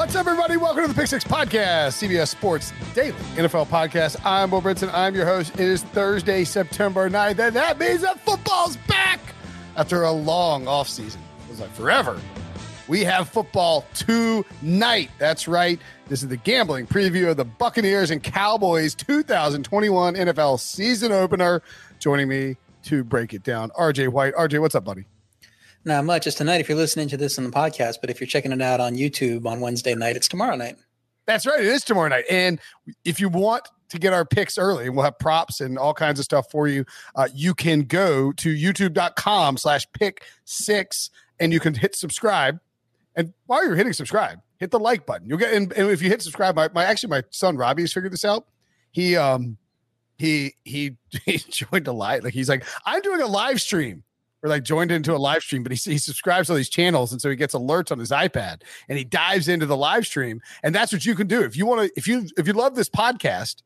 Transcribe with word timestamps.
What's 0.00 0.16
up, 0.16 0.26
everybody? 0.26 0.56
Welcome 0.56 0.84
to 0.84 0.88
the 0.88 0.94
Pick 0.94 1.08
Six 1.08 1.24
Podcast, 1.24 1.92
CBS 2.00 2.28
Sports 2.28 2.72
Daily 2.94 3.12
NFL 3.36 3.66
Podcast. 3.66 4.16
I'm 4.24 4.48
Bo 4.48 4.62
Brinson. 4.62 4.90
I'm 4.94 5.14
your 5.14 5.26
host. 5.26 5.52
It 5.52 5.60
is 5.60 5.82
Thursday, 5.82 6.44
September 6.44 7.10
9th, 7.10 7.38
and 7.38 7.54
that 7.54 7.78
means 7.78 8.00
that 8.00 8.18
football's 8.20 8.78
back 8.88 9.20
after 9.76 10.04
a 10.04 10.10
long 10.10 10.64
offseason. 10.64 11.16
It 11.16 11.50
was 11.50 11.60
like 11.60 11.70
forever. 11.74 12.18
We 12.88 13.04
have 13.04 13.28
football 13.28 13.84
tonight. 13.92 15.10
That's 15.18 15.46
right. 15.46 15.78
This 16.08 16.22
is 16.22 16.30
the 16.30 16.38
gambling 16.38 16.86
preview 16.86 17.28
of 17.28 17.36
the 17.36 17.44
Buccaneers 17.44 18.10
and 18.10 18.22
Cowboys 18.22 18.94
2021 18.94 20.14
NFL 20.14 20.60
season 20.60 21.12
opener. 21.12 21.60
Joining 21.98 22.26
me 22.26 22.56
to 22.84 23.04
break 23.04 23.34
it 23.34 23.42
down, 23.42 23.68
RJ 23.78 24.08
White. 24.08 24.32
RJ, 24.32 24.62
what's 24.62 24.74
up, 24.74 24.84
buddy? 24.84 25.04
Not 25.84 26.04
much. 26.04 26.26
It's 26.26 26.36
tonight 26.36 26.60
if 26.60 26.68
you're 26.68 26.76
listening 26.76 27.08
to 27.08 27.16
this 27.16 27.38
on 27.38 27.44
the 27.44 27.50
podcast, 27.50 27.96
but 28.00 28.10
if 28.10 28.20
you're 28.20 28.28
checking 28.28 28.52
it 28.52 28.60
out 28.60 28.80
on 28.80 28.96
YouTube 28.96 29.46
on 29.46 29.60
Wednesday 29.60 29.94
night, 29.94 30.14
it's 30.14 30.28
tomorrow 30.28 30.54
night. 30.54 30.76
That's 31.26 31.46
right. 31.46 31.60
It 31.60 31.66
is 31.66 31.84
tomorrow 31.84 32.08
night. 32.08 32.24
And 32.28 32.60
if 33.04 33.18
you 33.18 33.28
want 33.28 33.68
to 33.88 33.98
get 33.98 34.12
our 34.12 34.24
picks 34.24 34.58
early, 34.58 34.90
we'll 34.90 35.04
have 35.04 35.18
props 35.18 35.60
and 35.60 35.78
all 35.78 35.94
kinds 35.94 36.18
of 36.18 36.24
stuff 36.24 36.50
for 36.50 36.68
you. 36.68 36.84
Uh, 37.14 37.28
you 37.34 37.54
can 37.54 37.82
go 37.82 38.30
to 38.32 38.54
youtube.com 38.54 39.56
slash 39.56 39.86
pick 39.92 40.24
six 40.44 41.10
and 41.38 41.52
you 41.52 41.60
can 41.60 41.74
hit 41.74 41.94
subscribe. 41.94 42.60
And 43.16 43.32
while 43.46 43.64
you're 43.64 43.76
hitting 43.76 43.92
subscribe, 43.92 44.40
hit 44.58 44.70
the 44.70 44.78
like 44.78 45.06
button. 45.06 45.28
You'll 45.28 45.38
get 45.38 45.54
and, 45.54 45.72
and 45.72 45.90
if 45.90 46.02
you 46.02 46.08
hit 46.08 46.20
subscribe, 46.20 46.56
my, 46.56 46.68
my 46.74 46.84
actually 46.84 47.10
my 47.10 47.22
son 47.30 47.56
Robbie 47.56 47.82
has 47.82 47.92
figured 47.92 48.12
this 48.12 48.24
out. 48.24 48.46
He 48.92 49.16
um 49.16 49.56
he 50.18 50.54
he 50.64 50.96
he 51.24 51.38
joined 51.38 51.88
a 51.88 51.92
live 51.92 52.22
like 52.22 52.34
he's 52.34 52.48
like, 52.48 52.64
I'm 52.84 53.00
doing 53.00 53.22
a 53.22 53.26
live 53.26 53.60
stream 53.60 54.04
or 54.42 54.48
like 54.48 54.62
joined 54.62 54.90
into 54.90 55.14
a 55.14 55.18
live 55.18 55.42
stream, 55.42 55.62
but 55.62 55.72
he, 55.72 55.92
he 55.92 55.98
subscribes 55.98 56.48
to 56.48 56.54
these 56.54 56.68
channels. 56.68 57.12
And 57.12 57.20
so 57.20 57.28
he 57.28 57.36
gets 57.36 57.54
alerts 57.54 57.92
on 57.92 57.98
his 57.98 58.10
iPad 58.10 58.62
and 58.88 58.98
he 58.98 59.04
dives 59.04 59.48
into 59.48 59.66
the 59.66 59.76
live 59.76 60.06
stream. 60.06 60.40
And 60.62 60.74
that's 60.74 60.92
what 60.92 61.04
you 61.04 61.14
can 61.14 61.26
do. 61.26 61.42
If 61.42 61.56
you 61.56 61.66
want 61.66 61.82
to, 61.82 61.92
if 61.96 62.08
you, 62.08 62.26
if 62.36 62.46
you 62.46 62.52
love 62.52 62.74
this 62.74 62.88
podcast, 62.88 63.62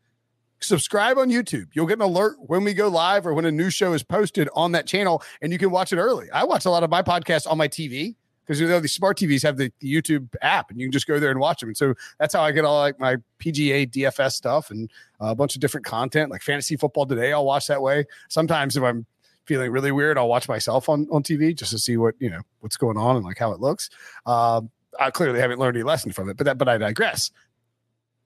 subscribe 0.61 1.19
on 1.19 1.31
YouTube. 1.31 1.69
You'll 1.73 1.87
get 1.87 1.99
an 1.99 2.03
alert 2.03 2.37
when 2.39 2.65
we 2.65 2.75
go 2.75 2.89
live 2.89 3.27
or 3.27 3.35
when 3.35 3.45
a 3.45 3.53
new 3.53 3.71
show 3.71 3.93
is 3.93 4.03
posted 4.03 4.49
on 4.55 4.73
that 4.73 4.87
channel 4.87 5.23
and 5.43 5.53
you 5.53 5.59
can 5.59 5.71
watch 5.71 5.93
it 5.93 5.99
early. 5.99 6.31
I 6.31 6.45
watch 6.45 6.65
a 6.65 6.71
lot 6.71 6.83
of 6.83 6.91
my 6.91 7.03
podcasts 7.03 7.49
on 7.49 7.59
my 7.59 7.69
TV 7.69 8.17
because 8.45 8.61
you 8.61 8.69
know 8.69 8.81
these 8.81 8.93
smart 8.93 9.19
TVs 9.19 9.43
have 9.43 9.57
the, 9.57 9.73
the, 9.81 9.93
YouTube 9.93 10.29
app 10.43 10.71
and 10.71 10.79
you 10.79 10.87
can 10.87 10.93
just 10.93 11.07
go 11.07 11.19
there 11.19 11.31
and 11.31 11.41
watch 11.41 11.61
them. 11.61 11.71
And 11.71 11.77
so 11.77 11.95
that's 12.19 12.35
how 12.35 12.43
I 12.43 12.53
get 12.53 12.65
all 12.65 12.79
like 12.79 12.99
my 12.99 13.17
PGA 13.41 13.91
DFS 13.91 14.33
stuff 14.33 14.71
and 14.71 14.91
a 15.21 15.35
bunch 15.35 15.55
of 15.55 15.61
different 15.61 15.87
content 15.87 16.31
like 16.31 16.43
fantasy 16.43 16.77
football 16.77 17.07
today. 17.07 17.33
I'll 17.33 17.45
watch 17.45 17.67
that 17.69 17.81
way. 17.81 18.05
Sometimes 18.29 18.77
if 18.77 18.83
I'm 18.83 19.07
feeling 19.47 19.71
really 19.71 19.93
weird, 19.93 20.19
I'll 20.19 20.29
watch 20.29 20.49
myself 20.49 20.89
on 20.89 21.07
on 21.11 21.23
TV 21.23 21.55
just 21.55 21.71
to 21.73 21.79
see 21.79 21.97
what 21.97 22.15
you 22.19 22.31
know 22.31 22.41
what's 22.61 22.77
going 22.77 22.97
on 22.97 23.17
and 23.17 23.25
like 23.25 23.39
how 23.39 23.53
it 23.53 23.61
looks. 23.61 23.91
Um, 24.27 24.71
I 24.99 25.11
clearly 25.11 25.41
haven't 25.41 25.59
learned 25.59 25.77
any 25.77 25.85
lesson 25.85 26.13
from 26.13 26.29
it, 26.29 26.37
but 26.37 26.45
that 26.45 26.59
but 26.59 26.69
I 26.69 26.79
digress. 26.79 27.31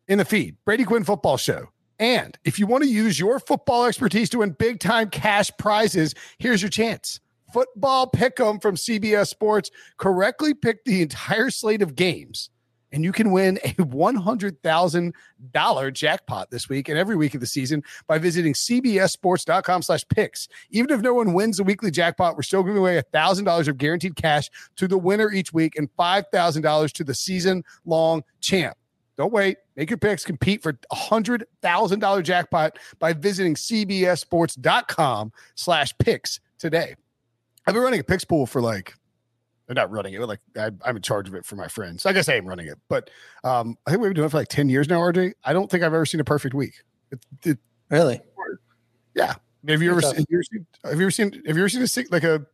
In 0.07 0.19
the 0.19 0.25
feed, 0.25 0.57
Brady 0.65 0.85
Quinn 0.85 1.05
Football 1.05 1.37
Show. 1.37 1.69
And 1.99 2.39
if 2.45 2.59
you 2.59 2.67
want 2.67 2.85
to 2.85 2.89
use 2.89 3.19
your 3.19 3.41
football 3.41 3.85
expertise 3.85 4.31
to 4.31 4.39
win 4.39 4.51
big 4.51 4.79
time 4.79 5.11
cash 5.11 5.51
prizes, 5.59 6.15
here's 6.39 6.63
your 6.63 6.71
chance. 6.71 7.21
Football 7.53 8.11
Pick'em 8.11 8.61
from 8.61 8.77
CBS 8.77 9.29
Sports 9.29 9.71
correctly 9.97 10.55
pick 10.55 10.85
the 10.85 11.03
entire 11.03 11.51
slate 11.51 11.83
of 11.83 11.97
games 11.97 12.51
and 12.93 13.03
you 13.05 13.13
can 13.13 13.31
win 13.31 13.59
a 13.65 13.75
$100,000 13.75 15.93
jackpot 15.93 16.51
this 16.51 16.69
week 16.69 16.89
and 16.89 16.99
every 16.99 17.15
week 17.17 17.35
of 17.35 17.41
the 17.41 17.47
season 17.47 17.85
by 18.07 18.19
visiting 18.19 18.53
cbssports.com 18.55 19.83
slash 19.83 20.07
picks. 20.09 20.49
Even 20.71 20.91
if 20.91 21.01
no 21.01 21.15
one 21.15 21.33
wins 21.35 21.59
the 21.59 21.65
weekly 21.65 21.91
jackpot, 21.91 22.37
we're 22.37 22.43
still 22.43 22.63
giving 22.63 22.79
away 22.79 23.03
$1,000 23.13 23.69
of 23.69 23.79
guaranteed 23.79 24.17
cash 24.17 24.51
to 24.77 24.89
the 24.89 24.99
winner 24.99 25.33
each 25.33 25.53
week 25.53 25.77
and 25.77 25.89
$5,000 25.97 26.93
to 26.93 27.05
the 27.05 27.15
season 27.15 27.63
long 27.85 28.25
champ. 28.41 28.77
Don't 29.17 29.33
wait. 29.33 29.57
Make 29.75 29.91
your 29.91 29.99
picks. 29.99 30.25
Compete 30.25 30.63
for 30.63 30.71
a 30.71 30.75
$100,000 30.95 32.23
jackpot 32.23 32.79
by 33.01 33.13
visiting 33.13 33.57
cbssports.com 33.57 35.33
slash 35.57 35.93
picks 35.99 36.39
today. 36.59 36.95
I've 37.67 37.75
been 37.75 37.83
running 37.83 38.01
a 38.01 38.05
picks 38.05 38.25
pool 38.25 38.47
for 38.47 38.63
like 38.63 38.95
they're 39.69 39.75
not 39.75 39.91
running 39.91 40.15
it. 40.15 40.21
Like 40.21 40.41
I, 40.57 40.71
am 40.85 40.97
in 40.97 41.03
charge 41.03 41.29
of 41.29 41.35
it 41.35 41.45
for 41.45 41.55
my 41.55 41.69
friends. 41.69 42.07
I 42.07 42.13
guess 42.13 42.29
I 42.29 42.35
am 42.35 42.47
running 42.47 42.67
it, 42.67 42.79
but 42.89 43.11
um, 43.45 43.77
I 43.87 43.91
think 43.91 44.01
we've 44.01 44.09
been 44.09 44.17
doing 44.17 44.27
it 44.27 44.31
for 44.31 44.39
like 44.39 44.49
ten 44.49 44.69
years 44.69 44.89
now. 44.89 44.99
RJ, 44.99 45.35
I 45.45 45.53
don't 45.53 45.71
think 45.71 45.85
I've 45.85 45.95
ever 45.95 46.07
seen 46.07 46.21
a 46.21 46.25
perfect 46.25 46.55
week. 46.55 46.75
It, 47.13 47.21
it, 47.45 47.59
really? 47.91 48.21
Yeah. 49.15 49.35
Have 49.69 49.83
you 49.83 49.91
ever 49.91 50.01
seen, 50.01 50.15
have 50.15 50.27
you 50.29 50.39
ever 50.39 50.43
seen? 50.43 50.67
Have 50.85 50.95
you 50.95 51.03
ever 51.03 51.11
seen? 51.11 51.33
Have 51.47 51.57
you 51.57 51.63
ever 51.63 51.69
seen 51.69 51.83
a 51.83 52.05
like 52.11 52.25
a 52.25 52.47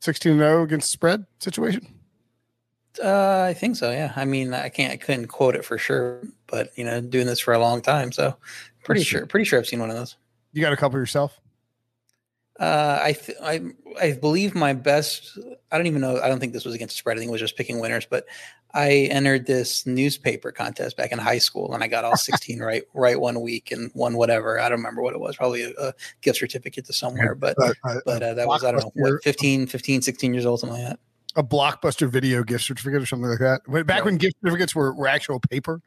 sixteen 0.00 0.38
zero 0.38 0.62
against 0.62 0.90
spread 0.90 1.26
situation? 1.40 1.86
Uh, 3.02 3.42
I 3.42 3.54
think 3.54 3.76
so. 3.76 3.90
Yeah. 3.90 4.12
I 4.16 4.24
mean, 4.24 4.54
I 4.54 4.70
can't. 4.70 4.92
I 4.92 4.96
couldn't 4.96 5.26
quote 5.26 5.56
it 5.56 5.64
for 5.64 5.76
sure, 5.76 6.22
but 6.46 6.70
you 6.76 6.84
know, 6.84 7.02
doing 7.02 7.26
this 7.26 7.40
for 7.40 7.52
a 7.52 7.58
long 7.58 7.82
time, 7.82 8.12
so 8.12 8.34
pretty 8.82 9.02
sure. 9.02 9.26
Pretty 9.26 9.44
sure 9.44 9.58
I've 9.58 9.66
seen 9.66 9.80
one 9.80 9.90
of 9.90 9.96
those. 9.96 10.16
You 10.52 10.62
got 10.62 10.72
a 10.72 10.76
couple 10.76 10.98
yourself? 10.98 11.38
Uh, 12.58 13.00
I, 13.02 13.12
th- 13.12 13.38
I 13.42 13.60
I 14.00 14.12
believe 14.12 14.54
my 14.54 14.74
best. 14.74 15.38
I 15.72 15.76
don't 15.76 15.86
even 15.86 16.00
know. 16.00 16.20
I 16.20 16.28
don't 16.28 16.38
think 16.38 16.52
this 16.52 16.64
was 16.64 16.74
against 16.74 16.94
the 16.94 16.98
spread. 16.98 17.16
I 17.16 17.20
think 17.20 17.28
it 17.28 17.32
was 17.32 17.40
just 17.40 17.56
picking 17.56 17.80
winners. 17.80 18.06
But 18.08 18.26
I 18.72 19.08
entered 19.10 19.46
this 19.46 19.86
newspaper 19.86 20.52
contest 20.52 20.96
back 20.96 21.10
in 21.10 21.18
high 21.18 21.38
school, 21.38 21.74
and 21.74 21.82
I 21.82 21.88
got 21.88 22.04
all 22.04 22.16
16 22.16 22.60
right 22.60 22.84
right 22.94 23.18
one 23.18 23.40
week 23.40 23.72
and 23.72 23.90
won 23.94 24.16
whatever. 24.16 24.60
I 24.60 24.68
don't 24.68 24.78
remember 24.78 25.02
what 25.02 25.14
it 25.14 25.20
was. 25.20 25.36
Probably 25.36 25.62
a, 25.62 25.72
a 25.78 25.94
gift 26.20 26.38
certificate 26.38 26.84
to 26.86 26.92
somewhere. 26.92 27.34
But 27.34 27.56
uh, 27.60 27.72
but 28.04 28.22
uh, 28.22 28.34
that 28.34 28.46
was 28.46 28.64
I 28.64 28.70
don't 28.70 28.84
know 28.84 28.92
what 28.94 29.22
15, 29.24 29.66
15, 29.66 30.02
16 30.02 30.34
years 30.34 30.46
old, 30.46 30.60
something 30.60 30.78
like 30.78 30.90
that. 30.90 31.00
A 31.36 31.42
blockbuster 31.42 32.08
video 32.08 32.44
gift 32.44 32.64
certificate 32.64 33.02
or 33.02 33.06
something 33.06 33.28
like 33.28 33.40
that. 33.40 33.86
Back 33.86 34.04
when 34.04 34.16
gift 34.16 34.36
certificates 34.40 34.76
were, 34.76 34.94
were 34.94 35.08
actual 35.08 35.40
paper 35.40 35.80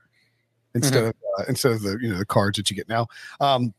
instead 0.76 1.00
mm-hmm. 1.00 1.08
of 1.08 1.40
uh, 1.40 1.44
instead 1.48 1.72
of 1.72 1.82
the 1.82 1.98
you 2.02 2.10
know 2.10 2.18
the 2.18 2.26
cards 2.26 2.58
that 2.58 2.70
you 2.70 2.76
get 2.76 2.90
now. 2.90 3.08
Um, 3.40 3.74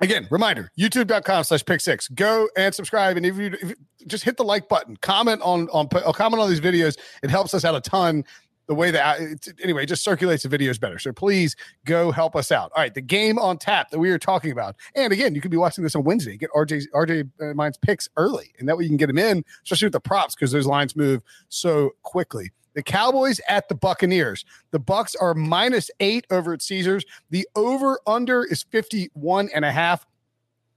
Again, 0.00 0.28
reminder, 0.30 0.70
youtube.com 0.78 1.44
slash 1.44 1.64
pick 1.64 1.80
six. 1.80 2.08
Go 2.08 2.48
and 2.56 2.74
subscribe. 2.74 3.16
And 3.16 3.26
if 3.26 3.36
you, 3.36 3.46
if 3.46 3.70
you, 3.70 3.74
just 4.06 4.24
hit 4.24 4.36
the 4.36 4.44
like 4.44 4.68
button, 4.68 4.96
comment 4.98 5.42
on, 5.42 5.68
on, 5.70 5.88
uh, 5.92 6.12
comment 6.12 6.40
on 6.40 6.48
these 6.48 6.60
videos. 6.60 6.96
It 7.22 7.30
helps 7.30 7.52
us 7.52 7.64
out 7.64 7.74
a 7.74 7.80
ton. 7.80 8.24
The 8.68 8.74
way 8.74 8.90
that, 8.90 9.20
it, 9.20 9.48
anyway, 9.62 9.86
just 9.86 10.04
circulates 10.04 10.42
the 10.44 10.48
videos 10.50 10.78
better. 10.78 10.98
So 10.98 11.12
please 11.12 11.56
go 11.84 12.12
help 12.12 12.36
us 12.36 12.52
out. 12.52 12.70
All 12.76 12.82
right. 12.82 12.94
The 12.94 13.00
game 13.00 13.38
on 13.38 13.58
tap 13.58 13.90
that 13.90 13.98
we 13.98 14.10
are 14.10 14.18
talking 14.18 14.52
about. 14.52 14.76
And 14.94 15.12
again, 15.12 15.34
you 15.34 15.40
could 15.40 15.50
be 15.50 15.56
watching 15.56 15.82
this 15.82 15.96
on 15.96 16.04
Wednesday. 16.04 16.36
Get 16.36 16.50
RJ, 16.52 16.84
RJ 16.94 17.30
uh, 17.40 17.54
Mine's 17.54 17.78
picks 17.78 18.08
early. 18.16 18.52
And 18.58 18.68
that 18.68 18.76
way 18.76 18.84
you 18.84 18.90
can 18.90 18.98
get 18.98 19.06
them 19.06 19.18
in, 19.18 19.42
especially 19.64 19.86
with 19.86 19.94
the 19.94 20.00
props, 20.00 20.34
because 20.34 20.52
those 20.52 20.66
lines 20.66 20.94
move 20.94 21.22
so 21.48 21.90
quickly. 22.02 22.52
The 22.74 22.82
Cowboys 22.82 23.40
at 23.48 23.68
the 23.68 23.74
Buccaneers. 23.74 24.44
The 24.70 24.80
Bucs 24.80 25.14
are 25.20 25.34
minus 25.34 25.90
eight 26.00 26.26
over 26.30 26.52
at 26.52 26.62
Caesars. 26.62 27.04
The 27.30 27.48
over 27.56 28.00
under 28.06 28.44
is 28.44 28.62
51 28.62 29.50
and 29.54 29.64
a 29.64 29.72
half. 29.72 30.06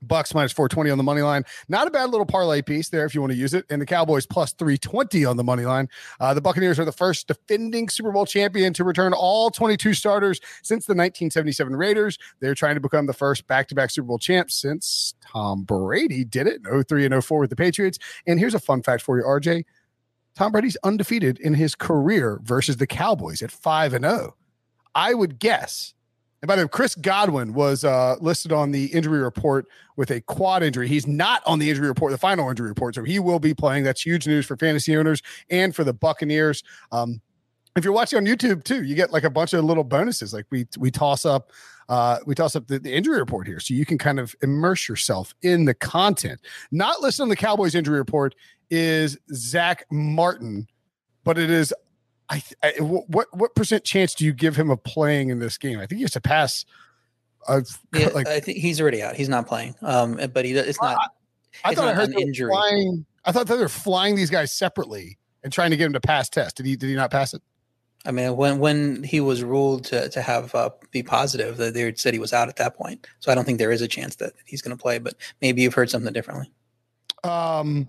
Bucs 0.06 0.34
minus 0.34 0.52
420 0.52 0.90
on 0.90 0.98
the 0.98 1.04
money 1.04 1.22
line. 1.22 1.44
Not 1.70 1.88
a 1.88 1.92
bad 1.92 2.10
little 2.10 2.26
parlay 2.26 2.62
piece 2.62 2.90
there 2.90 3.06
if 3.06 3.14
you 3.14 3.22
want 3.22 3.34
to 3.34 3.38
use 3.38 3.54
it. 3.54 3.66
And 3.70 3.82
the 3.82 3.86
Cowboys 3.86 4.26
plus 4.26 4.54
320 4.54 5.26
on 5.26 5.38
the 5.38 5.44
money 5.44 5.64
line. 5.66 5.88
Uh, 6.20 6.34
the 6.34 6.42
Buccaneers 6.42 6.80
are 6.80 6.86
the 6.86 6.92
first 6.92 7.28
defending 7.28 7.88
Super 7.88 8.12
Bowl 8.12 8.26
champion 8.26 8.74
to 8.74 8.84
return 8.84 9.14
all 9.14 9.52
22 9.52 9.94
starters 9.94 10.40
since 10.64 10.86
the 10.86 10.94
1977 10.94 11.76
Raiders. 11.76 12.18
They're 12.40 12.56
trying 12.56 12.76
to 12.76 12.82
become 12.82 13.06
the 13.06 13.14
first 13.14 13.48
back 13.48 13.68
to 13.68 13.76
back 13.76 13.92
Super 13.92 14.08
Bowl 14.08 14.20
champs 14.20 14.56
since 14.56 15.14
Tom 15.22 15.64
Brady 15.64 16.24
did 16.24 16.48
it 16.48 16.62
in 16.66 16.84
03 16.84 17.06
and 17.06 17.24
04 17.24 17.40
with 17.40 17.50
the 17.50 17.56
Patriots. 17.56 18.00
And 18.26 18.40
here's 18.40 18.56
a 18.56 18.60
fun 18.60 18.82
fact 18.82 19.04
for 19.04 19.18
you, 19.18 19.24
RJ. 19.24 19.66
Tom 20.36 20.52
Brady's 20.52 20.78
undefeated 20.84 21.40
in 21.40 21.54
his 21.54 21.76
career 21.76 22.40
versus 22.44 22.78
the 22.78 22.88
Cowboys 22.88 23.42
at 23.42 23.52
5 23.52 23.94
and 23.94 24.06
0. 24.06 24.36
I 24.96 25.14
would 25.14 25.40
guess. 25.40 25.94
And 26.42 26.48
by 26.48 26.56
the 26.56 26.64
way, 26.64 26.70
Chris 26.70 26.96
Godwin 26.96 27.54
was 27.54 27.84
uh, 27.84 28.16
listed 28.20 28.52
on 28.52 28.72
the 28.72 28.86
injury 28.88 29.20
report 29.20 29.68
with 29.96 30.10
a 30.10 30.22
quad 30.22 30.64
injury. 30.64 30.88
He's 30.88 31.06
not 31.06 31.44
on 31.46 31.60
the 31.60 31.70
injury 31.70 31.88
report, 31.88 32.12
the 32.12 32.18
final 32.18 32.50
injury 32.50 32.70
report. 32.70 32.96
So 32.96 33.04
he 33.04 33.20
will 33.20 33.40
be 33.40 33.54
playing. 33.54 33.84
That's 33.84 34.02
huge 34.02 34.26
news 34.26 34.48
for 34.48 34.58
fantasy 34.58 34.98
owners 34.98 35.22
and 35.50 35.76
for 35.76 35.84
the 35.84 35.94
Buccaneers. 35.94 36.64
Um, 36.92 37.22
if 37.76 37.84
you're 37.84 37.94
watching 37.94 38.18
on 38.18 38.26
YouTube 38.26 38.64
too, 38.64 38.84
you 38.84 38.96
get 38.96 39.12
like 39.12 39.24
a 39.24 39.30
bunch 39.30 39.54
of 39.54 39.64
little 39.64 39.84
bonuses. 39.84 40.34
Like 40.34 40.46
we 40.50 40.68
we 40.78 40.92
toss 40.92 41.26
up 41.26 41.52
uh, 41.90 42.20
we 42.26 42.34
toss 42.36 42.56
up 42.56 42.68
the, 42.68 42.80
the, 42.80 42.92
injury 42.92 43.20
report 43.20 43.48
here, 43.48 43.60
so 43.60 43.74
you 43.74 43.86
can 43.86 43.98
kind 43.98 44.20
of 44.20 44.36
immerse 44.42 44.88
yourself 44.88 45.34
in 45.42 45.66
the 45.66 45.74
content. 45.74 46.40
Not 46.72 47.02
listed 47.02 47.24
on 47.24 47.30
the 47.30 47.36
Cowboys 47.36 47.76
injury 47.76 47.98
report 47.98 48.34
is 48.72 49.18
Zack 49.34 49.86
Martin, 49.92 50.68
but 51.24 51.38
it 51.38 51.52
is. 51.52 51.74
I, 52.30 52.42
I 52.64 52.74
what 52.80 53.28
what 53.38 53.54
percent 53.56 53.84
chance 53.84 54.16
do 54.16 54.26
you 54.26 54.34
give 54.34 54.56
him 54.56 54.72
of 54.72 54.84
playing 54.84 55.30
in 55.30 55.40
this 55.40 55.58
game? 55.58 55.78
I 55.78 55.86
think 55.86 55.98
he 55.98 56.04
has 56.04 56.12
to 56.12 56.22
pass. 56.22 56.66
Uh, 57.48 57.62
yeah, 57.94 58.08
like, 58.08 58.28
I 58.28 58.40
think 58.40 58.60
he's 58.60 58.80
already 58.80 59.04
out. 59.04 59.16
He's 59.16 59.30
not 59.30 59.48
playing. 59.48 59.76
Um, 59.82 60.20
but 60.34 60.46
he 60.46 60.54
it's 60.54 60.82
not. 60.82 60.98
I, 61.66 61.72
I 61.72 61.76
thought 61.76 61.90
I 61.90 61.94
heard 61.94 62.14
injury. 62.18 62.52
Flying, 62.52 63.06
I 63.26 63.32
thought 63.32 63.48
they 63.48 63.58
were 63.58 63.68
flying 63.68 64.16
these 64.16 64.30
guys 64.30 64.54
separately 64.54 65.18
and 65.44 65.52
trying 65.52 65.72
to 65.72 65.78
get 65.78 65.88
him 65.88 65.94
to 65.94 66.00
pass 66.00 66.30
test. 66.30 66.58
Did 66.58 66.66
he? 66.66 66.76
Did 66.76 66.88
he 66.88 66.96
not 66.96 67.12
pass 67.12 67.34
it? 67.34 67.42
I 68.06 68.12
mean, 68.12 68.36
when 68.36 68.60
when 68.60 69.04
he 69.04 69.20
was 69.20 69.44
ruled 69.44 69.84
to 69.86 70.10
to 70.10 70.22
have 70.22 70.56
uh, 70.56 70.70
be 70.92 71.04
positive, 71.04 71.58
that 71.58 71.74
they 71.74 71.94
said 71.96 72.14
he 72.14 72.20
was 72.20 72.34
out 72.34 72.48
at 72.48 72.56
that 72.56 72.76
point. 72.76 73.06
So 73.20 73.32
I 73.32 73.36
don't 73.36 73.46
think 73.46 73.60
there 73.60 73.72
is 73.72 73.82
a 73.82 73.88
chance 73.88 74.16
that 74.18 74.34
he's 74.46 74.62
going 74.62 74.76
to 74.76 74.82
play. 74.82 75.00
But 75.00 75.16
maybe 75.42 75.62
you've 75.62 75.74
heard 75.74 75.90
something 75.90 76.14
differently. 76.14 76.52
Um, 77.24 77.88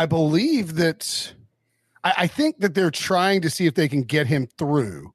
I 0.00 0.06
believe 0.06 0.76
that. 0.76 1.34
I, 2.02 2.14
I 2.18 2.26
think 2.26 2.60
that 2.60 2.74
they're 2.74 2.90
trying 2.90 3.42
to 3.42 3.50
see 3.50 3.66
if 3.66 3.74
they 3.74 3.86
can 3.86 4.02
get 4.02 4.26
him 4.26 4.46
through. 4.46 5.12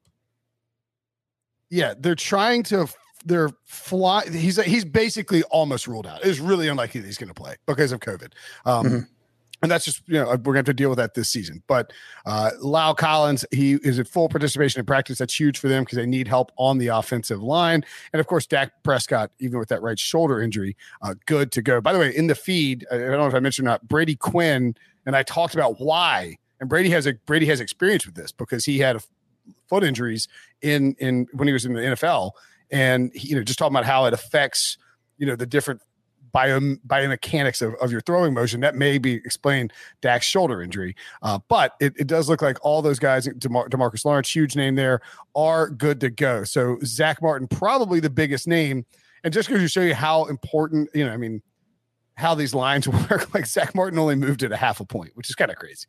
Yeah, 1.70 1.94
they're 1.98 2.14
trying 2.14 2.62
to. 2.64 2.86
They're 3.24 3.50
fly. 3.64 4.24
He's 4.30 4.62
he's 4.62 4.84
basically 4.84 5.42
almost 5.44 5.88
ruled 5.88 6.06
out. 6.06 6.24
It's 6.24 6.38
really 6.38 6.68
unlikely 6.68 7.00
that 7.00 7.06
he's 7.08 7.18
going 7.18 7.28
to 7.28 7.34
play 7.34 7.56
because 7.66 7.90
of 7.90 7.98
COVID. 7.98 8.32
Um, 8.64 8.86
mm-hmm 8.86 8.98
and 9.66 9.72
that's 9.72 9.84
just 9.84 10.02
you 10.06 10.14
know 10.14 10.26
we're 10.26 10.36
going 10.36 10.54
to 10.54 10.58
have 10.58 10.64
to 10.66 10.74
deal 10.74 10.88
with 10.88 10.98
that 10.98 11.14
this 11.14 11.28
season. 11.28 11.60
But 11.66 11.92
uh, 12.24 12.52
La'el 12.62 12.96
Collins, 12.96 13.44
he 13.50 13.74
is 13.74 13.98
at 13.98 14.06
full 14.06 14.28
participation 14.28 14.78
in 14.78 14.86
practice. 14.86 15.18
That's 15.18 15.38
huge 15.38 15.58
for 15.58 15.66
them 15.66 15.82
because 15.82 15.96
they 15.96 16.06
need 16.06 16.28
help 16.28 16.52
on 16.56 16.78
the 16.78 16.88
offensive 16.88 17.42
line, 17.42 17.84
and 18.12 18.20
of 18.20 18.28
course 18.28 18.46
Dak 18.46 18.70
Prescott, 18.84 19.32
even 19.40 19.58
with 19.58 19.68
that 19.70 19.82
right 19.82 19.98
shoulder 19.98 20.40
injury, 20.40 20.76
uh, 21.02 21.14
good 21.26 21.50
to 21.52 21.62
go. 21.62 21.80
By 21.80 21.92
the 21.92 21.98
way, 21.98 22.14
in 22.14 22.28
the 22.28 22.36
feed, 22.36 22.86
I 22.92 22.98
don't 22.98 23.10
know 23.10 23.26
if 23.26 23.34
I 23.34 23.40
mentioned 23.40 23.66
or 23.66 23.72
not, 23.72 23.88
Brady 23.88 24.14
Quinn 24.14 24.76
and 25.04 25.16
I 25.16 25.24
talked 25.24 25.54
about 25.54 25.80
why, 25.80 26.38
and 26.60 26.68
Brady 26.68 26.90
has 26.90 27.06
a 27.06 27.14
Brady 27.26 27.46
has 27.46 27.60
experience 27.60 28.06
with 28.06 28.14
this 28.14 28.30
because 28.30 28.64
he 28.64 28.78
had 28.78 29.02
foot 29.68 29.82
injuries 29.82 30.28
in 30.62 30.94
in 31.00 31.26
when 31.32 31.48
he 31.48 31.52
was 31.52 31.64
in 31.64 31.72
the 31.72 31.80
NFL, 31.80 32.30
and 32.70 33.10
he, 33.14 33.30
you 33.30 33.36
know 33.36 33.42
just 33.42 33.58
talking 33.58 33.74
about 33.74 33.84
how 33.84 34.04
it 34.04 34.14
affects 34.14 34.78
you 35.18 35.26
know 35.26 35.34
the 35.34 35.46
different 35.46 35.80
bio, 36.36 36.60
biomechanics 36.60 37.62
of, 37.62 37.72
of 37.76 37.90
your 37.90 38.02
throwing 38.02 38.34
motion. 38.34 38.60
That 38.60 38.74
may 38.74 38.98
be 38.98 39.14
explain 39.14 39.70
Dak's 40.02 40.26
shoulder 40.26 40.60
injury. 40.60 40.94
Uh, 41.22 41.38
but 41.48 41.72
it, 41.80 41.94
it 41.96 42.06
does 42.06 42.28
look 42.28 42.42
like 42.42 42.58
all 42.60 42.82
those 42.82 42.98
guys, 42.98 43.26
DeMar- 43.26 43.70
Demarcus 43.70 44.04
Lawrence, 44.04 44.36
huge 44.36 44.54
name 44.54 44.74
there, 44.74 45.00
are 45.34 45.70
good 45.70 45.98
to 46.00 46.10
go. 46.10 46.44
So 46.44 46.76
Zack 46.84 47.22
Martin, 47.22 47.48
probably 47.48 48.00
the 48.00 48.10
biggest 48.10 48.46
name. 48.46 48.84
And 49.24 49.32
just 49.32 49.48
because 49.48 49.62
you 49.62 49.68
show 49.68 49.80
you 49.80 49.94
how 49.94 50.26
important, 50.26 50.90
you 50.92 51.06
know, 51.06 51.12
I 51.12 51.16
mean, 51.16 51.40
how 52.16 52.34
these 52.34 52.52
lines 52.52 52.86
work, 53.10 53.32
like 53.32 53.46
Zack 53.46 53.74
Martin 53.74 53.98
only 53.98 54.14
moved 54.14 54.42
it 54.42 54.52
a 54.52 54.58
half 54.58 54.80
a 54.80 54.84
point, 54.84 55.12
which 55.14 55.30
is 55.30 55.34
kind 55.34 55.50
of 55.50 55.56
crazy. 55.56 55.86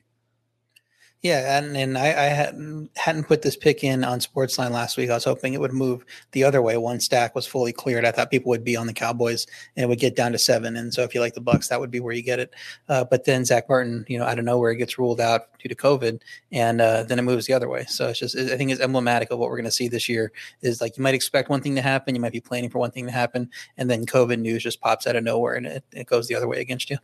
Yeah, 1.23 1.57
and, 1.57 1.75
and 1.75 1.97
I, 1.97 2.09
I, 2.09 2.25
hadn't 2.25 2.91
hadn't 2.95 3.23
put 3.23 3.41
this 3.41 3.57
pick 3.57 3.83
in 3.83 4.03
on 4.03 4.19
Sportsline 4.19 4.69
last 4.69 4.97
week. 4.97 5.09
I 5.09 5.15
was 5.15 5.23
hoping 5.23 5.53
it 5.55 5.59
would 5.59 5.73
move 5.73 6.05
the 6.31 6.43
other 6.43 6.61
way 6.61 6.77
One 6.77 6.99
stack 6.99 7.33
was 7.33 7.47
fully 7.47 7.73
cleared. 7.73 8.05
I 8.05 8.11
thought 8.11 8.29
people 8.29 8.51
would 8.51 8.63
be 8.63 8.75
on 8.75 8.85
the 8.85 8.93
Cowboys 8.93 9.47
and 9.75 9.83
it 9.83 9.87
would 9.87 9.99
get 9.99 10.15
down 10.15 10.31
to 10.33 10.37
seven. 10.37 10.77
And 10.77 10.93
so 10.93 11.01
if 11.01 11.15
you 11.15 11.21
like 11.21 11.33
the 11.33 11.41
Bucs, 11.41 11.69
that 11.69 11.79
would 11.79 11.89
be 11.89 11.99
where 11.99 12.13
you 12.13 12.21
get 12.21 12.39
it. 12.39 12.53
Uh, 12.87 13.03
but 13.03 13.25
then 13.25 13.45
Zack 13.45 13.67
Martin, 13.67 14.05
you 14.07 14.19
know, 14.19 14.25
out 14.25 14.37
of 14.37 14.45
nowhere 14.45 14.75
gets 14.75 14.99
ruled 14.99 15.19
out 15.19 15.47
due 15.57 15.69
to 15.69 15.75
COVID, 15.75 16.21
and 16.51 16.81
uh, 16.81 17.01
then 17.01 17.17
it 17.17 17.23
moves 17.23 17.47
the 17.47 17.53
other 17.53 17.67
way. 17.67 17.85
So 17.85 18.09
it's 18.09 18.19
just 18.19 18.37
I 18.37 18.55
think 18.55 18.69
it's 18.69 18.81
emblematic 18.81 19.31
of 19.31 19.39
what 19.39 19.49
we're 19.49 19.57
going 19.57 19.65
to 19.65 19.71
see 19.71 19.87
this 19.87 20.07
year. 20.07 20.31
Is 20.61 20.81
like 20.81 20.97
you 20.97 21.03
might 21.03 21.15
expect 21.15 21.49
one 21.49 21.61
thing 21.61 21.75
to 21.75 21.81
happen, 21.81 22.13
you 22.13 22.21
might 22.21 22.31
be 22.31 22.41
planning 22.41 22.69
for 22.69 22.77
one 22.77 22.91
thing 22.91 23.07
to 23.07 23.11
happen, 23.11 23.49
and 23.75 23.89
then 23.89 24.05
COVID 24.05 24.39
news 24.39 24.61
just 24.61 24.81
pops 24.81 25.07
out 25.07 25.15
of 25.15 25.23
nowhere 25.23 25.55
and 25.55 25.65
it, 25.65 25.83
it 25.91 26.07
goes 26.07 26.27
the 26.27 26.35
other 26.35 26.47
way 26.47 26.61
against 26.61 26.91
you. 26.91 26.97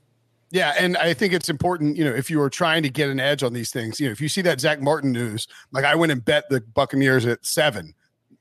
Yeah, 0.53 0.75
and 0.77 0.95
I 0.97 1.15
think 1.15 1.33
it's 1.33 1.49
important, 1.49 1.97
you 1.97 2.03
know, 2.03 2.13
if 2.13 2.29
you 2.29 2.39
are 2.39 2.49
trying 2.49 2.83
to 2.83 2.89
get 2.89 3.09
an 3.09 3.19
edge 3.19 3.41
on 3.41 3.53
these 3.53 3.71
things, 3.71 3.99
you 3.99 4.05
know, 4.05 4.11
if 4.11 4.21
you 4.21 4.29
see 4.29 4.43
that 4.43 4.61
Zack 4.61 4.79
Martin 4.79 5.11
news, 5.11 5.47
like 5.71 5.83
I 5.83 5.95
went 5.95 6.11
and 6.11 6.23
bet 6.23 6.47
the 6.47 6.61
Buccaneers 6.61 7.25
at 7.25 7.43
seven, 7.43 7.95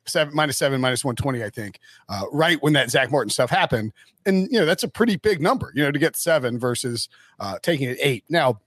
seven 0.04 0.34
minus 0.36 0.58
seven, 0.58 0.78
minus 0.78 1.06
120, 1.06 1.42
I 1.42 1.48
think, 1.48 1.78
uh, 2.10 2.24
right 2.30 2.62
when 2.62 2.74
that 2.74 2.90
Zack 2.90 3.10
Martin 3.10 3.30
stuff 3.30 3.48
happened. 3.48 3.94
And, 4.26 4.46
you 4.52 4.58
know, 4.58 4.66
that's 4.66 4.82
a 4.82 4.88
pretty 4.88 5.16
big 5.16 5.40
number, 5.40 5.72
you 5.74 5.82
know, 5.82 5.90
to 5.90 5.98
get 5.98 6.14
seven 6.14 6.58
versus 6.58 7.08
uh, 7.40 7.58
taking 7.62 7.88
it 7.88 7.96
eight. 7.98 8.24
Now, 8.28 8.60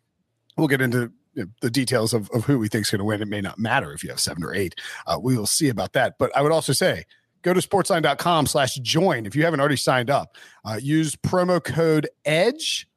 we'll 0.58 0.68
get 0.68 0.82
into 0.82 1.12
the 1.62 1.70
details 1.70 2.16
of, 2.16 2.32
of 2.32 2.46
who 2.46 2.58
we 2.58 2.68
think 2.68 2.86
is 2.86 2.90
going 2.90 2.98
to 2.98 3.06
win. 3.06 3.22
It 3.22 3.28
may 3.28 3.42
not 3.42 3.60
matter 3.60 3.94
if 3.94 4.04
you 4.04 4.10
have 4.10 4.20
seven 4.20 4.44
or 4.44 4.56
eight. 4.56 4.74
Uh, 5.06 5.20
we 5.22 5.38
will 5.38 5.46
see 5.46 5.70
about 5.70 5.94
that. 5.94 6.18
But 6.18 6.36
I 6.36 6.42
would 6.42 6.52
also 6.52 6.74
say, 6.74 7.06
go 7.44 7.54
to 7.54 7.60
sportsline.com 7.60 8.48
slash 8.48 8.74
join 8.78 9.28
if 9.28 9.36
you 9.36 9.44
haven't 9.44 9.60
already 9.60 9.78
signed 9.78 10.10
up. 10.10 10.36
Uh, 10.64 10.80
use 10.82 11.16
promo 11.16 11.64
code 11.64 12.10
EDGE 12.26 12.88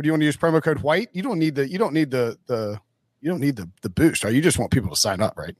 or 0.00 0.02
do 0.02 0.06
you 0.06 0.12
want 0.14 0.22
to 0.22 0.26
use 0.26 0.36
promo 0.38 0.62
code 0.62 0.78
white? 0.78 1.10
You 1.12 1.22
don't 1.22 1.38
need 1.38 1.56
the 1.56 1.68
you 1.68 1.76
don't 1.76 1.92
need 1.92 2.10
the 2.10 2.38
the 2.46 2.80
you 3.20 3.30
don't 3.30 3.40
need 3.40 3.56
the 3.56 3.68
the 3.82 3.90
boost. 3.90 4.24
Right? 4.24 4.32
You 4.32 4.40
just 4.40 4.58
want 4.58 4.70
people 4.70 4.88
to 4.88 4.96
sign 4.96 5.20
up, 5.20 5.36
right? 5.36 5.54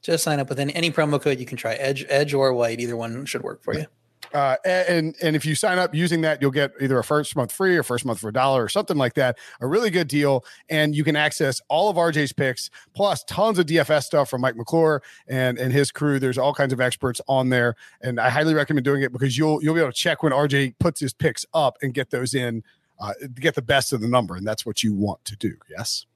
Just 0.00 0.22
sign 0.22 0.38
up 0.38 0.48
with 0.48 0.60
any, 0.60 0.72
any 0.76 0.92
promo 0.92 1.20
code 1.20 1.40
you 1.40 1.44
can 1.44 1.56
try. 1.56 1.74
Edge 1.74 2.06
Edge 2.08 2.32
or 2.32 2.54
white, 2.54 2.78
either 2.78 2.96
one 2.96 3.26
should 3.26 3.42
work 3.42 3.64
for 3.64 3.74
you. 3.74 3.86
Uh, 4.32 4.54
and 4.64 5.16
and 5.20 5.34
if 5.34 5.44
you 5.44 5.56
sign 5.56 5.76
up 5.76 5.92
using 5.92 6.20
that, 6.20 6.40
you'll 6.40 6.52
get 6.52 6.70
either 6.80 7.00
a 7.00 7.02
first 7.02 7.34
month 7.34 7.50
free 7.50 7.76
or 7.76 7.82
first 7.82 8.04
month 8.04 8.20
for 8.20 8.28
a 8.28 8.32
dollar 8.32 8.62
or 8.62 8.68
something 8.68 8.96
like 8.96 9.14
that. 9.14 9.36
A 9.60 9.66
really 9.66 9.90
good 9.90 10.06
deal, 10.06 10.44
and 10.68 10.94
you 10.94 11.02
can 11.02 11.16
access 11.16 11.60
all 11.68 11.90
of 11.90 11.96
RJ's 11.96 12.32
picks 12.32 12.70
plus 12.94 13.24
tons 13.24 13.58
of 13.58 13.66
DFS 13.66 14.04
stuff 14.04 14.30
from 14.30 14.42
Mike 14.42 14.54
McClure 14.54 15.02
and 15.26 15.58
and 15.58 15.72
his 15.72 15.90
crew. 15.90 16.20
There's 16.20 16.38
all 16.38 16.54
kinds 16.54 16.72
of 16.72 16.80
experts 16.80 17.20
on 17.26 17.48
there, 17.48 17.74
and 18.00 18.20
I 18.20 18.30
highly 18.30 18.54
recommend 18.54 18.84
doing 18.84 19.02
it 19.02 19.12
because 19.12 19.36
you'll 19.36 19.60
you'll 19.64 19.74
be 19.74 19.80
able 19.80 19.90
to 19.90 19.98
check 19.98 20.22
when 20.22 20.32
RJ 20.32 20.74
puts 20.78 21.00
his 21.00 21.12
picks 21.12 21.44
up 21.52 21.76
and 21.82 21.92
get 21.92 22.10
those 22.10 22.32
in 22.32 22.62
uh, 23.00 23.14
get 23.34 23.54
the 23.54 23.62
best 23.62 23.92
of 23.92 24.00
the 24.00 24.08
number, 24.08 24.36
and 24.36 24.46
that's 24.46 24.64
what 24.64 24.82
you 24.82 24.94
want 24.94 25.24
to 25.24 25.36
do. 25.36 25.54
Yes. 25.68 26.06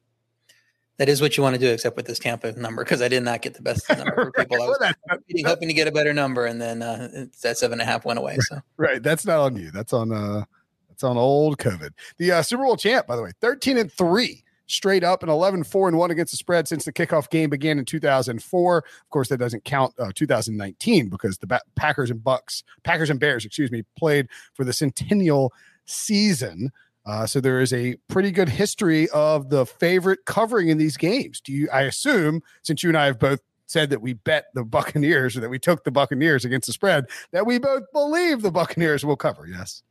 That 0.99 1.09
is 1.09 1.21
what 1.21 1.37
you 1.37 1.43
want 1.43 1.55
to 1.55 1.61
do, 1.61 1.73
except 1.73 1.97
with 1.97 2.07
this 2.07 2.21
Tampa 2.21 2.53
number, 2.53 2.85
because 2.85 3.03
I 3.03 3.09
did 3.09 3.25
not 3.25 3.43
get 3.43 3.55
the 3.55 3.63
best 3.63 3.89
number 3.89 4.15
for 4.15 4.33
people. 4.39 4.63
I 4.63 4.67
was 4.67 4.79
well, 4.81 5.19
hoping 5.45 5.69
to 5.69 5.75
get 5.75 5.89
a 5.89 5.93
better 5.93 6.15
number, 6.15 6.47
and 6.47 6.61
then 6.61 6.83
uh, 6.83 7.27
that 7.43 7.59
seven 7.59 7.81
and 7.81 7.83
a 7.83 7.85
half 7.85 8.05
went 8.05 8.19
away. 8.19 8.37
So 8.41 8.61
right, 8.77 9.03
that's 9.03 9.27
not 9.27 9.41
on 9.41 9.57
you. 9.57 9.73
That's 9.73 9.93
on 9.93 10.13
uh, 10.13 10.45
that's 10.89 11.03
on 11.03 11.17
old 11.17 11.59
COVID. 11.59 11.91
The 12.19 12.33
uh, 12.33 12.43
Super 12.43 12.63
Bowl 12.63 12.77
champ, 12.77 13.09
by 13.09 13.17
the 13.17 13.23
way, 13.23 13.33
thirteen 13.41 13.77
and 13.77 13.91
three 13.91 14.45
straight 14.67 15.05
up 15.05 15.23
and 15.23 15.31
11 15.31 15.63
4 15.63 15.89
and 15.89 15.99
1 15.99 16.11
against 16.11 16.33
the 16.33 16.37
spread 16.37 16.67
since 16.67 16.87
the 16.87 16.93
kickoff 16.93 17.29
game 17.29 17.51
began 17.51 17.79
in 17.79 17.85
2004 17.85 18.79
of 18.79 18.85
course 19.11 19.29
that 19.29 19.37
doesn't 19.37 19.65
count 19.65 19.93
uh, 19.99 20.11
2019 20.15 21.09
because 21.09 21.37
the 21.39 21.47
ba- 21.47 21.61
packers 21.75 22.11
and 22.11 22.25
bucks 22.25 22.65
packers 22.83 23.11
and 23.11 23.21
bears 23.21 23.45
excuse 23.45 23.71
me 23.71 23.83
played 23.97 24.27
for 24.55 24.65
the 24.65 24.73
centennial 24.73 25.53
season. 25.87 26.71
Uh, 27.07 27.27
so 27.27 27.41
there 27.41 27.61
is 27.61 27.73
a 27.73 27.97
pretty 28.09 28.31
good 28.31 28.49
history 28.49 29.09
of 29.11 29.51
the 29.51 29.67
favorite 29.67 30.21
covering 30.25 30.69
in 30.69 30.79
these 30.79 30.97
games. 30.97 31.41
Do 31.41 31.53
you? 31.53 31.69
I 31.71 31.83
assume 31.83 32.43
since 32.63 32.83
you 32.83 32.89
and 32.89 32.97
I 32.97 33.07
have 33.07 33.19
both 33.19 33.41
said 33.67 33.91
that 33.91 34.01
we 34.01 34.15
bet 34.15 34.47
the 34.55 34.65
Buccaneers 34.65 35.37
or 35.37 35.41
that 35.41 35.51
we 35.51 35.59
took 35.59 35.85
the 35.85 35.91
Buccaneers 35.91 36.45
against 36.45 36.67
the 36.67 36.73
spread, 36.73 37.07
that 37.33 37.47
we 37.47 37.59
both 37.59 37.83
believe 37.93 38.43
the 38.43 38.51
Buccaneers 38.51 39.05
will 39.05 39.17
cover. 39.17 39.47
Yes. 39.47 39.83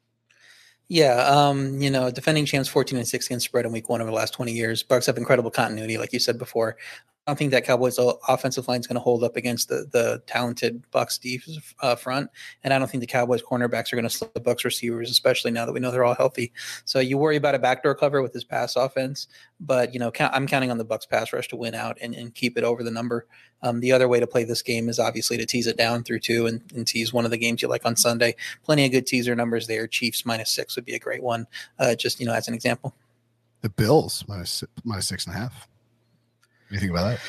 Yeah, 0.90 1.26
um, 1.26 1.82
you 1.82 1.90
know, 1.90 2.12
defending 2.12 2.46
champs 2.46 2.70
14 2.70 2.98
and 2.98 3.08
6 3.08 3.26
against 3.26 3.46
spread 3.46 3.66
in 3.66 3.72
week 3.72 3.90
one 3.90 4.02
over 4.02 4.12
the 4.12 4.16
last 4.16 4.34
20 4.34 4.52
years. 4.52 4.84
Bucs 4.84 5.06
have 5.08 5.18
incredible 5.18 5.50
continuity, 5.50 5.98
like 5.98 6.14
you 6.14 6.20
said 6.20 6.38
before. 6.38 6.78
I 7.26 7.32
don't 7.32 7.38
think 7.38 7.52
that 7.52 7.64
Cowboys 7.64 7.98
offensive 8.28 8.68
line 8.68 8.82
is 8.82 8.88
going 8.88 8.96
to 8.96 9.02
hold 9.02 9.24
up 9.24 9.38
against 9.38 9.70
the 9.70 9.88
the 9.90 10.22
talented 10.28 10.84
Bucs 10.92 11.18
defense 11.18 11.74
uh, 11.80 11.96
front, 11.96 12.30
and 12.64 12.74
I 12.74 12.80
don't 12.80 12.92
think 12.92 13.00
the 13.00 13.08
Cowboys 13.08 13.42
cornerbacks 13.42 13.94
are 13.94 13.96
going 13.96 14.04
to 14.04 14.10
slip 14.10 14.34
the 14.34 14.42
Bucs 14.42 14.66
receivers, 14.66 15.10
especially 15.10 15.52
now 15.52 15.66
that 15.66 15.72
we 15.72 15.80
know 15.80 15.90
they're 15.90 16.04
all 16.04 16.16
healthy. 16.16 16.52
So 16.84 17.00
you 17.00 17.18
worry 17.18 17.38
about 17.38 17.56
a 17.56 17.60
backdoor 17.60 17.96
cover 17.96 18.22
with 18.22 18.34
this 18.34 18.44
pass 18.44 18.76
offense, 18.76 19.28
but 19.62 19.94
you 19.94 20.02
know 20.02 20.12
I'm 20.20 20.48
counting 20.48 20.70
on 20.70 20.78
the 20.78 20.86
Bucs 20.86 21.08
pass 21.08 21.32
rush 21.32 21.48
to 21.50 21.56
win 21.56 21.76
out 21.76 21.98
and, 22.02 22.14
and 22.14 22.36
keep 22.36 22.58
it 22.58 22.66
over 22.66 22.84
the 22.84 22.92
number. 22.92 23.26
Um, 23.62 23.80
the 23.80 23.94
other 23.94 24.10
way 24.10 24.20
to 24.20 24.28
play 24.28 24.44
this 24.44 24.62
game 24.62 24.90
is 24.90 25.00
obviously 25.00 25.38
to 25.38 25.46
tease 25.46 25.68
it 25.68 25.78
down 25.78 26.04
through 26.04 26.20
two 26.20 26.48
and, 26.48 26.62
and, 26.76 26.86
tease 26.86 27.14
one 27.14 27.24
of 27.24 27.32
the 27.32 27.38
games 27.38 27.62
you 27.62 27.70
like 27.70 27.86
on 27.86 27.96
Sunday. 27.96 28.36
Plenty 28.64 28.86
of 28.86 28.92
good 28.92 29.08
teaser 29.08 29.34
numbers 29.34 29.68
there. 29.68 29.88
Chiefs 29.88 30.26
minus 30.26 30.52
six 30.52 30.76
would 30.76 30.84
be 30.84 30.96
a 30.96 31.00
great 31.00 31.24
one, 31.24 31.48
uh, 31.80 31.96
just 31.96 32.20
you 32.20 32.26
know 32.26 32.34
as 32.34 32.50
an 32.50 32.54
example. 32.54 32.94
The 33.62 33.70
Bills 33.70 34.26
minus 34.28 34.66
minus 34.84 35.08
six 35.08 35.26
and 35.26 35.34
a 35.34 35.40
half 35.40 35.70
you 36.76 36.80
think 36.80 36.92
about 36.92 37.12
that? 37.12 37.20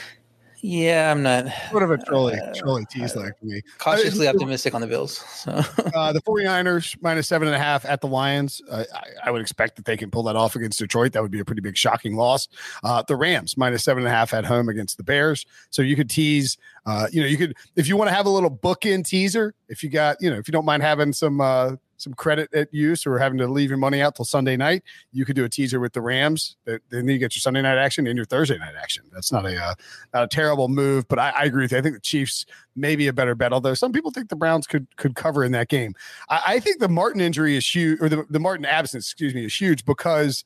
Yeah, 0.66 1.10
I'm 1.10 1.22
not. 1.22 1.44
Sort 1.70 1.82
of 1.82 1.90
a 1.90 1.98
trolley, 1.98 2.40
uh, 2.40 2.54
trolley 2.54 2.86
tease 2.86 3.14
like 3.14 3.34
me. 3.42 3.60
Cautiously 3.76 4.26
optimistic 4.26 4.74
on 4.74 4.80
the 4.80 4.86
Bills. 4.86 5.18
So. 5.18 5.52
uh, 5.94 6.10
the 6.14 6.22
49ers 6.22 6.96
minus 7.02 7.28
seven 7.28 7.48
and 7.48 7.54
a 7.54 7.58
half 7.58 7.84
at 7.84 8.00
the 8.00 8.06
Lions. 8.06 8.62
Uh, 8.70 8.84
I, 8.94 9.28
I, 9.28 9.30
would 9.30 9.42
expect 9.42 9.76
that 9.76 9.84
they 9.84 9.98
can 9.98 10.10
pull 10.10 10.22
that 10.22 10.36
off 10.36 10.56
against 10.56 10.78
Detroit. 10.78 11.12
That 11.12 11.20
would 11.20 11.30
be 11.30 11.38
a 11.40 11.44
pretty 11.44 11.60
big, 11.60 11.76
shocking 11.76 12.16
loss. 12.16 12.48
Uh, 12.82 13.02
the 13.06 13.14
Rams 13.14 13.58
minus 13.58 13.84
seven 13.84 14.04
and 14.04 14.10
a 14.10 14.16
half 14.16 14.32
at 14.32 14.46
home 14.46 14.70
against 14.70 14.96
the 14.96 15.02
Bears. 15.02 15.44
So 15.68 15.82
you 15.82 15.96
could 15.96 16.08
tease. 16.08 16.56
Uh, 16.86 17.08
you 17.12 17.20
know, 17.20 17.26
you 17.26 17.36
could 17.36 17.54
if 17.76 17.86
you 17.86 17.98
want 17.98 18.08
to 18.08 18.14
have 18.14 18.24
a 18.24 18.30
little 18.30 18.50
bookend 18.50 19.04
teaser. 19.04 19.54
If 19.68 19.82
you 19.82 19.90
got, 19.90 20.16
you 20.22 20.30
know, 20.30 20.38
if 20.38 20.48
you 20.48 20.52
don't 20.52 20.64
mind 20.64 20.82
having 20.82 21.12
some 21.12 21.42
uh, 21.42 21.72
some 21.96 22.14
credit 22.14 22.52
at 22.54 22.72
use 22.72 23.06
or 23.06 23.18
having 23.18 23.38
to 23.38 23.46
leave 23.46 23.70
your 23.70 23.78
money 23.78 24.00
out 24.00 24.16
till 24.16 24.24
Sunday 24.24 24.56
night, 24.56 24.82
you 25.12 25.24
could 25.24 25.36
do 25.36 25.44
a 25.44 25.48
teaser 25.48 25.80
with 25.80 25.92
the 25.92 26.00
Rams. 26.00 26.56
Then 26.64 27.08
you 27.08 27.18
get 27.18 27.34
your 27.34 27.40
Sunday 27.40 27.62
night 27.62 27.78
action 27.78 28.06
and 28.06 28.16
your 28.16 28.24
Thursday 28.24 28.58
night 28.58 28.74
action. 28.80 29.04
That's 29.12 29.32
not 29.32 29.46
a 29.46 29.56
uh, 29.56 29.74
not 30.12 30.24
a 30.24 30.28
terrible 30.28 30.68
move, 30.68 31.06
but 31.08 31.18
I, 31.18 31.30
I, 31.30 31.44
agree 31.44 31.64
with 31.64 31.72
you. 31.72 31.78
I 31.78 31.82
think 31.82 31.94
the 31.94 32.00
Chiefs 32.00 32.46
may 32.76 32.96
be 32.96 33.06
a 33.06 33.12
better 33.12 33.34
bet, 33.34 33.52
although 33.52 33.74
some 33.74 33.92
people 33.92 34.10
think 34.10 34.28
the 34.28 34.36
Browns 34.36 34.66
could 34.66 34.86
could 34.96 35.14
cover 35.14 35.44
in 35.44 35.52
that 35.52 35.68
game. 35.68 35.94
I, 36.28 36.42
I 36.46 36.60
think 36.60 36.80
the 36.80 36.88
Martin 36.88 37.20
injury 37.20 37.56
is 37.56 37.74
huge, 37.74 38.00
or 38.00 38.08
the, 38.08 38.24
the 38.28 38.40
Martin 38.40 38.64
absence, 38.64 39.06
excuse 39.06 39.34
me, 39.34 39.44
is 39.44 39.54
huge 39.54 39.84
because 39.84 40.44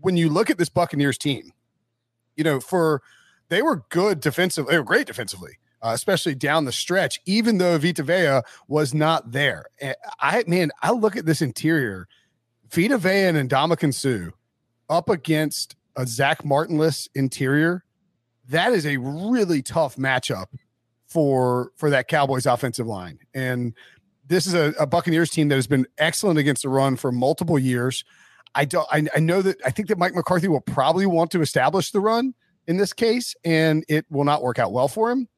when 0.00 0.16
you 0.16 0.28
look 0.28 0.50
at 0.50 0.58
this 0.58 0.68
Buccaneers 0.68 1.18
team, 1.18 1.52
you 2.36 2.44
know, 2.44 2.60
for 2.60 3.02
they 3.48 3.62
were 3.62 3.84
good 3.90 4.20
defensively, 4.20 4.72
they 4.72 4.78
were 4.78 4.84
great 4.84 5.06
defensively 5.06 5.58
uh, 5.84 5.90
especially 5.92 6.34
down 6.34 6.64
the 6.64 6.72
stretch, 6.72 7.20
even 7.26 7.58
though 7.58 7.76
Vita 7.76 8.02
Vea 8.02 8.40
was 8.68 8.94
not 8.94 9.32
there. 9.32 9.66
I, 10.18 10.42
man, 10.46 10.70
I 10.82 10.92
look 10.92 11.14
at 11.14 11.26
this 11.26 11.42
interior, 11.42 12.08
Vita 12.70 12.96
Vea 12.96 13.26
and 13.26 13.50
Ndamukong 13.50 13.92
Suh 13.92 14.30
up 14.88 15.10
against 15.10 15.76
a 15.94 16.06
Zack 16.06 16.42
Martinless 16.42 17.08
interior. 17.14 17.84
That 18.48 18.72
is 18.72 18.86
a 18.86 18.96
really 18.96 19.60
tough 19.60 19.96
matchup 19.96 20.46
for 21.06 21.70
for 21.76 21.90
that 21.90 22.08
Cowboys 22.08 22.46
offensive 22.46 22.86
line. 22.86 23.18
And 23.34 23.74
this 24.26 24.46
is 24.46 24.54
a, 24.54 24.72
a 24.80 24.86
Buccaneers 24.86 25.30
team 25.30 25.48
that 25.48 25.56
has 25.56 25.66
been 25.66 25.86
excellent 25.98 26.38
against 26.38 26.62
the 26.62 26.70
run 26.70 26.96
for 26.96 27.12
multiple 27.12 27.58
years. 27.58 28.04
I 28.54 28.64
don't. 28.64 28.88
I, 28.90 29.06
I 29.14 29.20
know 29.20 29.42
that 29.42 29.58
I 29.66 29.70
think 29.70 29.88
that 29.88 29.98
Mike 29.98 30.14
McCarthy 30.14 30.48
will 30.48 30.62
probably 30.62 31.04
want 31.04 31.30
to 31.32 31.42
establish 31.42 31.90
the 31.90 32.00
run 32.00 32.34
in 32.66 32.78
this 32.78 32.94
case, 32.94 33.34
and 33.44 33.84
it 33.88 34.06
will 34.10 34.24
not 34.24 34.42
work 34.42 34.58
out 34.58 34.72
well 34.72 34.88
for 34.88 35.10
him. 35.10 35.28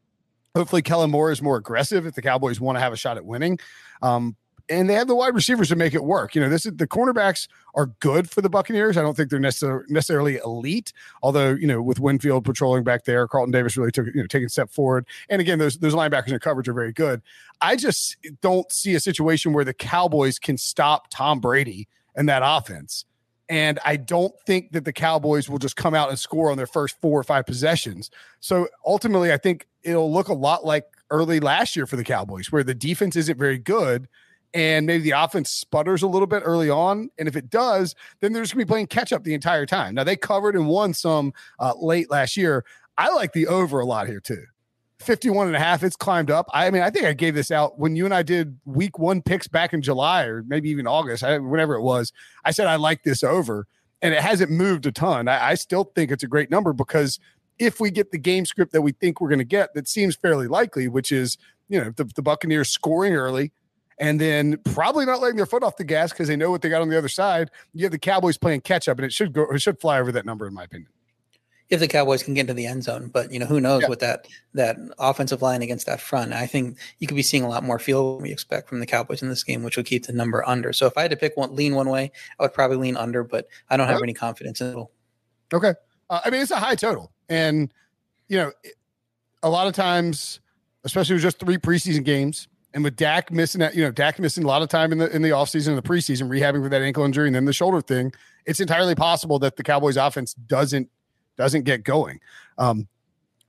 Hopefully, 0.56 0.80
Kellen 0.80 1.10
Moore 1.10 1.30
is 1.30 1.42
more 1.42 1.56
aggressive 1.56 2.06
if 2.06 2.14
the 2.14 2.22
Cowboys 2.22 2.60
want 2.60 2.76
to 2.76 2.80
have 2.80 2.92
a 2.92 2.96
shot 2.96 3.18
at 3.18 3.26
winning. 3.26 3.58
Um, 4.00 4.36
and 4.68 4.88
they 4.88 4.94
have 4.94 5.06
the 5.06 5.14
wide 5.14 5.34
receivers 5.34 5.68
to 5.68 5.76
make 5.76 5.94
it 5.94 6.02
work. 6.02 6.34
You 6.34 6.40
know, 6.40 6.48
this 6.48 6.66
is 6.66 6.72
the 6.76 6.88
cornerbacks 6.88 7.46
are 7.74 7.86
good 8.00 8.30
for 8.30 8.40
the 8.40 8.48
Buccaneers. 8.48 8.96
I 8.96 9.02
don't 9.02 9.16
think 9.16 9.30
they're 9.30 9.38
necessarily 9.38 9.84
necessarily 9.88 10.36
elite, 10.38 10.94
although 11.22 11.50
you 11.50 11.66
know 11.66 11.82
with 11.82 12.00
Winfield 12.00 12.44
patrolling 12.44 12.84
back 12.84 13.04
there, 13.04 13.28
Carlton 13.28 13.52
Davis 13.52 13.76
really 13.76 13.92
took 13.92 14.06
you 14.06 14.22
know 14.22 14.26
taking 14.26 14.46
a 14.46 14.48
step 14.48 14.70
forward. 14.70 15.06
And 15.28 15.40
again, 15.40 15.58
those 15.58 15.76
those 15.76 15.94
linebackers 15.94 16.32
in 16.32 16.38
coverage 16.38 16.68
are 16.68 16.74
very 16.74 16.92
good. 16.92 17.22
I 17.60 17.76
just 17.76 18.16
don't 18.40 18.70
see 18.72 18.94
a 18.94 19.00
situation 19.00 19.52
where 19.52 19.64
the 19.64 19.74
Cowboys 19.74 20.38
can 20.38 20.56
stop 20.56 21.08
Tom 21.10 21.38
Brady 21.38 21.86
and 22.14 22.28
that 22.28 22.42
offense. 22.44 23.04
And 23.48 23.78
I 23.84 23.96
don't 23.96 24.34
think 24.46 24.72
that 24.72 24.84
the 24.84 24.92
Cowboys 24.92 25.48
will 25.48 25.58
just 25.58 25.76
come 25.76 25.94
out 25.94 26.08
and 26.08 26.18
score 26.18 26.50
on 26.50 26.56
their 26.56 26.66
first 26.66 27.00
four 27.00 27.20
or 27.20 27.22
five 27.22 27.46
possessions. 27.46 28.10
So 28.40 28.68
ultimately, 28.84 29.32
I 29.32 29.36
think 29.36 29.66
it'll 29.82 30.12
look 30.12 30.28
a 30.28 30.34
lot 30.34 30.64
like 30.64 30.84
early 31.10 31.38
last 31.38 31.76
year 31.76 31.86
for 31.86 31.96
the 31.96 32.04
Cowboys, 32.04 32.50
where 32.50 32.64
the 32.64 32.74
defense 32.74 33.14
isn't 33.14 33.38
very 33.38 33.58
good 33.58 34.08
and 34.52 34.86
maybe 34.86 35.04
the 35.04 35.10
offense 35.10 35.50
sputters 35.50 36.02
a 36.02 36.08
little 36.08 36.26
bit 36.26 36.42
early 36.44 36.70
on. 36.70 37.10
And 37.18 37.28
if 37.28 37.36
it 37.36 37.50
does, 37.50 37.94
then 38.20 38.32
they're 38.32 38.42
just 38.42 38.54
going 38.54 38.62
to 38.62 38.66
be 38.66 38.70
playing 38.70 38.86
catch 38.86 39.12
up 39.12 39.22
the 39.22 39.34
entire 39.34 39.66
time. 39.66 39.94
Now, 39.94 40.04
they 40.04 40.16
covered 40.16 40.56
and 40.56 40.66
won 40.66 40.94
some 40.94 41.32
uh, 41.58 41.74
late 41.78 42.10
last 42.10 42.36
year. 42.36 42.64
I 42.96 43.12
like 43.12 43.32
the 43.32 43.46
over 43.46 43.80
a 43.80 43.84
lot 43.84 44.06
here, 44.06 44.20
too. 44.20 44.44
51 45.00 45.48
and 45.48 45.56
a 45.56 45.58
half, 45.58 45.82
it's 45.82 45.96
climbed 45.96 46.30
up. 46.30 46.48
I 46.52 46.70
mean, 46.70 46.82
I 46.82 46.90
think 46.90 47.04
I 47.04 47.12
gave 47.12 47.34
this 47.34 47.50
out 47.50 47.78
when 47.78 47.96
you 47.96 48.04
and 48.04 48.14
I 48.14 48.22
did 48.22 48.58
week 48.64 48.98
one 48.98 49.20
picks 49.20 49.46
back 49.46 49.72
in 49.72 49.82
July 49.82 50.24
or 50.24 50.42
maybe 50.46 50.70
even 50.70 50.86
August, 50.86 51.22
I, 51.22 51.38
whenever 51.38 51.74
it 51.74 51.82
was. 51.82 52.12
I 52.44 52.50
said 52.50 52.66
I 52.66 52.76
like 52.76 53.02
this 53.02 53.22
over, 53.22 53.66
and 54.00 54.14
it 54.14 54.20
hasn't 54.20 54.50
moved 54.50 54.86
a 54.86 54.92
ton. 54.92 55.28
I, 55.28 55.50
I 55.50 55.54
still 55.54 55.84
think 55.94 56.10
it's 56.10 56.22
a 56.22 56.28
great 56.28 56.50
number 56.50 56.72
because 56.72 57.18
if 57.58 57.78
we 57.80 57.90
get 57.90 58.10
the 58.10 58.18
game 58.18 58.46
script 58.46 58.72
that 58.72 58.82
we 58.82 58.92
think 58.92 59.20
we're 59.20 59.28
going 59.28 59.38
to 59.38 59.44
get, 59.44 59.74
that 59.74 59.88
seems 59.88 60.16
fairly 60.16 60.46
likely, 60.46 60.88
which 60.88 61.12
is, 61.12 61.36
you 61.68 61.82
know, 61.82 61.90
the, 61.90 62.04
the 62.04 62.22
Buccaneers 62.22 62.70
scoring 62.70 63.14
early 63.14 63.52
and 63.98 64.20
then 64.20 64.58
probably 64.64 65.06
not 65.06 65.20
letting 65.20 65.36
their 65.36 65.46
foot 65.46 65.62
off 65.62 65.76
the 65.76 65.84
gas 65.84 66.10
because 66.10 66.28
they 66.28 66.36
know 66.36 66.50
what 66.50 66.60
they 66.60 66.68
got 66.68 66.82
on 66.82 66.88
the 66.88 66.98
other 66.98 67.08
side. 67.08 67.50
You 67.72 67.84
have 67.84 67.92
the 67.92 67.98
Cowboys 67.98 68.36
playing 68.36 68.60
catch 68.62 68.88
up, 68.88 68.98
and 68.98 69.06
it 69.06 69.12
should 69.12 69.32
go, 69.32 69.46
it 69.50 69.60
should 69.60 69.80
fly 69.80 69.98
over 69.98 70.12
that 70.12 70.26
number, 70.26 70.46
in 70.46 70.54
my 70.54 70.64
opinion 70.64 70.90
if 71.68 71.80
the 71.80 71.88
Cowboys 71.88 72.22
can 72.22 72.34
get 72.34 72.42
into 72.42 72.54
the 72.54 72.66
end 72.66 72.84
zone. 72.84 73.08
But 73.08 73.32
you 73.32 73.38
know, 73.38 73.46
who 73.46 73.60
knows 73.60 73.82
yeah. 73.82 73.88
with 73.88 74.00
that 74.00 74.26
that 74.54 74.76
offensive 74.98 75.42
line 75.42 75.62
against 75.62 75.86
that 75.86 76.00
front. 76.00 76.32
I 76.32 76.46
think 76.46 76.78
you 76.98 77.06
could 77.06 77.16
be 77.16 77.22
seeing 77.22 77.42
a 77.42 77.48
lot 77.48 77.64
more 77.64 77.78
field 77.78 78.22
we 78.22 78.30
expect 78.30 78.68
from 78.68 78.80
the 78.80 78.86
Cowboys 78.86 79.22
in 79.22 79.28
this 79.28 79.42
game, 79.42 79.62
which 79.62 79.76
would 79.76 79.86
keep 79.86 80.06
the 80.06 80.12
number 80.12 80.46
under. 80.46 80.72
So 80.72 80.86
if 80.86 80.96
I 80.96 81.02
had 81.02 81.10
to 81.10 81.16
pick 81.16 81.36
one 81.36 81.54
lean 81.54 81.74
one 81.74 81.88
way, 81.88 82.12
I 82.38 82.42
would 82.42 82.54
probably 82.54 82.76
lean 82.76 82.96
under, 82.96 83.24
but 83.24 83.48
I 83.68 83.76
don't 83.76 83.88
have 83.88 84.02
any 84.02 84.14
confidence 84.14 84.60
in 84.60 84.78
it. 84.78 84.86
Okay. 85.52 85.74
Uh, 86.08 86.20
I 86.24 86.30
mean, 86.30 86.40
it's 86.40 86.50
a 86.50 86.56
high 86.56 86.74
total. 86.74 87.12
And 87.28 87.72
you 88.28 88.38
know, 88.38 88.52
a 89.42 89.50
lot 89.50 89.66
of 89.66 89.74
times, 89.74 90.40
especially 90.84 91.14
with 91.14 91.22
just 91.22 91.38
three 91.38 91.58
preseason 91.58 92.04
games, 92.04 92.48
and 92.74 92.84
with 92.84 92.96
Dak 92.96 93.32
missing 93.32 93.60
that, 93.60 93.74
you 93.74 93.82
know, 93.82 93.90
Dak 93.90 94.18
missing 94.18 94.44
a 94.44 94.46
lot 94.46 94.60
of 94.60 94.68
time 94.68 94.92
in 94.92 94.98
the 94.98 95.14
in 95.14 95.22
the 95.22 95.30
offseason 95.30 95.68
and 95.68 95.78
the 95.78 95.82
preseason, 95.82 96.28
rehabbing 96.28 96.62
for 96.62 96.68
that 96.68 96.82
ankle 96.82 97.04
injury 97.04 97.26
and 97.26 97.34
then 97.34 97.46
the 97.46 97.52
shoulder 97.52 97.80
thing, 97.80 98.12
it's 98.44 98.60
entirely 98.60 98.94
possible 98.94 99.38
that 99.38 99.56
the 99.56 99.62
Cowboys 99.62 99.96
offense 99.96 100.34
doesn't 100.34 100.90
doesn't 101.36 101.64
get 101.64 101.84
going. 101.84 102.20
Um, 102.58 102.88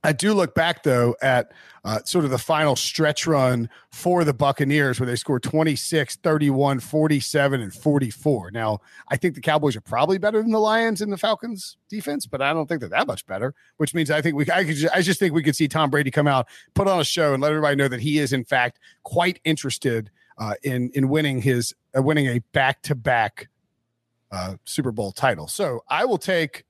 I 0.04 0.12
do 0.12 0.32
look 0.32 0.54
back 0.54 0.84
though 0.84 1.16
at 1.20 1.50
uh, 1.84 2.00
sort 2.04 2.24
of 2.24 2.30
the 2.30 2.38
final 2.38 2.76
stretch 2.76 3.26
run 3.26 3.68
for 3.90 4.22
the 4.22 4.32
Buccaneers 4.32 5.00
where 5.00 5.06
they 5.06 5.16
scored 5.16 5.42
26, 5.42 6.16
31, 6.16 6.80
47, 6.80 7.60
and 7.60 7.74
44. 7.74 8.50
Now, 8.52 8.80
I 9.08 9.16
think 9.16 9.34
the 9.34 9.40
Cowboys 9.40 9.74
are 9.74 9.80
probably 9.80 10.18
better 10.18 10.40
than 10.40 10.52
the 10.52 10.60
Lions 10.60 11.00
and 11.00 11.12
the 11.12 11.16
Falcons 11.16 11.76
defense, 11.88 12.26
but 12.26 12.40
I 12.40 12.52
don't 12.52 12.66
think 12.68 12.80
they're 12.80 12.88
that 12.90 13.06
much 13.06 13.26
better, 13.26 13.54
which 13.78 13.92
means 13.92 14.10
I 14.10 14.22
think 14.22 14.36
we, 14.36 14.48
I, 14.50 14.64
just, 14.64 14.94
I 14.94 15.02
just 15.02 15.18
think 15.18 15.34
we 15.34 15.42
could 15.42 15.56
see 15.56 15.66
Tom 15.66 15.90
Brady 15.90 16.10
come 16.10 16.28
out, 16.28 16.46
put 16.74 16.86
on 16.86 17.00
a 17.00 17.04
show, 17.04 17.34
and 17.34 17.42
let 17.42 17.50
everybody 17.50 17.74
know 17.74 17.88
that 17.88 18.00
he 18.00 18.18
is, 18.18 18.32
in 18.32 18.44
fact, 18.44 18.78
quite 19.02 19.40
interested 19.44 20.10
uh, 20.38 20.54
in, 20.62 20.90
in 20.94 21.08
winning 21.08 21.42
his, 21.42 21.74
uh, 21.96 22.02
winning 22.02 22.26
a 22.26 22.38
back 22.52 22.82
to 22.82 22.94
back 22.94 23.48
Super 24.64 24.92
Bowl 24.92 25.10
title. 25.10 25.48
So 25.48 25.82
I 25.88 26.04
will 26.04 26.18
take 26.18 26.64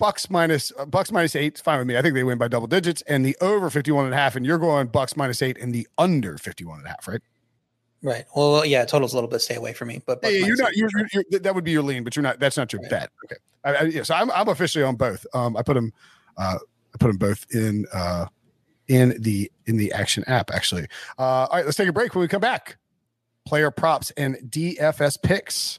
Bucs 0.00 0.30
minus 0.30 0.72
uh, 0.78 0.86
Bucs 0.86 1.12
minus 1.12 1.36
eight 1.36 1.56
is 1.56 1.60
fine 1.60 1.78
with 1.78 1.86
me. 1.86 1.96
I 1.96 2.02
think 2.02 2.14
they 2.14 2.24
win 2.24 2.38
by 2.38 2.48
double 2.48 2.66
digits 2.66 3.02
and 3.02 3.24
the 3.24 3.36
over 3.40 3.70
51 3.70 4.06
and 4.06 4.14
a 4.14 4.16
half. 4.16 4.34
And 4.34 4.46
you're 4.46 4.58
going 4.58 4.88
Bucs 4.88 5.16
minus 5.16 5.42
eight 5.42 5.58
and 5.58 5.74
the 5.74 5.86
under 5.98 6.38
51 6.38 6.78
and 6.78 6.86
a 6.86 6.90
half, 6.90 7.06
right? 7.06 7.20
Right. 8.02 8.24
Well, 8.34 8.64
yeah, 8.64 8.86
total's 8.86 9.12
a 9.12 9.16
little 9.16 9.28
bit 9.28 9.40
stay 9.40 9.56
away 9.56 9.74
from 9.74 9.88
me, 9.88 10.00
but 10.06 10.20
yeah, 10.22 10.30
you're 10.30 10.56
not. 10.56 10.74
You're, 10.74 10.88
you're, 11.12 11.24
you're, 11.30 11.40
that 11.40 11.54
would 11.54 11.64
be 11.64 11.70
your 11.70 11.82
lean, 11.82 12.02
but 12.02 12.16
you're 12.16 12.22
not. 12.22 12.40
That's 12.40 12.56
not 12.56 12.72
your 12.72 12.80
right. 12.80 12.90
bet. 12.90 13.10
Okay. 13.26 13.36
I, 13.62 13.74
I, 13.74 13.82
yeah, 13.82 14.02
so 14.04 14.14
I'm, 14.14 14.30
I'm 14.30 14.48
officially 14.48 14.82
on 14.82 14.96
both. 14.96 15.26
Um, 15.34 15.54
I 15.54 15.62
put 15.62 15.74
them, 15.74 15.92
uh, 16.38 16.56
I 16.94 16.98
put 16.98 17.08
them 17.08 17.18
both 17.18 17.44
in, 17.54 17.84
uh, 17.92 18.24
in 18.88 19.20
the 19.20 19.52
in 19.66 19.76
the 19.76 19.92
action 19.92 20.24
app. 20.26 20.50
Actually. 20.50 20.86
Uh, 21.18 21.22
all 21.22 21.48
right, 21.52 21.64
let's 21.66 21.76
take 21.76 21.88
a 21.88 21.92
break. 21.92 22.14
When 22.14 22.22
we 22.22 22.28
come 22.28 22.40
back, 22.40 22.78
player 23.46 23.70
props 23.70 24.12
and 24.12 24.36
DFS 24.48 25.22
picks. 25.22 25.78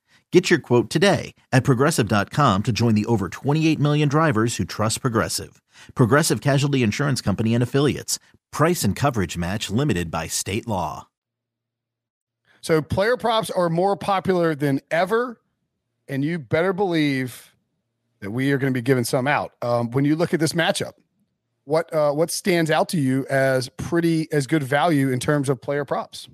Get 0.31 0.49
your 0.49 0.59
quote 0.59 0.89
today 0.89 1.35
at 1.51 1.65
progressive.com 1.65 2.63
to 2.63 2.71
join 2.71 2.95
the 2.95 3.05
over 3.05 3.27
28 3.27 3.77
million 3.79 4.07
drivers 4.07 4.55
who 4.55 4.63
trust 4.63 5.01
Progressive. 5.01 5.61
Progressive 5.93 6.39
Casualty 6.39 6.83
Insurance 6.83 7.19
Company 7.19 7.53
and 7.53 7.61
Affiliates. 7.61 8.17
Price 8.49 8.85
and 8.85 8.95
coverage 8.95 9.37
match 9.37 9.69
limited 9.69 10.09
by 10.09 10.27
state 10.27 10.69
law. 10.69 11.09
So, 12.61 12.81
player 12.81 13.17
props 13.17 13.49
are 13.49 13.69
more 13.69 13.97
popular 13.97 14.55
than 14.55 14.79
ever, 14.91 15.41
and 16.07 16.23
you 16.23 16.37
better 16.37 16.73
believe 16.73 17.53
that 18.19 18.29
we 18.29 18.51
are 18.51 18.57
going 18.59 18.71
to 18.71 18.77
be 18.77 18.83
giving 18.83 19.03
some 19.03 19.27
out. 19.27 19.53
Um, 19.63 19.89
when 19.91 20.05
you 20.05 20.15
look 20.15 20.33
at 20.33 20.39
this 20.39 20.53
matchup, 20.53 20.93
what 21.65 21.91
uh, 21.93 22.11
what 22.11 22.31
stands 22.31 22.69
out 22.69 22.87
to 22.89 22.99
you 22.99 23.25
as 23.29 23.67
pretty 23.69 24.31
as 24.31 24.45
good 24.47 24.63
value 24.63 25.09
in 25.09 25.19
terms 25.19 25.49
of 25.49 25.59
player 25.59 25.85
props? 25.85 26.29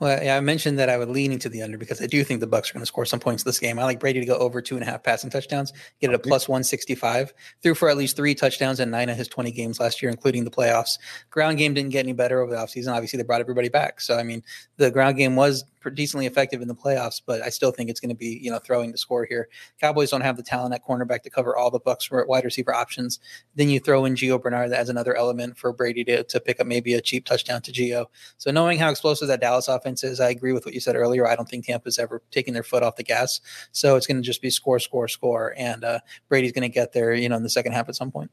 Well, 0.00 0.22
yeah, 0.24 0.38
I 0.38 0.40
mentioned 0.40 0.78
that 0.78 0.88
I 0.88 0.96
would 0.96 1.10
lean 1.10 1.30
into 1.30 1.50
the 1.50 1.62
under 1.62 1.76
because 1.76 2.00
I 2.00 2.06
do 2.06 2.24
think 2.24 2.40
the 2.40 2.46
Bucs 2.46 2.70
are 2.70 2.72
going 2.72 2.80
to 2.80 2.86
score 2.86 3.04
some 3.04 3.20
points 3.20 3.42
this 3.42 3.58
game. 3.58 3.78
I 3.78 3.84
like 3.84 4.00
Brady 4.00 4.18
to 4.20 4.26
go 4.26 4.36
over 4.36 4.62
two 4.62 4.74
and 4.74 4.82
a 4.82 4.86
half 4.86 5.02
passing 5.02 5.28
touchdowns, 5.28 5.74
get 6.00 6.08
it 6.08 6.14
a 6.14 6.18
plus 6.18 6.48
one 6.48 6.64
sixty 6.64 6.94
five. 6.94 7.34
Threw 7.62 7.74
for 7.74 7.90
at 7.90 7.98
least 7.98 8.16
three 8.16 8.34
touchdowns 8.34 8.80
in 8.80 8.90
nine 8.90 9.10
of 9.10 9.18
his 9.18 9.28
twenty 9.28 9.52
games 9.52 9.78
last 9.78 10.00
year, 10.00 10.10
including 10.10 10.44
the 10.44 10.50
playoffs. 10.50 10.98
Ground 11.28 11.58
game 11.58 11.74
didn't 11.74 11.90
get 11.90 12.00
any 12.00 12.14
better 12.14 12.40
over 12.40 12.50
the 12.50 12.56
offseason. 12.56 12.94
Obviously, 12.94 13.18
they 13.18 13.24
brought 13.24 13.42
everybody 13.42 13.68
back. 13.68 14.00
So 14.00 14.16
I 14.16 14.22
mean, 14.22 14.42
the 14.78 14.90
ground 14.90 15.18
game 15.18 15.36
was 15.36 15.64
decently 15.88 16.26
effective 16.26 16.60
in 16.60 16.68
the 16.68 16.74
playoffs, 16.74 17.22
but 17.24 17.40
I 17.40 17.48
still 17.48 17.70
think 17.70 17.88
it's 17.88 18.00
going 18.00 18.10
to 18.10 18.14
be 18.14 18.38
you 18.42 18.50
know 18.50 18.58
throwing 18.58 18.92
the 18.92 18.98
score 18.98 19.24
here. 19.24 19.48
Cowboys 19.80 20.10
don't 20.10 20.20
have 20.20 20.36
the 20.36 20.42
talent 20.42 20.74
at 20.74 20.84
cornerback 20.84 21.22
to 21.22 21.30
cover 21.30 21.56
all 21.56 21.70
the 21.70 21.80
Bucs 21.80 22.06
for 22.06 22.24
wide 22.26 22.44
receiver 22.44 22.74
options. 22.74 23.18
Then 23.54 23.70
you 23.70 23.80
throw 23.80 24.04
in 24.04 24.14
Gio 24.14 24.40
Bernard 24.42 24.72
as 24.72 24.90
another 24.90 25.14
element 25.14 25.56
for 25.56 25.72
Brady 25.72 26.04
to, 26.04 26.24
to 26.24 26.40
pick 26.40 26.60
up 26.60 26.66
maybe 26.66 26.92
a 26.92 27.00
cheap 27.00 27.24
touchdown 27.24 27.62
to 27.62 27.72
Gio. 27.72 28.06
So 28.36 28.50
knowing 28.50 28.78
how 28.78 28.90
explosive 28.90 29.28
that 29.28 29.40
Dallas 29.40 29.68
offense 29.68 30.04
is, 30.04 30.20
I 30.20 30.28
agree 30.28 30.52
with 30.52 30.66
what 30.66 30.74
you 30.74 30.80
said 30.80 30.96
earlier. 30.96 31.26
I 31.26 31.36
don't 31.36 31.48
think 31.48 31.64
Tampa's 31.64 31.98
ever 31.98 32.22
taking 32.30 32.52
their 32.52 32.62
foot 32.62 32.82
off 32.82 32.96
the 32.96 33.02
gas. 33.02 33.40
So 33.72 33.96
it's 33.96 34.06
going 34.06 34.18
to 34.18 34.22
just 34.22 34.42
be 34.42 34.50
score, 34.50 34.80
score, 34.80 35.08
score, 35.08 35.54
and 35.56 35.84
uh, 35.84 36.00
Brady's 36.28 36.52
going 36.52 36.62
to 36.62 36.74
get 36.74 36.92
there 36.92 37.14
you 37.14 37.28
know 37.28 37.36
in 37.36 37.42
the 37.42 37.50
second 37.50 37.72
half 37.72 37.88
at 37.88 37.94
some 37.96 38.10
point 38.10 38.30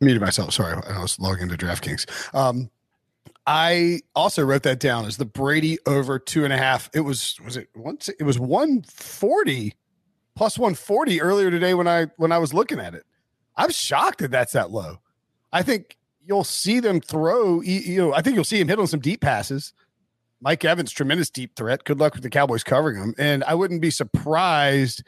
muted 0.00 0.20
myself. 0.22 0.52
Sorry, 0.52 0.80
I 0.88 1.00
was 1.00 1.18
logging 1.18 1.44
into 1.44 1.56
DraftKings. 1.56 2.34
Um, 2.34 2.70
I 3.52 4.02
also 4.14 4.44
wrote 4.44 4.62
that 4.62 4.78
down 4.78 5.06
as 5.06 5.16
the 5.16 5.24
Brady 5.24 5.76
over 5.84 6.20
two 6.20 6.44
and 6.44 6.52
a 6.52 6.56
half. 6.56 6.88
It 6.94 7.00
was 7.00 7.36
was 7.44 7.56
it 7.56 7.68
once 7.74 8.08
it 8.08 8.22
was 8.22 8.38
one 8.38 8.82
forty 8.82 9.74
plus 10.36 10.56
one 10.56 10.76
forty 10.76 11.20
earlier 11.20 11.50
today 11.50 11.74
when 11.74 11.88
I 11.88 12.06
when 12.16 12.30
I 12.30 12.38
was 12.38 12.54
looking 12.54 12.78
at 12.78 12.94
it. 12.94 13.02
I'm 13.56 13.70
shocked 13.70 14.20
that 14.20 14.30
that's 14.30 14.52
that 14.52 14.70
low. 14.70 14.98
I 15.52 15.64
think 15.64 15.98
you'll 16.24 16.44
see 16.44 16.78
them 16.78 17.00
throw. 17.00 17.60
You 17.60 18.00
know, 18.00 18.14
I 18.14 18.22
think 18.22 18.36
you'll 18.36 18.44
see 18.44 18.60
him 18.60 18.68
hit 18.68 18.78
on 18.78 18.86
some 18.86 19.00
deep 19.00 19.20
passes. 19.20 19.72
Mike 20.40 20.64
Evans, 20.64 20.92
tremendous 20.92 21.28
deep 21.28 21.56
threat. 21.56 21.82
Good 21.82 21.98
luck 21.98 22.14
with 22.14 22.22
the 22.22 22.30
Cowboys 22.30 22.62
covering 22.62 22.98
him, 22.98 23.16
and 23.18 23.42
I 23.42 23.54
wouldn't 23.56 23.82
be 23.82 23.90
surprised 23.90 25.02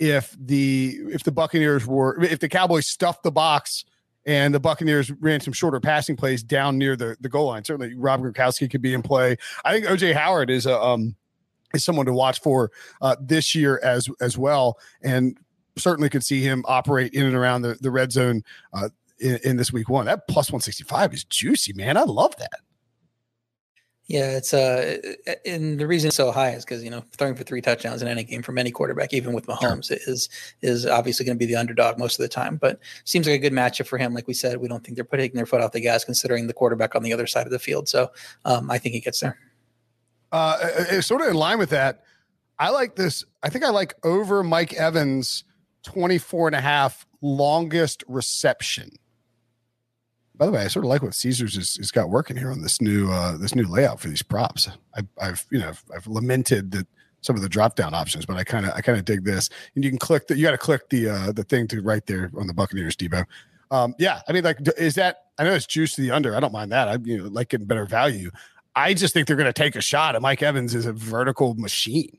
if 0.00 0.36
the 0.36 0.96
if 1.12 1.22
the 1.22 1.30
Buccaneers 1.30 1.86
were 1.86 2.20
if 2.24 2.40
the 2.40 2.48
Cowboys 2.48 2.88
stuffed 2.88 3.22
the 3.22 3.30
box 3.30 3.84
and 4.26 4.54
the 4.54 4.60
Buccaneers 4.60 5.10
ran 5.12 5.40
some 5.40 5.52
shorter 5.52 5.80
passing 5.80 6.16
plays 6.16 6.42
down 6.42 6.78
near 6.78 6.96
the, 6.96 7.16
the 7.20 7.28
goal 7.28 7.48
line. 7.48 7.64
Certainly, 7.64 7.94
Rob 7.94 8.22
Gronkowski 8.22 8.70
could 8.70 8.82
be 8.82 8.94
in 8.94 9.02
play. 9.02 9.36
I 9.64 9.72
think 9.72 9.86
OJ 9.86 10.14
Howard 10.14 10.50
is 10.50 10.66
a 10.66 10.80
um, 10.80 11.14
is 11.74 11.84
someone 11.84 12.06
to 12.06 12.12
watch 12.12 12.40
for 12.40 12.70
uh, 13.02 13.16
this 13.20 13.54
year 13.54 13.80
as 13.82 14.08
as 14.20 14.38
well, 14.38 14.78
and 15.02 15.38
certainly 15.76 16.08
could 16.08 16.24
see 16.24 16.40
him 16.42 16.64
operate 16.66 17.12
in 17.12 17.26
and 17.26 17.34
around 17.34 17.62
the 17.62 17.74
the 17.80 17.90
red 17.90 18.12
zone 18.12 18.42
uh, 18.72 18.88
in, 19.18 19.38
in 19.44 19.56
this 19.56 19.72
week 19.72 19.88
one. 19.88 20.06
That 20.06 20.26
plus 20.28 20.50
one 20.50 20.60
sixty 20.60 20.84
five 20.84 21.12
is 21.12 21.24
juicy, 21.24 21.72
man. 21.72 21.96
I 21.96 22.02
love 22.02 22.36
that. 22.36 22.60
Yeah, 24.06 24.36
it's 24.36 24.52
uh, 24.52 24.98
and 25.46 25.80
the 25.80 25.86
reason 25.86 26.08
it's 26.08 26.16
so 26.16 26.30
high 26.30 26.50
is 26.50 26.64
because 26.64 26.84
you 26.84 26.90
know 26.90 27.02
throwing 27.12 27.34
for 27.34 27.42
three 27.42 27.62
touchdowns 27.62 28.02
in 28.02 28.08
any 28.08 28.22
game 28.22 28.42
from 28.42 28.58
any 28.58 28.70
quarterback, 28.70 29.14
even 29.14 29.32
with 29.32 29.46
Mahomes, 29.46 29.88
sure. 29.88 29.96
is 30.06 30.28
is 30.60 30.84
obviously 30.84 31.24
going 31.24 31.38
to 31.38 31.38
be 31.38 31.50
the 31.50 31.58
underdog 31.58 31.98
most 31.98 32.18
of 32.18 32.22
the 32.22 32.28
time. 32.28 32.56
But 32.56 32.78
seems 33.04 33.26
like 33.26 33.36
a 33.36 33.38
good 33.38 33.54
matchup 33.54 33.86
for 33.86 33.96
him. 33.96 34.12
Like 34.12 34.26
we 34.26 34.34
said, 34.34 34.58
we 34.58 34.68
don't 34.68 34.84
think 34.84 34.96
they're 34.96 35.06
putting 35.06 35.32
their 35.32 35.46
foot 35.46 35.62
off 35.62 35.72
the 35.72 35.80
gas, 35.80 36.04
considering 36.04 36.46
the 36.46 36.52
quarterback 36.52 36.94
on 36.94 37.02
the 37.02 37.14
other 37.14 37.26
side 37.26 37.46
of 37.46 37.52
the 37.52 37.58
field. 37.58 37.88
So 37.88 38.10
um, 38.44 38.70
I 38.70 38.76
think 38.76 38.94
he 38.94 39.00
gets 39.00 39.20
there. 39.20 39.38
Uh, 40.30 41.00
sort 41.00 41.22
of 41.22 41.28
in 41.28 41.34
line 41.34 41.58
with 41.58 41.70
that, 41.70 42.02
I 42.58 42.70
like 42.70 42.96
this. 42.96 43.24
I 43.42 43.48
think 43.48 43.64
I 43.64 43.70
like 43.70 43.94
over 44.04 44.42
Mike 44.42 44.74
Evans 44.74 45.44
24 45.84 46.48
and 46.48 46.56
a 46.56 46.60
half 46.60 47.06
longest 47.22 48.04
reception. 48.06 48.90
By 50.36 50.46
the 50.46 50.52
way, 50.52 50.62
I 50.62 50.68
sort 50.68 50.84
of 50.84 50.88
like 50.88 51.02
what 51.02 51.14
Caesars 51.14 51.54
has, 51.54 51.76
has 51.76 51.90
got 51.92 52.10
working 52.10 52.36
here 52.36 52.50
on 52.50 52.60
this 52.60 52.80
new 52.80 53.10
uh, 53.10 53.36
this 53.36 53.54
new 53.54 53.66
layout 53.68 54.00
for 54.00 54.08
these 54.08 54.22
props. 54.22 54.68
I, 54.96 55.24
have 55.24 55.46
you 55.50 55.60
know 55.60 55.68
I've, 55.68 55.84
I've, 55.94 56.06
lamented 56.06 56.72
that 56.72 56.88
some 57.20 57.36
of 57.36 57.42
the 57.42 57.48
drop 57.48 57.76
down 57.76 57.94
options, 57.94 58.26
but 58.26 58.36
I 58.36 58.44
kind 58.44 58.66
of 58.66 58.72
I 58.72 58.80
kind 58.80 58.98
of 58.98 59.04
dig 59.04 59.24
this. 59.24 59.48
And 59.74 59.84
you 59.84 59.90
can 59.90 59.98
click 59.98 60.26
that. 60.26 60.36
You 60.36 60.44
got 60.44 60.50
to 60.50 60.58
click 60.58 60.88
the 60.88 61.08
uh, 61.08 61.32
the 61.32 61.44
thing 61.44 61.68
to 61.68 61.82
right 61.82 62.04
there 62.06 62.32
on 62.36 62.46
the 62.46 62.54
Buccaneers, 62.54 62.96
Debo. 62.96 63.24
Um, 63.70 63.94
yeah, 63.98 64.20
I 64.28 64.32
mean, 64.32 64.44
like, 64.44 64.58
is 64.76 64.94
that? 64.96 65.18
I 65.38 65.44
know 65.44 65.52
it's 65.52 65.66
juice 65.66 65.94
to 65.96 66.00
the 66.00 66.10
under. 66.10 66.36
I 66.36 66.40
don't 66.40 66.52
mind 66.52 66.72
that. 66.72 66.88
I 66.88 66.98
you 67.02 67.18
know 67.18 67.28
like 67.28 67.48
getting 67.48 67.66
better 67.66 67.86
value. 67.86 68.30
I 68.76 68.94
just 68.94 69.14
think 69.14 69.28
they're 69.28 69.36
going 69.36 69.46
to 69.46 69.52
take 69.52 69.76
a 69.76 69.80
shot. 69.80 70.16
And 70.16 70.22
Mike 70.22 70.42
Evans 70.42 70.74
is 70.74 70.86
a 70.86 70.92
vertical 70.92 71.54
machine. 71.54 72.18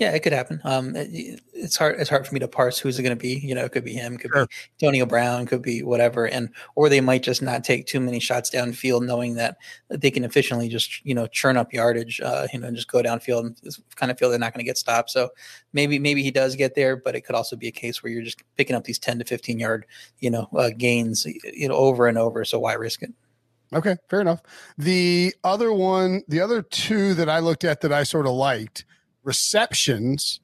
Yeah, 0.00 0.12
it 0.12 0.20
could 0.20 0.32
happen. 0.32 0.62
Um, 0.64 0.96
it, 0.96 1.42
it's 1.52 1.76
hard. 1.76 2.00
It's 2.00 2.08
hard 2.08 2.26
for 2.26 2.32
me 2.32 2.40
to 2.40 2.48
parse 2.48 2.78
who's 2.78 2.98
it 2.98 3.02
going 3.02 3.14
to 3.14 3.20
be. 3.20 3.34
You 3.34 3.54
know, 3.54 3.66
it 3.66 3.72
could 3.72 3.84
be 3.84 3.92
him, 3.92 4.16
could 4.16 4.30
sure. 4.32 4.46
be 4.46 4.52
Antonio 4.80 5.04
Brown, 5.04 5.44
could 5.44 5.60
be 5.60 5.82
whatever, 5.82 6.26
and 6.26 6.48
or 6.74 6.88
they 6.88 7.02
might 7.02 7.22
just 7.22 7.42
not 7.42 7.64
take 7.64 7.84
too 7.84 8.00
many 8.00 8.18
shots 8.18 8.48
downfield, 8.48 9.04
knowing 9.04 9.34
that 9.34 9.58
they 9.90 10.10
can 10.10 10.24
efficiently 10.24 10.70
just 10.70 11.04
you 11.04 11.14
know 11.14 11.26
churn 11.26 11.58
up 11.58 11.74
yardage. 11.74 12.18
Uh, 12.18 12.46
you 12.50 12.58
know, 12.58 12.68
and 12.68 12.76
just 12.76 12.90
go 12.90 13.02
downfield 13.02 13.40
and 13.40 13.76
kind 13.96 14.10
of 14.10 14.18
feel 14.18 14.30
they're 14.30 14.38
not 14.38 14.54
going 14.54 14.64
to 14.64 14.68
get 14.68 14.78
stopped. 14.78 15.10
So 15.10 15.28
maybe 15.74 15.98
maybe 15.98 16.22
he 16.22 16.30
does 16.30 16.56
get 16.56 16.74
there, 16.74 16.96
but 16.96 17.14
it 17.14 17.20
could 17.20 17.34
also 17.34 17.54
be 17.54 17.68
a 17.68 17.72
case 17.72 18.02
where 18.02 18.10
you're 18.10 18.22
just 18.22 18.42
picking 18.56 18.74
up 18.74 18.84
these 18.84 18.98
ten 18.98 19.18
to 19.18 19.26
fifteen 19.26 19.58
yard 19.58 19.84
you 20.20 20.30
know 20.30 20.48
uh, 20.56 20.70
gains 20.78 21.26
you 21.26 21.68
know 21.68 21.74
over 21.74 22.06
and 22.06 22.16
over. 22.16 22.46
So 22.46 22.58
why 22.58 22.72
risk 22.72 23.02
it? 23.02 23.12
Okay, 23.74 23.96
fair 24.08 24.22
enough. 24.22 24.40
The 24.78 25.34
other 25.44 25.74
one, 25.74 26.22
the 26.26 26.40
other 26.40 26.62
two 26.62 27.12
that 27.14 27.28
I 27.28 27.40
looked 27.40 27.64
at 27.64 27.82
that 27.82 27.92
I 27.92 28.04
sort 28.04 28.26
of 28.26 28.32
liked 28.32 28.86
receptions. 29.22 30.40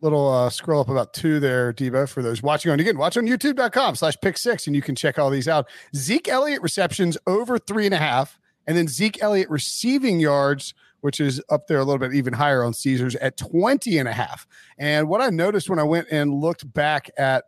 Little 0.00 0.30
uh, 0.30 0.50
scroll 0.50 0.80
up 0.80 0.88
about 0.88 1.14
two 1.14 1.40
there, 1.40 1.72
Diva, 1.72 2.06
for 2.06 2.22
those 2.22 2.42
watching 2.42 2.70
on. 2.70 2.78
Again, 2.78 2.98
watch 2.98 3.16
on 3.16 3.26
youtube.com 3.26 3.94
slash 3.94 4.16
pick 4.20 4.36
six, 4.36 4.66
and 4.66 4.76
you 4.76 4.82
can 4.82 4.94
check 4.94 5.18
all 5.18 5.30
these 5.30 5.48
out. 5.48 5.66
Zeke 5.96 6.28
Elliott 6.28 6.62
receptions 6.62 7.16
over 7.26 7.58
three 7.58 7.86
and 7.86 7.94
a 7.94 7.98
half, 7.98 8.38
and 8.66 8.76
then 8.76 8.86
Zeke 8.86 9.22
Elliott 9.22 9.48
receiving 9.48 10.20
yards, 10.20 10.74
which 11.00 11.20
is 11.20 11.42
up 11.48 11.68
there 11.68 11.78
a 11.78 11.84
little 11.84 11.98
bit 11.98 12.14
even 12.14 12.34
higher 12.34 12.62
on 12.62 12.74
Caesars 12.74 13.14
at 13.16 13.38
20 13.38 13.96
and 13.98 14.08
a 14.08 14.12
half. 14.12 14.46
And 14.78 15.08
what 15.08 15.22
I 15.22 15.30
noticed 15.30 15.70
when 15.70 15.78
I 15.78 15.84
went 15.84 16.08
and 16.10 16.34
looked 16.34 16.70
back 16.72 17.10
at 17.16 17.44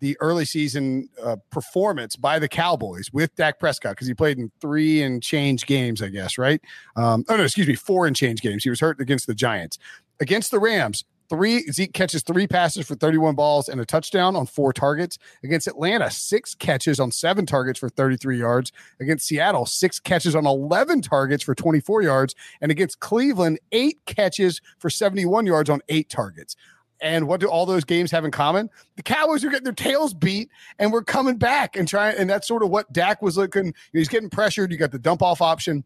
the 0.00 0.16
early 0.20 0.44
season 0.44 1.08
uh, 1.22 1.36
performance 1.50 2.16
by 2.16 2.38
the 2.38 2.48
Cowboys 2.48 3.12
with 3.12 3.34
Dak 3.36 3.58
Prescott 3.58 3.92
because 3.92 4.08
he 4.08 4.14
played 4.14 4.38
in 4.38 4.50
three 4.60 5.02
and 5.02 5.22
change 5.22 5.66
games, 5.66 6.02
I 6.02 6.08
guess, 6.08 6.38
right? 6.38 6.60
Um, 6.96 7.24
oh 7.28 7.36
no, 7.36 7.44
excuse 7.44 7.68
me, 7.68 7.74
four 7.74 8.06
and 8.06 8.16
change 8.16 8.40
games. 8.40 8.64
He 8.64 8.70
was 8.70 8.80
hurt 8.80 9.00
against 9.00 9.26
the 9.26 9.34
Giants. 9.34 9.78
Against 10.20 10.50
the 10.50 10.58
Rams, 10.58 11.04
three 11.30 11.62
Zeke 11.70 11.94
catches 11.94 12.22
three 12.22 12.46
passes 12.46 12.86
for 12.86 12.94
31 12.94 13.36
balls 13.36 13.68
and 13.68 13.80
a 13.80 13.86
touchdown 13.86 14.36
on 14.36 14.46
four 14.46 14.72
targets. 14.72 15.16
Against 15.44 15.66
Atlanta, 15.66 16.10
six 16.10 16.54
catches 16.54 16.98
on 16.98 17.10
seven 17.12 17.46
targets 17.46 17.78
for 17.78 17.88
33 17.88 18.38
yards. 18.38 18.72
Against 19.00 19.26
Seattle, 19.26 19.64
six 19.64 20.00
catches 20.00 20.34
on 20.34 20.46
11 20.46 21.02
targets 21.02 21.42
for 21.42 21.54
24 21.54 22.02
yards. 22.02 22.34
And 22.60 22.70
against 22.70 23.00
Cleveland, 23.00 23.60
eight 23.72 24.00
catches 24.06 24.60
for 24.78 24.90
71 24.90 25.46
yards 25.46 25.70
on 25.70 25.80
eight 25.88 26.10
targets. 26.10 26.56
And 27.02 27.26
what 27.26 27.40
do 27.40 27.48
all 27.48 27.66
those 27.66 27.84
games 27.84 28.10
have 28.10 28.24
in 28.24 28.30
common? 28.30 28.68
The 28.96 29.02
Cowboys 29.02 29.44
are 29.44 29.50
getting 29.50 29.64
their 29.64 29.72
tails 29.72 30.12
beat, 30.12 30.50
and 30.78 30.92
we're 30.92 31.02
coming 31.02 31.36
back 31.36 31.76
and 31.76 31.88
trying. 31.88 32.16
And 32.16 32.28
that's 32.28 32.46
sort 32.46 32.62
of 32.62 32.70
what 32.70 32.92
Dak 32.92 33.22
was 33.22 33.36
looking. 33.36 33.74
He's 33.92 34.08
getting 34.08 34.30
pressured. 34.30 34.70
You 34.70 34.78
got 34.78 34.92
the 34.92 34.98
dump 34.98 35.22
off 35.22 35.40
option. 35.40 35.84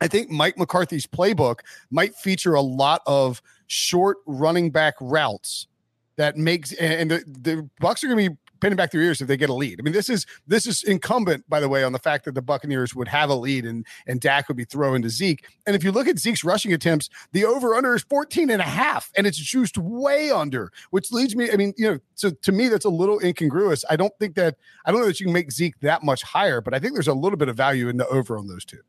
I 0.00 0.08
think 0.08 0.30
Mike 0.30 0.56
McCarthy's 0.56 1.06
playbook 1.06 1.60
might 1.90 2.14
feature 2.14 2.54
a 2.54 2.60
lot 2.62 3.02
of 3.06 3.42
short 3.66 4.18
running 4.26 4.70
back 4.70 4.94
routes 5.00 5.66
that 6.16 6.36
makes 6.36 6.72
and 6.74 7.10
the, 7.10 7.24
the 7.26 7.68
Bucs 7.80 8.02
are 8.02 8.08
going 8.08 8.24
to 8.24 8.30
be 8.30 8.36
pinning 8.60 8.76
back 8.76 8.90
their 8.90 9.00
ears 9.00 9.20
if 9.20 9.28
they 9.28 9.36
get 9.36 9.50
a 9.50 9.54
lead. 9.54 9.80
I 9.80 9.82
mean, 9.82 9.92
this 9.92 10.08
is 10.08 10.26
this 10.46 10.66
is 10.66 10.82
incumbent, 10.82 11.48
by 11.48 11.60
the 11.60 11.68
way, 11.68 11.82
on 11.84 11.92
the 11.92 11.98
fact 11.98 12.24
that 12.24 12.34
the 12.34 12.42
Buccaneers 12.42 12.94
would 12.94 13.08
have 13.08 13.30
a 13.30 13.34
lead 13.34 13.64
and 13.64 13.86
and 14.06 14.20
Dak 14.20 14.48
would 14.48 14.56
be 14.56 14.64
throwing 14.64 15.02
to 15.02 15.10
Zeke. 15.10 15.46
And 15.66 15.74
if 15.74 15.84
you 15.84 15.92
look 15.92 16.08
at 16.08 16.18
Zeke's 16.18 16.44
rushing 16.44 16.72
attempts, 16.72 17.08
the 17.32 17.44
over 17.44 17.74
under 17.74 17.94
is 17.94 18.02
14 18.02 18.50
and 18.50 18.60
a 18.60 18.64
half, 18.64 19.10
and 19.16 19.26
it's 19.26 19.38
juiced 19.38 19.78
way 19.78 20.30
under, 20.30 20.72
which 20.90 21.12
leads 21.12 21.34
me, 21.36 21.50
I 21.50 21.56
mean, 21.56 21.74
you 21.76 21.90
know, 21.90 21.98
so 22.14 22.30
to 22.30 22.52
me, 22.52 22.68
that's 22.68 22.84
a 22.84 22.90
little 22.90 23.18
incongruous. 23.20 23.84
I 23.88 23.96
don't 23.96 24.12
think 24.18 24.34
that 24.36 24.56
I 24.84 24.92
don't 24.92 25.00
know 25.00 25.06
that 25.06 25.20
you 25.20 25.26
can 25.26 25.32
make 25.32 25.50
Zeke 25.50 25.78
that 25.80 26.02
much 26.02 26.22
higher, 26.22 26.60
but 26.60 26.74
I 26.74 26.78
think 26.78 26.94
there's 26.94 27.08
a 27.08 27.14
little 27.14 27.38
bit 27.38 27.48
of 27.48 27.56
value 27.56 27.88
in 27.88 27.96
the 27.96 28.06
over 28.08 28.38
on 28.38 28.46
those 28.46 28.64
two. 28.64 28.80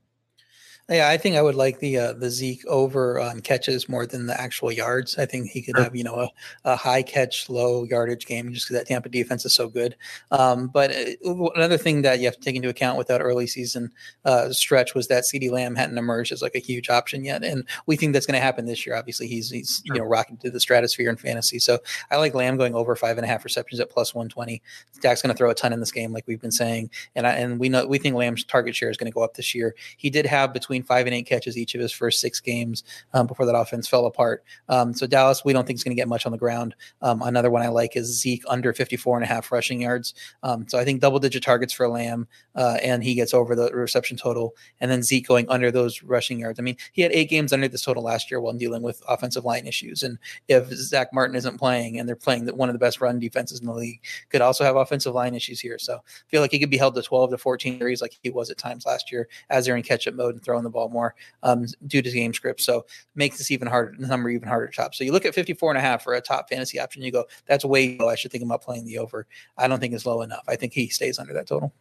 Yeah, 0.89 1.09
I 1.09 1.17
think 1.17 1.37
I 1.37 1.41
would 1.41 1.55
like 1.55 1.79
the 1.79 1.97
uh, 1.97 2.13
the 2.13 2.29
Zeke 2.29 2.65
over 2.67 3.19
on 3.19 3.39
catches 3.39 3.87
more 3.87 4.05
than 4.05 4.25
the 4.25 4.39
actual 4.39 4.71
yards. 4.71 5.17
I 5.17 5.25
think 5.25 5.49
he 5.49 5.61
could 5.61 5.75
sure. 5.75 5.83
have 5.85 5.95
you 5.95 6.03
know 6.03 6.15
a, 6.15 6.29
a, 6.65 6.75
high 6.75 7.01
catch, 7.01 7.49
low 7.49 7.83
yardage 7.83 8.25
game 8.25 8.51
just 8.51 8.67
because 8.67 8.79
that 8.79 8.87
Tampa 8.87 9.07
defense 9.07 9.45
is 9.45 9.53
so 9.53 9.69
good. 9.69 9.95
Um, 10.31 10.67
but 10.67 10.91
uh, 10.91 11.49
another 11.55 11.77
thing 11.77 12.01
that 12.01 12.19
you 12.19 12.25
have 12.25 12.35
to 12.35 12.41
take 12.41 12.55
into 12.55 12.67
account 12.67 12.97
with 12.97 13.07
that 13.07 13.21
early 13.21 13.47
season 13.47 13.91
uh, 14.25 14.51
stretch 14.51 14.93
was 14.93 15.07
that 15.07 15.23
CeeDee 15.23 15.51
Lamb 15.51 15.75
hadn't 15.75 15.97
emerged 15.97 16.33
as 16.33 16.41
like 16.41 16.55
a 16.55 16.59
huge 16.59 16.89
option 16.89 17.23
yet, 17.23 17.43
and 17.43 17.65
we 17.85 17.95
think 17.95 18.11
that's 18.11 18.25
going 18.25 18.37
to 18.37 18.43
happen 18.43 18.65
this 18.65 18.85
year. 18.85 18.95
Obviously, 18.95 19.27
he's 19.27 19.49
he's 19.49 19.81
sure. 19.85 19.95
you 19.95 20.01
know 20.01 20.07
rocking 20.07 20.37
to 20.37 20.51
the 20.51 20.59
stratosphere 20.59 21.09
in 21.09 21.15
fantasy. 21.15 21.59
So 21.59 21.79
I 22.09 22.17
like 22.17 22.35
Lamb 22.35 22.57
going 22.57 22.75
over 22.75 22.97
five 22.97 23.17
and 23.17 23.23
a 23.23 23.29
half 23.29 23.45
receptions 23.45 23.79
at 23.79 23.89
plus 23.89 24.13
one 24.13 24.27
twenty. 24.27 24.61
Dak's 24.99 25.21
going 25.21 25.33
to 25.33 25.37
throw 25.37 25.49
a 25.49 25.55
ton 25.55 25.71
in 25.71 25.79
this 25.79 25.91
game, 25.91 26.11
like 26.11 26.25
we've 26.27 26.41
been 26.41 26.51
saying, 26.51 26.89
and 27.15 27.25
I, 27.25 27.31
and 27.33 27.59
we 27.59 27.69
know 27.69 27.87
we 27.87 27.97
think 27.97 28.15
Lamb's 28.15 28.43
target 28.43 28.75
share 28.75 28.89
is 28.89 28.97
going 28.97 29.09
to 29.09 29.15
go 29.15 29.23
up 29.23 29.35
this 29.35 29.55
year. 29.55 29.73
He 29.95 30.09
did 30.09 30.25
have 30.25 30.51
between 30.51 30.80
five 30.83 31.05
and 31.05 31.15
eight 31.15 31.25
catches 31.25 31.57
each 31.57 31.75
of 31.75 31.81
his 31.81 31.91
first 31.91 32.19
six 32.19 32.39
games 32.39 32.83
um, 33.13 33.27
before 33.27 33.45
that 33.45 33.55
offense 33.55 33.87
fell 33.87 34.05
apart. 34.05 34.43
Um, 34.69 34.93
so 34.93 35.07
Dallas, 35.07 35.43
we 35.45 35.53
don't 35.53 35.65
think 35.65 35.77
is 35.77 35.83
going 35.83 35.95
to 35.95 35.99
get 35.99 36.07
much 36.07 36.25
on 36.25 36.31
the 36.31 36.37
ground. 36.37 36.75
Um, 37.01 37.21
another 37.21 37.49
one 37.49 37.61
I 37.61 37.69
like 37.69 37.95
is 37.95 38.19
Zeke 38.19 38.43
under 38.47 38.73
54 38.73 39.17
and 39.17 39.23
a 39.23 39.27
half 39.27 39.51
rushing 39.51 39.81
yards. 39.81 40.13
Um, 40.43 40.67
so 40.67 40.77
I 40.77 40.85
think 40.85 41.01
double 41.01 41.19
digit 41.19 41.43
targets 41.43 41.73
for 41.73 41.87
Lamb, 41.87 42.27
uh, 42.55 42.77
and 42.83 43.03
he 43.03 43.13
gets 43.13 43.33
over 43.33 43.55
the 43.55 43.71
reception 43.73 44.17
total, 44.17 44.55
and 44.79 44.89
then 44.89 45.03
Zeke 45.03 45.27
going 45.27 45.47
under 45.49 45.71
those 45.71 46.03
rushing 46.03 46.39
yards. 46.39 46.59
I 46.59 46.63
mean, 46.63 46.77
he 46.91 47.01
had 47.01 47.11
eight 47.11 47.29
games 47.29 47.53
under 47.53 47.67
this 47.67 47.83
total 47.83 48.03
last 48.03 48.31
year 48.31 48.39
while 48.39 48.53
dealing 48.53 48.81
with 48.81 49.01
offensive 49.07 49.45
line 49.45 49.67
issues. 49.67 50.03
And 50.03 50.17
if 50.47 50.69
Zack 50.69 51.13
Martin 51.13 51.35
isn't 51.35 51.57
playing 51.57 51.99
and 51.99 52.07
they're 52.07 52.15
playing 52.15 52.47
one 52.47 52.69
of 52.69 52.73
the 52.73 52.79
best 52.79 53.01
run 53.01 53.19
defenses 53.19 53.59
in 53.59 53.65
the 53.67 53.73
league, 53.73 54.01
could 54.29 54.41
also 54.41 54.63
have 54.63 54.75
offensive 54.75 55.13
line 55.13 55.35
issues 55.35 55.59
here. 55.59 55.77
So 55.77 55.95
I 55.95 56.27
feel 56.27 56.41
like 56.41 56.51
he 56.51 56.59
could 56.59 56.69
be 56.69 56.77
held 56.77 56.95
to 56.95 57.01
12 57.01 57.31
to 57.31 57.37
14 57.37 57.79
threes 57.79 58.01
like 58.01 58.17
he 58.21 58.29
was 58.29 58.49
at 58.49 58.57
times 58.57 58.85
last 58.85 59.11
year 59.11 59.27
as 59.49 59.65
they're 59.65 59.75
in 59.75 59.83
catch 59.83 60.07
up 60.07 60.13
mode 60.13 60.35
and 60.35 60.43
throwing 60.43 60.60
the 60.63 60.69
ball 60.69 60.89
more 60.89 61.15
um, 61.43 61.65
due 61.87 62.01
to 62.01 62.11
game 62.11 62.33
script. 62.33 62.61
So 62.61 62.85
makes 63.15 63.37
this 63.37 63.51
even 63.51 63.67
harder, 63.67 63.95
the 63.97 64.07
number 64.07 64.29
even 64.29 64.47
harder 64.47 64.67
to 64.67 64.71
chop. 64.71 64.95
So 64.95 65.03
you 65.03 65.11
look 65.11 65.25
at 65.25 65.35
54 65.35 65.71
and 65.71 65.77
a 65.77 65.81
half 65.81 66.03
for 66.03 66.13
a 66.13 66.21
top 66.21 66.49
fantasy 66.49 66.79
option, 66.79 67.01
you 67.01 67.11
go, 67.11 67.25
that's 67.45 67.65
way 67.65 67.97
low. 67.97 68.09
I 68.09 68.15
should 68.15 68.31
think 68.31 68.43
about 68.43 68.61
playing 68.61 68.85
the 68.85 68.97
over. 68.97 69.27
I 69.57 69.67
don't 69.67 69.79
think 69.79 69.93
it's 69.93 70.05
low 70.05 70.21
enough. 70.21 70.43
I 70.47 70.55
think 70.55 70.73
he 70.73 70.89
stays 70.89 71.19
under 71.19 71.33
that 71.33 71.47
total. 71.47 71.73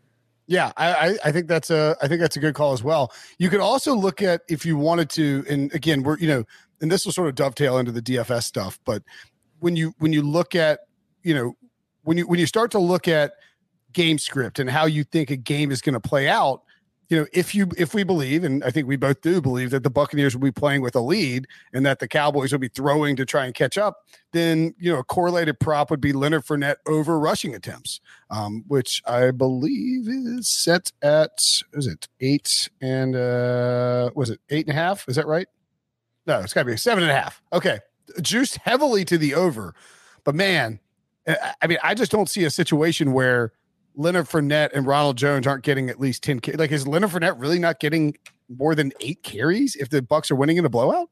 Yeah, 0.46 0.72
I, 0.76 1.16
I 1.24 1.30
think 1.30 1.46
that's 1.46 1.70
a 1.70 1.96
I 2.02 2.08
think 2.08 2.20
that's 2.20 2.36
a 2.36 2.40
good 2.40 2.56
call 2.56 2.72
as 2.72 2.82
well. 2.82 3.12
You 3.38 3.48
could 3.50 3.60
also 3.60 3.94
look 3.94 4.20
at 4.20 4.40
if 4.48 4.66
you 4.66 4.76
wanted 4.76 5.08
to, 5.10 5.44
and 5.48 5.72
again, 5.72 6.02
we're 6.02 6.18
you 6.18 6.26
know, 6.26 6.44
and 6.80 6.90
this 6.90 7.04
will 7.04 7.12
sort 7.12 7.28
of 7.28 7.36
dovetail 7.36 7.78
into 7.78 7.92
the 7.92 8.02
DFS 8.02 8.42
stuff, 8.42 8.80
but 8.84 9.04
when 9.60 9.76
you 9.76 9.94
when 9.98 10.12
you 10.12 10.22
look 10.22 10.56
at 10.56 10.80
you 11.22 11.34
know 11.34 11.54
when 12.02 12.18
you 12.18 12.26
when 12.26 12.40
you 12.40 12.46
start 12.46 12.72
to 12.72 12.80
look 12.80 13.06
at 13.06 13.34
game 13.92 14.18
script 14.18 14.58
and 14.58 14.68
how 14.68 14.86
you 14.86 15.04
think 15.04 15.30
a 15.30 15.36
game 15.36 15.70
is 15.70 15.80
going 15.80 15.92
to 15.94 16.00
play 16.00 16.28
out, 16.28 16.62
you 17.11 17.18
know, 17.18 17.27
if 17.33 17.57
you 17.57 17.68
if 17.77 17.92
we 17.92 18.05
believe, 18.05 18.44
and 18.44 18.62
I 18.62 18.70
think 18.70 18.87
we 18.87 18.96
both 18.96 19.20
do 19.20 19.40
believe 19.40 19.70
that 19.70 19.83
the 19.83 19.90
Buccaneers 19.90 20.35
will 20.35 20.42
be 20.42 20.53
playing 20.53 20.81
with 20.81 20.94
a 20.94 21.01
lead 21.01 21.49
and 21.73 21.85
that 21.85 21.99
the 21.99 22.07
Cowboys 22.07 22.53
will 22.53 22.61
be 22.61 22.68
throwing 22.68 23.16
to 23.16 23.27
try 23.27 23.44
and 23.44 23.55
catch 23.55 23.77
up, 23.77 24.07
then 24.31 24.77
you 24.79 24.92
know 24.92 25.01
a 25.01 25.05
correlated 25.05 25.59
prop 25.59 25.90
would 25.90 26.01
be 26.01 26.12
Leonard 26.12 26.44
Fournette 26.44 26.77
over 26.87 27.18
rushing 27.18 27.53
attempts, 27.53 28.01
um, 28.31 28.64
which 28.68 29.03
I 29.07 29.33
believe 29.33 30.07
is 30.09 30.49
set 30.49 30.92
at 31.03 31.33
is 31.73 31.88
it 31.88 32.07
eight 32.20 32.70
and 32.81 33.16
uh 33.16 34.11
was 34.14 34.31
it 34.31 34.38
eight 34.49 34.68
and 34.68 34.79
a 34.79 34.81
half? 34.81 35.09
Is 35.09 35.16
that 35.16 35.27
right? 35.27 35.49
No, 36.27 36.38
it's 36.38 36.53
got 36.53 36.62
to 36.62 36.70
be 36.70 36.77
seven 36.77 37.03
and 37.03 37.11
a 37.11 37.14
half. 37.14 37.42
Okay, 37.53 37.81
juiced 38.23 38.59
heavily 38.59 39.05
to 39.07 39.18
the 39.18 39.35
over, 39.35 39.75
but 40.23 40.37
man, 40.37 40.79
I 41.27 41.66
mean, 41.66 41.79
I 41.83 41.94
just 41.94 42.12
don't 42.12 42.29
see 42.29 42.44
a 42.44 42.51
situation 42.51 43.12
where 43.12 43.53
Leonard 43.96 44.26
Fournette 44.26 44.70
and 44.72 44.87
Ronald 44.87 45.16
Jones 45.16 45.46
aren't 45.46 45.64
getting 45.64 45.90
at 45.90 46.00
least 46.00 46.22
10 46.22 46.40
like 46.55 46.72
is 46.72 46.87
Leonard 46.87 47.11
Fournette 47.11 47.35
really 47.38 47.59
not 47.59 47.81
getting 47.81 48.16
more 48.48 48.74
than 48.74 48.92
8 49.00 49.22
carries 49.22 49.76
if 49.76 49.88
the 49.90 50.03
Bucs 50.03 50.31
are 50.31 50.37
winning 50.37 50.57
in 50.57 50.64
a 50.64 50.68
blowout? 50.68 51.11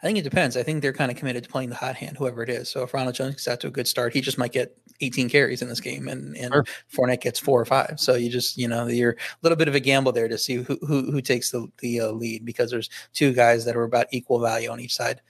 I 0.00 0.06
think 0.06 0.18
it 0.18 0.22
depends. 0.22 0.56
I 0.56 0.62
think 0.62 0.80
they're 0.80 0.92
kind 0.92 1.10
of 1.10 1.16
committed 1.16 1.42
to 1.42 1.50
playing 1.50 1.70
the 1.70 1.74
hot 1.74 1.96
hand, 1.96 2.16
whoever 2.16 2.42
it 2.44 2.48
is. 2.48 2.68
So 2.68 2.84
if 2.84 2.94
Ronald 2.94 3.16
Jones 3.16 3.34
gets 3.34 3.48
out 3.48 3.58
to 3.60 3.66
a 3.66 3.70
good 3.70 3.88
start, 3.88 4.14
he 4.14 4.20
just 4.20 4.38
might 4.38 4.52
get 4.52 4.76
18 5.00 5.28
carries 5.28 5.60
in 5.60 5.68
this 5.68 5.80
game, 5.80 6.06
and 6.06 6.36
and 6.36 6.52
sure. 6.52 6.64
Fournette 6.92 7.20
gets 7.20 7.40
four 7.40 7.60
or 7.60 7.64
five. 7.64 7.94
So 7.98 8.14
you 8.14 8.30
just 8.30 8.56
you 8.56 8.68
know 8.68 8.86
you're 8.86 9.12
a 9.12 9.16
little 9.42 9.56
bit 9.56 9.66
of 9.66 9.74
a 9.74 9.80
gamble 9.80 10.12
there 10.12 10.28
to 10.28 10.38
see 10.38 10.54
who 10.56 10.78
who, 10.86 11.10
who 11.10 11.20
takes 11.20 11.50
the 11.50 11.66
the 11.78 12.00
uh, 12.00 12.10
lead 12.12 12.44
because 12.44 12.70
there's 12.70 12.90
two 13.12 13.32
guys 13.32 13.64
that 13.64 13.76
are 13.76 13.82
about 13.82 14.06
equal 14.12 14.38
value 14.38 14.70
on 14.70 14.80
each 14.80 14.94
side. 14.94 15.20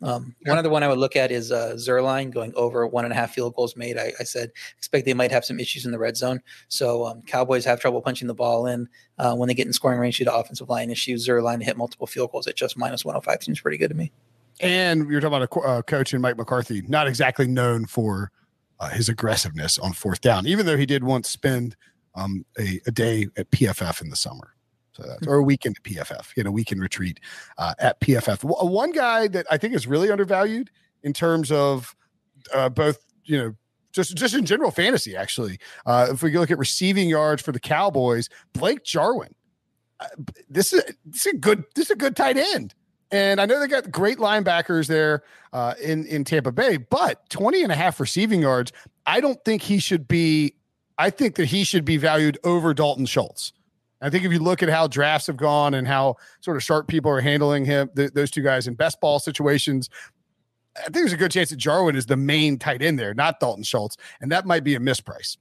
Um, 0.00 0.34
yeah. 0.40 0.50
One 0.50 0.58
other 0.58 0.70
one 0.70 0.82
I 0.82 0.88
would 0.88 0.98
look 0.98 1.16
at 1.16 1.32
is 1.32 1.50
uh, 1.50 1.72
Zuerlein 1.74 2.30
going 2.30 2.52
over 2.54 2.86
one 2.86 3.04
and 3.04 3.12
a 3.12 3.16
half 3.16 3.34
field 3.34 3.54
goals 3.54 3.76
made. 3.76 3.98
I, 3.98 4.12
I, 4.20 4.24
said 4.24 4.52
expect 4.76 5.06
they 5.06 5.14
might 5.14 5.32
have 5.32 5.44
some 5.44 5.58
issues 5.58 5.86
in 5.86 5.90
the 5.92 5.98
red 5.98 6.16
zone. 6.16 6.40
So 6.68 7.04
um, 7.04 7.22
Cowboys 7.22 7.64
have 7.64 7.80
trouble 7.80 8.00
punching 8.00 8.28
the 8.28 8.34
ball 8.34 8.66
in 8.66 8.88
uh, 9.18 9.34
when 9.34 9.48
they 9.48 9.54
get 9.54 9.66
in 9.66 9.72
scoring 9.72 9.98
range 9.98 10.18
due 10.18 10.24
to 10.24 10.34
offensive 10.34 10.68
line 10.68 10.90
issues. 10.90 11.26
Zuerlein 11.26 11.58
to 11.58 11.64
hit 11.64 11.76
multiple 11.76 12.06
field 12.06 12.30
goals 12.30 12.46
at 12.46 12.54
just 12.54 12.76
minus 12.76 13.04
105 13.04 13.42
seems 13.42 13.60
pretty 13.60 13.76
good 13.76 13.88
to 13.88 13.96
me. 13.96 14.12
And 14.60 15.08
you're 15.10 15.20
talking 15.20 15.36
about 15.36 15.56
a 15.56 15.60
uh, 15.60 15.82
coach 15.82 16.14
in 16.14 16.20
Mike 16.20 16.36
McCarthy, 16.36 16.82
not 16.82 17.08
exactly 17.08 17.48
known 17.48 17.86
for 17.86 18.30
uh, 18.80 18.90
his 18.90 19.08
aggressiveness 19.08 19.78
on 19.78 19.92
fourth 19.92 20.20
down, 20.20 20.46
even 20.46 20.66
though 20.66 20.76
he 20.76 20.86
did 20.86 21.02
once 21.02 21.28
spend 21.28 21.76
um, 22.14 22.44
a, 22.58 22.80
a 22.86 22.90
day 22.92 23.26
at 23.36 23.50
PFF 23.50 24.00
in 24.00 24.10
the 24.10 24.16
summer. 24.16 24.54
Or 25.26 25.36
a 25.36 25.42
weekend 25.42 25.76
at 25.76 25.82
PFF, 25.82 26.36
you 26.36 26.44
know, 26.44 26.50
weekend 26.50 26.80
retreat 26.80 27.20
uh, 27.56 27.74
at 27.78 28.00
PFF. 28.00 28.40
W- 28.40 28.72
one 28.72 28.92
guy 28.92 29.28
that 29.28 29.46
I 29.50 29.56
think 29.56 29.74
is 29.74 29.86
really 29.86 30.10
undervalued 30.10 30.70
in 31.02 31.12
terms 31.12 31.52
of 31.52 31.94
uh, 32.54 32.68
both, 32.68 32.98
you 33.24 33.38
know, 33.38 33.54
just 33.92 34.16
just 34.16 34.34
in 34.34 34.44
general 34.44 34.70
fantasy. 34.70 35.16
Actually, 35.16 35.58
uh, 35.86 36.08
if 36.10 36.22
we 36.22 36.36
look 36.36 36.50
at 36.50 36.58
receiving 36.58 37.08
yards 37.08 37.42
for 37.42 37.52
the 37.52 37.60
Cowboys, 37.60 38.28
Blake 38.52 38.84
Jarwin. 38.84 39.34
Uh, 40.00 40.06
this 40.48 40.72
is 40.72 40.82
this 41.04 41.26
is 41.26 41.34
a 41.34 41.36
good 41.36 41.64
this 41.74 41.86
is 41.86 41.90
a 41.90 41.96
good 41.96 42.14
tight 42.16 42.36
end. 42.36 42.74
And 43.10 43.40
I 43.40 43.46
know 43.46 43.58
they 43.58 43.68
got 43.68 43.90
great 43.90 44.18
linebackers 44.18 44.86
there 44.86 45.22
uh, 45.52 45.74
in, 45.82 46.04
in 46.06 46.24
Tampa 46.24 46.52
Bay, 46.52 46.76
but 46.76 47.28
20 47.30 47.62
and 47.62 47.72
a 47.72 47.74
half 47.74 48.00
receiving 48.00 48.42
yards, 48.42 48.72
I 49.06 49.20
don't 49.20 49.42
think 49.44 49.62
he 49.62 49.78
should 49.78 50.06
be. 50.06 50.54
I 50.98 51.10
think 51.10 51.36
that 51.36 51.46
he 51.46 51.64
should 51.64 51.84
be 51.84 51.96
valued 51.96 52.38
over 52.44 52.74
Dalton 52.74 53.06
Schultz. 53.06 53.52
I 54.00 54.10
think 54.10 54.24
if 54.24 54.32
you 54.32 54.38
look 54.38 54.62
at 54.62 54.68
how 54.68 54.86
drafts 54.86 55.26
have 55.26 55.36
gone 55.36 55.74
and 55.74 55.86
how 55.86 56.16
sort 56.40 56.56
of 56.56 56.62
sharp 56.62 56.86
people 56.86 57.10
are 57.10 57.20
handling 57.20 57.64
him, 57.64 57.90
th- 57.96 58.12
those 58.12 58.30
two 58.30 58.42
guys 58.42 58.66
in 58.68 58.74
best 58.74 59.00
ball 59.00 59.18
situations, 59.18 59.90
I 60.76 60.82
think 60.82 60.94
there's 60.94 61.12
a 61.12 61.16
good 61.16 61.32
chance 61.32 61.50
that 61.50 61.56
Jarwin 61.56 61.96
is 61.96 62.06
the 62.06 62.16
main 62.16 62.58
tight 62.58 62.82
end 62.82 62.98
there, 62.98 63.12
not 63.14 63.40
Dalton 63.40 63.64
Schultz, 63.64 63.96
and 64.20 64.30
that 64.30 64.46
might 64.46 64.62
be 64.62 64.76
a 64.76 64.78
misprice. 64.78 65.36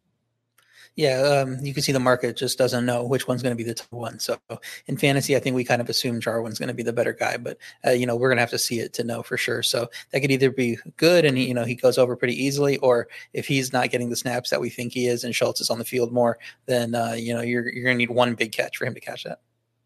Yeah, 0.97 1.21
um, 1.21 1.59
you 1.63 1.75
can 1.75 1.83
see 1.83 1.91
the 1.91 1.99
market 1.99 2.35
just 2.35 2.57
doesn't 2.57 2.83
know 2.83 3.05
which 3.05 3.27
one's 3.27 3.43
going 3.43 3.55
to 3.55 3.63
be 3.63 3.63
the 3.63 3.75
top 3.75 3.91
one. 3.91 4.17
So 4.17 4.39
in 4.87 4.97
fantasy, 4.97 5.35
I 5.35 5.39
think 5.39 5.55
we 5.55 5.63
kind 5.63 5.79
of 5.79 5.89
assume 5.89 6.19
Jarwin's 6.19 6.57
going 6.57 6.69
to 6.69 6.73
be 6.73 6.81
the 6.81 6.91
better 6.91 7.13
guy, 7.13 7.37
but 7.37 7.59
uh, 7.85 7.91
you 7.91 8.07
know 8.07 8.15
we're 8.15 8.29
going 8.29 8.37
to 8.37 8.41
have 8.41 8.49
to 8.49 8.57
see 8.57 8.79
it 8.79 8.93
to 8.93 9.03
know 9.03 9.21
for 9.21 9.37
sure. 9.37 9.61
So 9.61 9.89
that 10.11 10.21
could 10.21 10.31
either 10.31 10.49
be 10.49 10.79
good 10.97 11.23
and 11.23 11.37
he, 11.37 11.47
you 11.47 11.53
know 11.53 11.65
he 11.65 11.75
goes 11.75 11.99
over 11.99 12.15
pretty 12.15 12.33
easily, 12.43 12.77
or 12.77 13.07
if 13.33 13.45
he's 13.47 13.71
not 13.71 13.91
getting 13.91 14.09
the 14.09 14.15
snaps 14.15 14.49
that 14.49 14.59
we 14.59 14.71
think 14.71 14.91
he 14.91 15.05
is 15.05 15.23
and 15.23 15.35
Schultz 15.35 15.61
is 15.61 15.69
on 15.69 15.77
the 15.77 15.85
field 15.85 16.11
more, 16.11 16.39
then 16.65 16.95
uh, 16.95 17.13
you 17.13 17.31
know 17.31 17.41
you're 17.41 17.69
you're 17.69 17.83
going 17.83 17.95
to 17.95 17.99
need 17.99 18.09
one 18.09 18.33
big 18.33 18.51
catch 18.51 18.75
for 18.75 18.85
him 18.85 18.95
to 18.95 18.99
catch 18.99 19.23
that. 19.23 19.41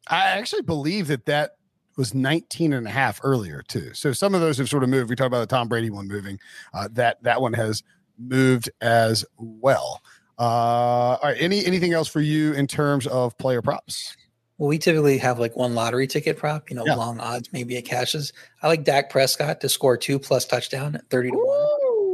I 0.07 0.29
actually 0.29 0.61
believe 0.61 1.07
that 1.07 1.25
that 1.25 1.57
was 1.97 2.13
19 2.13 2.71
and 2.71 2.87
a 2.87 2.89
half 2.89 3.19
earlier 3.21 3.61
too. 3.67 3.93
So 3.93 4.13
some 4.13 4.33
of 4.33 4.39
those 4.39 4.57
have 4.59 4.69
sort 4.69 4.83
of 4.83 4.89
moved. 4.89 5.09
We 5.09 5.17
talked 5.17 5.27
about 5.27 5.41
the 5.41 5.53
Tom 5.53 5.67
Brady 5.67 5.89
one 5.89 6.07
moving. 6.07 6.39
Uh, 6.73 6.87
that 6.93 7.21
that 7.23 7.41
one 7.41 7.51
has 7.51 7.83
moved 8.17 8.69
as 8.79 9.25
well. 9.37 10.01
Uh, 10.39 10.43
all 10.43 11.19
right. 11.23 11.37
Any 11.39 11.65
anything 11.65 11.93
else 11.93 12.07
for 12.07 12.21
you 12.21 12.53
in 12.53 12.67
terms 12.67 13.07
of 13.07 13.37
player 13.37 13.61
props? 13.61 14.15
Well, 14.57 14.67
we 14.67 14.77
typically 14.77 15.17
have 15.17 15.39
like 15.39 15.55
one 15.55 15.73
lottery 15.73 16.05
ticket 16.05 16.37
prop, 16.37 16.69
you 16.69 16.75
know, 16.75 16.85
yeah. 16.85 16.93
long 16.93 17.19
odds, 17.19 17.51
maybe 17.51 17.75
it 17.77 17.81
cashes. 17.81 18.31
I 18.61 18.67
like 18.67 18.83
Dak 18.83 19.09
Prescott 19.09 19.59
to 19.61 19.69
score 19.69 19.97
two 19.97 20.19
plus 20.19 20.45
touchdown 20.45 20.95
at 20.95 21.09
30 21.09 21.31
to 21.31 21.37
1 21.37 21.45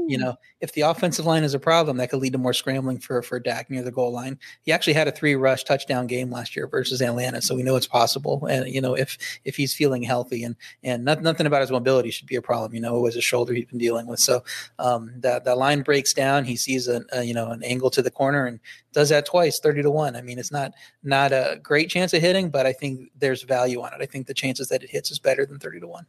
you 0.08 0.18
know, 0.18 0.36
if 0.62 0.74
the 0.74 0.82
offensive 0.82 1.26
line 1.26 1.44
is 1.44 1.54
a 1.54 1.60
problem, 1.60 1.98
that 1.98 2.10
could 2.10 2.22
lead 2.22 2.34
to 2.34 2.40
more 2.40 2.54
scrambling 2.54 3.00
for 3.00 3.22
for 3.22 3.40
Dak 3.40 3.70
near 3.70 3.84
the 3.84 3.92
goal 3.92 4.12
line. 4.12 4.40
He 4.64 4.72
actually 4.72 4.94
had 4.94 5.08
a 5.08 5.12
three 5.12 5.36
rush 5.36 5.64
touchdown 5.64 6.08
game 6.08 6.32
last 6.32 6.56
year 6.56 6.68
versus 6.68 7.02
Atlanta, 7.02 7.42
so 7.42 7.56
we 7.56 7.64
know 7.64 7.76
it's 7.76 7.88
possible. 7.88 8.46
And 8.46 8.68
you 8.68 8.82
know, 8.82 8.96
if 8.96 9.18
if 9.44 9.56
he's 9.56 9.74
feeling 9.74 10.04
healthy 10.04 10.44
and 10.44 10.56
and 10.84 11.04
not, 11.04 11.22
nothing 11.22 11.46
about 11.46 11.62
his 11.62 11.72
mobility 11.72 12.10
should 12.10 12.28
be 12.28 12.36
a 12.36 12.42
problem. 12.42 12.74
You 12.74 12.82
know, 12.82 12.98
it 12.98 13.02
was 13.02 13.16
a 13.16 13.22
shoulder 13.22 13.54
he's 13.54 13.66
been 13.66 13.78
dealing 13.78 14.08
with. 14.08 14.20
So 14.20 14.44
um, 14.80 15.12
that 15.18 15.44
that 15.46 15.58
line 15.58 15.82
breaks 15.82 16.14
down. 16.14 16.46
He 16.46 16.56
sees 16.56 16.88
a, 16.88 17.04
a 17.12 17.24
you 17.24 17.34
know 17.34 17.52
an 17.52 17.64
angle 17.64 17.90
to 17.92 18.02
the 18.02 18.12
corner 18.12 18.46
and 18.46 18.60
does 18.94 19.10
that 19.10 19.26
twice, 19.26 19.60
thirty 19.60 19.82
to 19.82 19.92
one. 19.92 20.16
I 20.16 20.22
mean, 20.22 20.40
it's 20.40 20.52
not 20.52 20.72
not 21.04 21.32
a 21.32 21.60
great 21.62 21.90
chance 21.90 22.14
of 22.14 22.22
hitting, 22.22 22.50
but 22.50 22.66
I 22.66 22.74
think 22.74 23.12
there's 23.18 23.44
value 23.44 23.82
on 23.82 23.94
it. 23.94 24.02
I 24.02 24.06
think 24.06 24.28
the 24.28 24.34
chances 24.34 24.70
that 24.70 24.84
it 24.84 24.90
hits 24.90 25.12
is 25.12 25.20
better 25.20 25.46
than 25.46 25.60
thirty 25.60 25.80
to 25.80 25.88
one. 25.88 26.06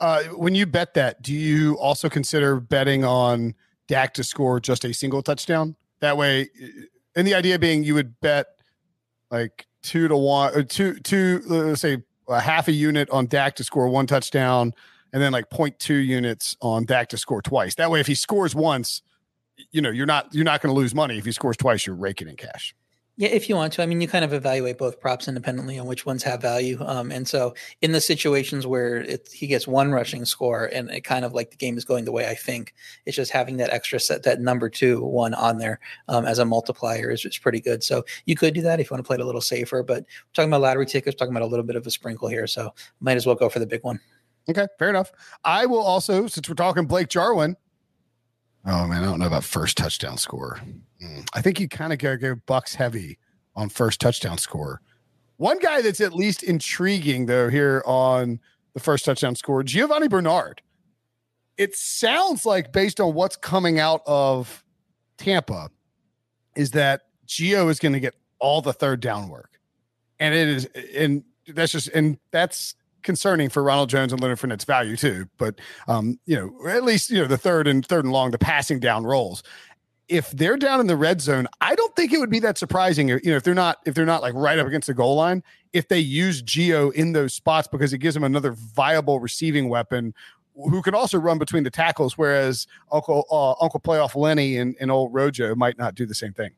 Uh, 0.00 0.22
when 0.36 0.54
you 0.54 0.66
bet 0.66 0.94
that, 0.94 1.20
do 1.22 1.34
you 1.34 1.74
also 1.78 2.08
consider 2.08 2.58
betting 2.58 3.04
on 3.04 3.54
Dak 3.86 4.14
to 4.14 4.24
score 4.24 4.58
just 4.58 4.84
a 4.84 4.94
single 4.94 5.22
touchdown? 5.22 5.76
That 6.00 6.16
way, 6.16 6.48
and 7.14 7.26
the 7.26 7.34
idea 7.34 7.58
being 7.58 7.84
you 7.84 7.94
would 7.94 8.18
bet 8.20 8.46
like 9.30 9.66
two 9.82 10.08
to 10.08 10.16
one 10.16 10.54
or 10.54 10.62
two, 10.62 10.94
two, 11.00 11.42
let's 11.46 11.82
say 11.82 12.02
a 12.28 12.40
half 12.40 12.68
a 12.68 12.72
unit 12.72 13.10
on 13.10 13.26
Dak 13.26 13.56
to 13.56 13.64
score 13.64 13.88
one 13.88 14.06
touchdown, 14.06 14.72
and 15.12 15.22
then 15.22 15.32
like 15.32 15.50
0.2 15.50 16.04
units 16.04 16.56
on 16.62 16.84
Dak 16.84 17.08
to 17.10 17.18
score 17.18 17.42
twice. 17.42 17.74
That 17.74 17.90
way, 17.90 18.00
if 18.00 18.06
he 18.06 18.14
scores 18.14 18.54
once, 18.54 19.02
you 19.70 19.82
know 19.82 19.90
you're 19.90 20.06
not 20.06 20.32
you're 20.34 20.44
not 20.44 20.62
going 20.62 20.74
to 20.74 20.78
lose 20.78 20.94
money. 20.94 21.18
If 21.18 21.26
he 21.26 21.32
scores 21.32 21.56
twice, 21.56 21.86
you're 21.86 21.96
raking 21.96 22.28
in 22.28 22.36
cash. 22.36 22.74
Yeah, 23.16 23.28
if 23.28 23.50
you 23.50 23.56
want 23.56 23.74
to. 23.74 23.82
I 23.82 23.86
mean, 23.86 24.00
you 24.00 24.08
kind 24.08 24.24
of 24.24 24.32
evaluate 24.32 24.78
both 24.78 24.98
props 24.98 25.28
independently 25.28 25.78
on 25.78 25.86
which 25.86 26.06
ones 26.06 26.22
have 26.22 26.40
value. 26.40 26.78
Um, 26.80 27.10
and 27.12 27.28
so, 27.28 27.54
in 27.82 27.92
the 27.92 28.00
situations 28.00 28.66
where 28.66 28.96
it, 28.96 29.28
he 29.30 29.46
gets 29.46 29.66
one 29.68 29.92
rushing 29.92 30.24
score 30.24 30.70
and 30.72 30.90
it 30.90 31.02
kind 31.02 31.24
of 31.24 31.34
like 31.34 31.50
the 31.50 31.56
game 31.56 31.76
is 31.76 31.84
going 31.84 32.06
the 32.06 32.12
way 32.12 32.26
I 32.26 32.34
think, 32.34 32.72
it's 33.04 33.16
just 33.16 33.30
having 33.30 33.58
that 33.58 33.70
extra 33.70 34.00
set, 34.00 34.22
that 34.22 34.40
number 34.40 34.70
two 34.70 35.04
one 35.04 35.34
on 35.34 35.58
there 35.58 35.80
um, 36.08 36.24
as 36.24 36.38
a 36.38 36.46
multiplier 36.46 37.10
is, 37.10 37.24
is 37.26 37.36
pretty 37.36 37.60
good. 37.60 37.84
So, 37.84 38.04
you 38.24 38.36
could 38.36 38.54
do 38.54 38.62
that 38.62 38.80
if 38.80 38.90
you 38.90 38.94
want 38.94 39.04
to 39.04 39.06
play 39.06 39.16
it 39.16 39.20
a 39.20 39.26
little 39.26 39.42
safer. 39.42 39.82
But 39.82 40.06
talking 40.32 40.48
about 40.48 40.62
lottery 40.62 40.86
tickets, 40.86 41.16
talking 41.16 41.32
about 41.34 41.42
a 41.42 41.46
little 41.50 41.66
bit 41.66 41.76
of 41.76 41.86
a 41.86 41.90
sprinkle 41.90 42.28
here. 42.28 42.46
So, 42.46 42.72
might 43.00 43.18
as 43.18 43.26
well 43.26 43.34
go 43.34 43.50
for 43.50 43.58
the 43.58 43.66
big 43.66 43.84
one. 43.84 44.00
Okay, 44.48 44.66
fair 44.78 44.88
enough. 44.88 45.12
I 45.44 45.66
will 45.66 45.82
also, 45.82 46.26
since 46.26 46.48
we're 46.48 46.54
talking 46.54 46.86
Blake 46.86 47.08
Jarwin, 47.08 47.56
oh 48.66 48.86
man, 48.86 49.02
I 49.02 49.06
don't 49.06 49.18
know 49.18 49.26
about 49.26 49.44
first 49.44 49.76
touchdown 49.76 50.18
score. 50.18 50.60
Mm, 51.02 51.26
I 51.34 51.40
think 51.40 51.60
you 51.60 51.68
kind 51.68 51.92
of 51.92 51.98
got 51.98 52.10
to 52.10 52.16
go 52.18 52.34
Bucs 52.46 52.74
heavy 52.74 53.18
on 53.54 53.68
first 53.68 54.00
touchdown 54.00 54.38
score. 54.38 54.80
One 55.36 55.58
guy 55.58 55.82
that's 55.82 56.00
at 56.00 56.12
least 56.12 56.42
intriguing 56.42 57.26
though 57.26 57.48
here 57.48 57.82
on 57.86 58.40
the 58.74 58.80
first 58.80 59.04
touchdown 59.04 59.34
score, 59.34 59.62
Giovani 59.62 60.08
Bernard. 60.08 60.62
It 61.56 61.74
sounds 61.74 62.46
like 62.46 62.72
based 62.72 63.00
on 63.00 63.14
what's 63.14 63.36
coming 63.36 63.78
out 63.78 64.02
of 64.06 64.64
Tampa, 65.18 65.70
is 66.56 66.70
that 66.70 67.02
Gio 67.26 67.70
is 67.70 67.78
going 67.78 67.92
to 67.92 68.00
get 68.00 68.14
all 68.38 68.62
the 68.62 68.72
third 68.72 69.00
down 69.00 69.28
work, 69.28 69.60
and 70.18 70.34
it 70.34 70.48
is, 70.48 70.64
and 70.96 71.22
that's 71.46 71.72
just, 71.72 71.88
and 71.88 72.18
that's 72.30 72.74
concerning 73.02 73.48
for 73.48 73.62
Ronald 73.62 73.88
Jones 73.88 74.12
and 74.12 74.20
Leonard 74.20 74.38
Fournette's 74.38 74.64
value 74.64 74.96
too. 74.96 75.26
But 75.38 75.60
um, 75.88 76.18
you 76.26 76.36
know, 76.36 76.68
at 76.68 76.84
least 76.84 77.10
you 77.10 77.18
know 77.18 77.26
the 77.26 77.38
third 77.38 77.66
and 77.66 77.84
third 77.84 78.04
and 78.04 78.12
long, 78.12 78.30
the 78.30 78.38
passing 78.38 78.80
down 78.80 79.04
rolls 79.04 79.42
if 80.10 80.28
they're 80.32 80.56
down 80.56 80.80
in 80.80 80.88
the 80.88 80.96
red 80.96 81.20
zone, 81.20 81.46
I 81.60 81.76
don't 81.76 81.94
think 81.94 82.12
it 82.12 82.18
would 82.18 82.30
be 82.30 82.40
that 82.40 82.58
surprising. 82.58 83.08
You 83.08 83.20
know, 83.24 83.36
if 83.36 83.44
they're 83.44 83.54
not 83.54 83.78
if 83.86 83.94
they're 83.94 84.04
not 84.04 84.22
like 84.22 84.34
right 84.34 84.58
up 84.58 84.66
against 84.66 84.88
the 84.88 84.94
goal 84.94 85.14
line, 85.14 85.42
if 85.72 85.86
they 85.86 86.00
use 86.00 86.42
Gio 86.42 86.92
in 86.92 87.12
those 87.12 87.32
spots 87.32 87.68
because 87.68 87.92
it 87.92 87.98
gives 87.98 88.14
them 88.14 88.24
another 88.24 88.52
viable 88.52 89.20
receiving 89.20 89.68
weapon 89.68 90.12
who 90.54 90.82
can 90.82 90.94
also 90.94 91.16
run 91.16 91.38
between 91.38 91.62
the 91.62 91.70
tackles, 91.70 92.18
whereas 92.18 92.66
Uncle 92.90 93.24
uh, 93.30 93.64
Uncle 93.64 93.80
Playoff 93.80 94.16
Lenny 94.16 94.58
and, 94.58 94.76
and 94.80 94.90
old 94.90 95.14
Rojo 95.14 95.54
might 95.54 95.78
not 95.78 95.94
do 95.94 96.04
the 96.04 96.14
same 96.14 96.32
thing. 96.32 96.50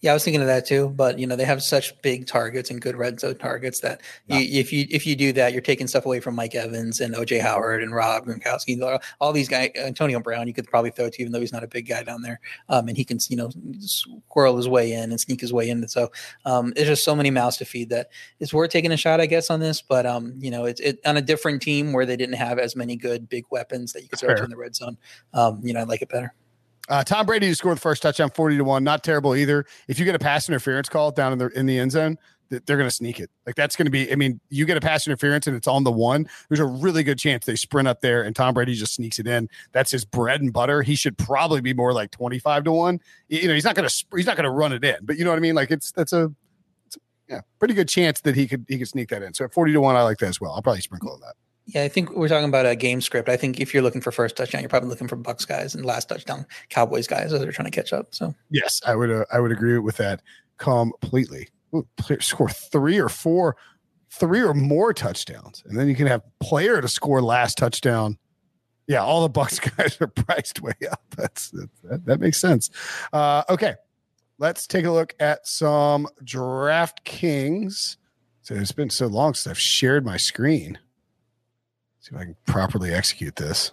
Yeah, 0.00 0.12
I 0.12 0.14
was 0.14 0.22
thinking 0.22 0.40
of 0.40 0.46
that 0.46 0.64
too. 0.64 0.90
But 0.90 1.18
you 1.18 1.26
know, 1.26 1.34
they 1.34 1.44
have 1.44 1.60
such 1.60 2.00
big 2.02 2.26
targets 2.26 2.70
and 2.70 2.80
good 2.80 2.96
red 2.96 3.18
zone 3.18 3.34
targets 3.34 3.80
that 3.80 4.00
yeah. 4.26 4.38
you, 4.38 4.60
if 4.60 4.72
you 4.72 4.86
if 4.90 5.06
you 5.06 5.16
do 5.16 5.32
that, 5.32 5.52
you're 5.52 5.60
taking 5.60 5.88
stuff 5.88 6.06
away 6.06 6.20
from 6.20 6.36
Mike 6.36 6.54
Evans 6.54 7.00
and 7.00 7.14
OJ 7.16 7.40
Howard 7.40 7.82
and 7.82 7.92
Rob 7.92 8.26
Gronkowski, 8.26 9.00
all 9.20 9.32
these 9.32 9.48
guys. 9.48 9.70
Antonio 9.76 10.20
Brown, 10.20 10.46
you 10.46 10.54
could 10.54 10.68
probably 10.68 10.90
throw 10.90 11.10
to, 11.10 11.20
even 11.20 11.32
though 11.32 11.40
he's 11.40 11.52
not 11.52 11.64
a 11.64 11.68
big 11.68 11.88
guy 11.88 12.04
down 12.04 12.22
there, 12.22 12.38
um, 12.68 12.86
and 12.86 12.96
he 12.96 13.04
can 13.04 13.18
you 13.28 13.36
know 13.36 13.50
squirrel 13.80 14.56
his 14.56 14.68
way 14.68 14.92
in 14.92 15.10
and 15.10 15.20
sneak 15.20 15.40
his 15.40 15.52
way 15.52 15.68
in. 15.68 15.86
So 15.88 16.12
um, 16.44 16.72
there's 16.76 16.88
just 16.88 17.04
so 17.04 17.16
many 17.16 17.30
mouths 17.30 17.56
to 17.56 17.64
feed 17.64 17.88
that 17.90 18.10
it's 18.38 18.54
worth 18.54 18.70
taking 18.70 18.92
a 18.92 18.96
shot, 18.96 19.20
I 19.20 19.26
guess, 19.26 19.50
on 19.50 19.58
this. 19.58 19.82
But 19.82 20.06
um, 20.06 20.34
you 20.38 20.52
know, 20.52 20.64
it's 20.64 20.80
it, 20.80 21.00
on 21.04 21.16
a 21.16 21.22
different 21.22 21.60
team 21.60 21.92
where 21.92 22.06
they 22.06 22.16
didn't 22.16 22.36
have 22.36 22.60
as 22.60 22.76
many 22.76 22.94
good 22.94 23.28
big 23.28 23.46
weapons 23.50 23.92
that 23.94 24.02
you 24.02 24.08
could 24.08 24.20
throw 24.20 24.34
to 24.36 24.44
in 24.44 24.50
the 24.50 24.56
red 24.56 24.76
zone. 24.76 24.96
Um, 25.34 25.60
you 25.64 25.72
know, 25.72 25.80
I 25.80 25.84
like 25.84 26.02
it 26.02 26.08
better. 26.08 26.34
Uh, 26.88 27.04
Tom 27.04 27.26
Brady 27.26 27.48
to 27.48 27.54
score 27.54 27.74
the 27.74 27.80
first 27.80 28.02
touchdown, 28.02 28.30
forty 28.30 28.56
to 28.56 28.64
one, 28.64 28.84
not 28.84 29.04
terrible 29.04 29.34
either. 29.34 29.66
If 29.88 29.98
you 29.98 30.04
get 30.04 30.14
a 30.14 30.18
pass 30.18 30.48
interference 30.48 30.88
call 30.88 31.10
down 31.10 31.32
in 31.32 31.38
the 31.38 31.48
in 31.48 31.66
the 31.66 31.78
end 31.78 31.92
zone, 31.92 32.16
they're 32.50 32.76
going 32.76 32.88
to 32.88 32.94
sneak 32.94 33.20
it. 33.20 33.30
Like 33.46 33.54
that's 33.54 33.76
going 33.76 33.86
to 33.86 33.90
be. 33.90 34.10
I 34.10 34.14
mean, 34.14 34.40
you 34.48 34.64
get 34.64 34.76
a 34.76 34.80
pass 34.80 35.06
interference 35.06 35.46
and 35.46 35.56
it's 35.56 35.68
on 35.68 35.84
the 35.84 35.92
one. 35.92 36.28
There's 36.48 36.60
a 36.60 36.66
really 36.66 37.02
good 37.02 37.18
chance 37.18 37.44
they 37.44 37.56
sprint 37.56 37.88
up 37.88 38.00
there 38.00 38.22
and 38.22 38.34
Tom 38.34 38.54
Brady 38.54 38.74
just 38.74 38.94
sneaks 38.94 39.18
it 39.18 39.26
in. 39.26 39.48
That's 39.72 39.90
his 39.90 40.04
bread 40.04 40.40
and 40.40 40.52
butter. 40.52 40.82
He 40.82 40.94
should 40.94 41.18
probably 41.18 41.60
be 41.60 41.74
more 41.74 41.92
like 41.92 42.10
twenty 42.10 42.38
five 42.38 42.64
to 42.64 42.72
one. 42.72 43.00
You 43.28 43.48
know, 43.48 43.54
he's 43.54 43.64
not 43.64 43.74
going 43.74 43.88
to 43.88 44.04
he's 44.16 44.26
not 44.26 44.36
going 44.36 44.44
to 44.44 44.50
run 44.50 44.72
it 44.72 44.84
in, 44.84 44.96
but 45.02 45.18
you 45.18 45.24
know 45.24 45.30
what 45.30 45.36
I 45.36 45.40
mean. 45.40 45.54
Like 45.54 45.70
it's 45.70 45.92
that's 45.92 46.12
a, 46.12 46.32
it's 46.86 46.96
a 46.96 47.00
yeah 47.28 47.40
pretty 47.58 47.74
good 47.74 47.88
chance 47.88 48.20
that 48.22 48.34
he 48.34 48.46
could 48.46 48.64
he 48.68 48.78
could 48.78 48.88
sneak 48.88 49.10
that 49.10 49.22
in. 49.22 49.34
So 49.34 49.44
at 49.44 49.52
forty 49.52 49.72
to 49.72 49.80
one, 49.80 49.96
I 49.96 50.02
like 50.02 50.18
that 50.18 50.28
as 50.28 50.40
well. 50.40 50.52
I'll 50.52 50.62
probably 50.62 50.80
sprinkle 50.80 51.12
on 51.12 51.20
that. 51.20 51.34
Yeah, 51.68 51.82
I 51.82 51.88
think 51.88 52.16
we're 52.16 52.28
talking 52.28 52.48
about 52.48 52.64
a 52.64 52.74
game 52.74 53.02
script. 53.02 53.28
I 53.28 53.36
think 53.36 53.60
if 53.60 53.74
you're 53.74 53.82
looking 53.82 54.00
for 54.00 54.10
first 54.10 54.36
touchdown, 54.36 54.62
you're 54.62 54.70
probably 54.70 54.88
looking 54.88 55.06
for 55.06 55.18
Bucs 55.18 55.46
guys 55.46 55.74
and 55.74 55.84
last 55.84 56.08
touchdown 56.08 56.46
Cowboys 56.70 57.06
guys 57.06 57.30
as 57.30 57.40
they're 57.42 57.52
trying 57.52 57.70
to 57.70 57.70
catch 57.70 57.92
up. 57.92 58.14
So 58.14 58.34
yes, 58.50 58.80
I 58.86 58.94
would 58.94 59.10
uh, 59.10 59.26
I 59.30 59.38
would 59.38 59.52
agree 59.52 59.78
with 59.78 59.98
that 59.98 60.22
completely. 60.56 61.48
Ooh, 61.74 61.86
score 62.20 62.48
three 62.48 62.98
or 62.98 63.10
four, 63.10 63.56
three 64.10 64.42
or 64.42 64.54
more 64.54 64.94
touchdowns, 64.94 65.62
and 65.66 65.78
then 65.78 65.88
you 65.88 65.94
can 65.94 66.06
have 66.06 66.22
player 66.40 66.80
to 66.80 66.88
score 66.88 67.20
last 67.20 67.58
touchdown. 67.58 68.16
Yeah, 68.86 69.02
all 69.02 69.28
the 69.28 69.38
Bucs 69.38 69.60
guys 69.76 70.00
are 70.00 70.06
priced 70.06 70.62
way 70.62 70.72
up. 70.90 71.02
That's 71.18 71.50
that, 71.50 72.06
that 72.06 72.18
makes 72.18 72.38
sense. 72.38 72.70
Uh, 73.12 73.42
okay, 73.50 73.74
let's 74.38 74.66
take 74.66 74.86
a 74.86 74.90
look 74.90 75.14
at 75.20 75.46
some 75.46 76.08
DraftKings. 76.24 77.98
So 78.40 78.54
it's 78.54 78.72
been 78.72 78.88
so 78.88 79.06
long 79.06 79.34
since 79.34 79.50
I've 79.50 79.60
shared 79.60 80.06
my 80.06 80.16
screen. 80.16 80.78
See 82.08 82.14
if 82.14 82.20
I 82.20 82.24
can 82.24 82.36
properly 82.46 82.92
execute 82.94 83.36
this. 83.36 83.72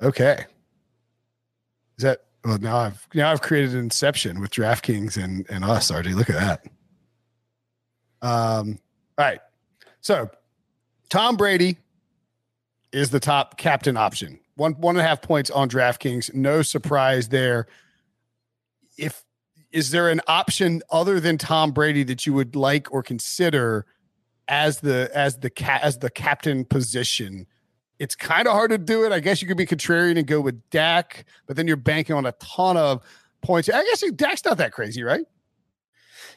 Okay. 0.00 0.46
Is 1.98 2.04
that 2.04 2.24
well 2.44 2.58
now 2.58 2.78
I've 2.78 3.06
now 3.14 3.30
I've 3.30 3.42
created 3.42 3.72
an 3.72 3.80
inception 3.80 4.40
with 4.40 4.50
DraftKings 4.50 5.22
and 5.22 5.44
and 5.50 5.64
us, 5.64 5.90
RJ. 5.90 6.14
Look 6.14 6.30
at 6.30 6.36
that. 6.36 6.64
Um, 8.22 8.78
all 9.18 9.26
right. 9.26 9.40
So 10.00 10.30
Tom 11.10 11.36
Brady 11.36 11.76
is 12.92 13.10
the 13.10 13.20
top 13.20 13.58
captain 13.58 13.96
option. 13.96 14.38
One 14.54 14.72
one 14.74 14.96
and 14.96 15.04
a 15.04 15.08
half 15.08 15.20
points 15.20 15.50
on 15.50 15.68
DraftKings. 15.68 16.32
No 16.32 16.62
surprise 16.62 17.28
there. 17.28 17.66
If 18.96 19.24
is 19.72 19.90
there 19.90 20.08
an 20.08 20.20
option 20.26 20.82
other 20.90 21.20
than 21.20 21.38
Tom 21.38 21.72
Brady 21.72 22.02
that 22.04 22.26
you 22.26 22.32
would 22.32 22.56
like 22.56 22.92
or 22.92 23.02
consider 23.02 23.86
as 24.48 24.80
the 24.80 25.10
as 25.14 25.38
the 25.38 25.50
cat 25.50 25.82
as 25.82 25.98
the 25.98 26.10
captain 26.10 26.64
position? 26.64 27.46
It's 27.98 28.14
kind 28.14 28.46
of 28.46 28.52
hard 28.54 28.70
to 28.70 28.78
do 28.78 29.04
it. 29.04 29.12
I 29.12 29.20
guess 29.20 29.42
you 29.42 29.48
could 29.48 29.56
be 29.56 29.66
contrarian 29.66 30.16
and 30.16 30.26
go 30.26 30.40
with 30.40 30.60
Dak, 30.70 31.24
but 31.46 31.56
then 31.56 31.66
you're 31.66 31.76
banking 31.76 32.14
on 32.14 32.26
a 32.26 32.32
ton 32.32 32.76
of 32.76 33.02
points. 33.42 33.68
I 33.68 33.82
guess 33.84 34.04
Dak's 34.12 34.44
not 34.44 34.58
that 34.58 34.72
crazy, 34.72 35.02
right? 35.02 35.24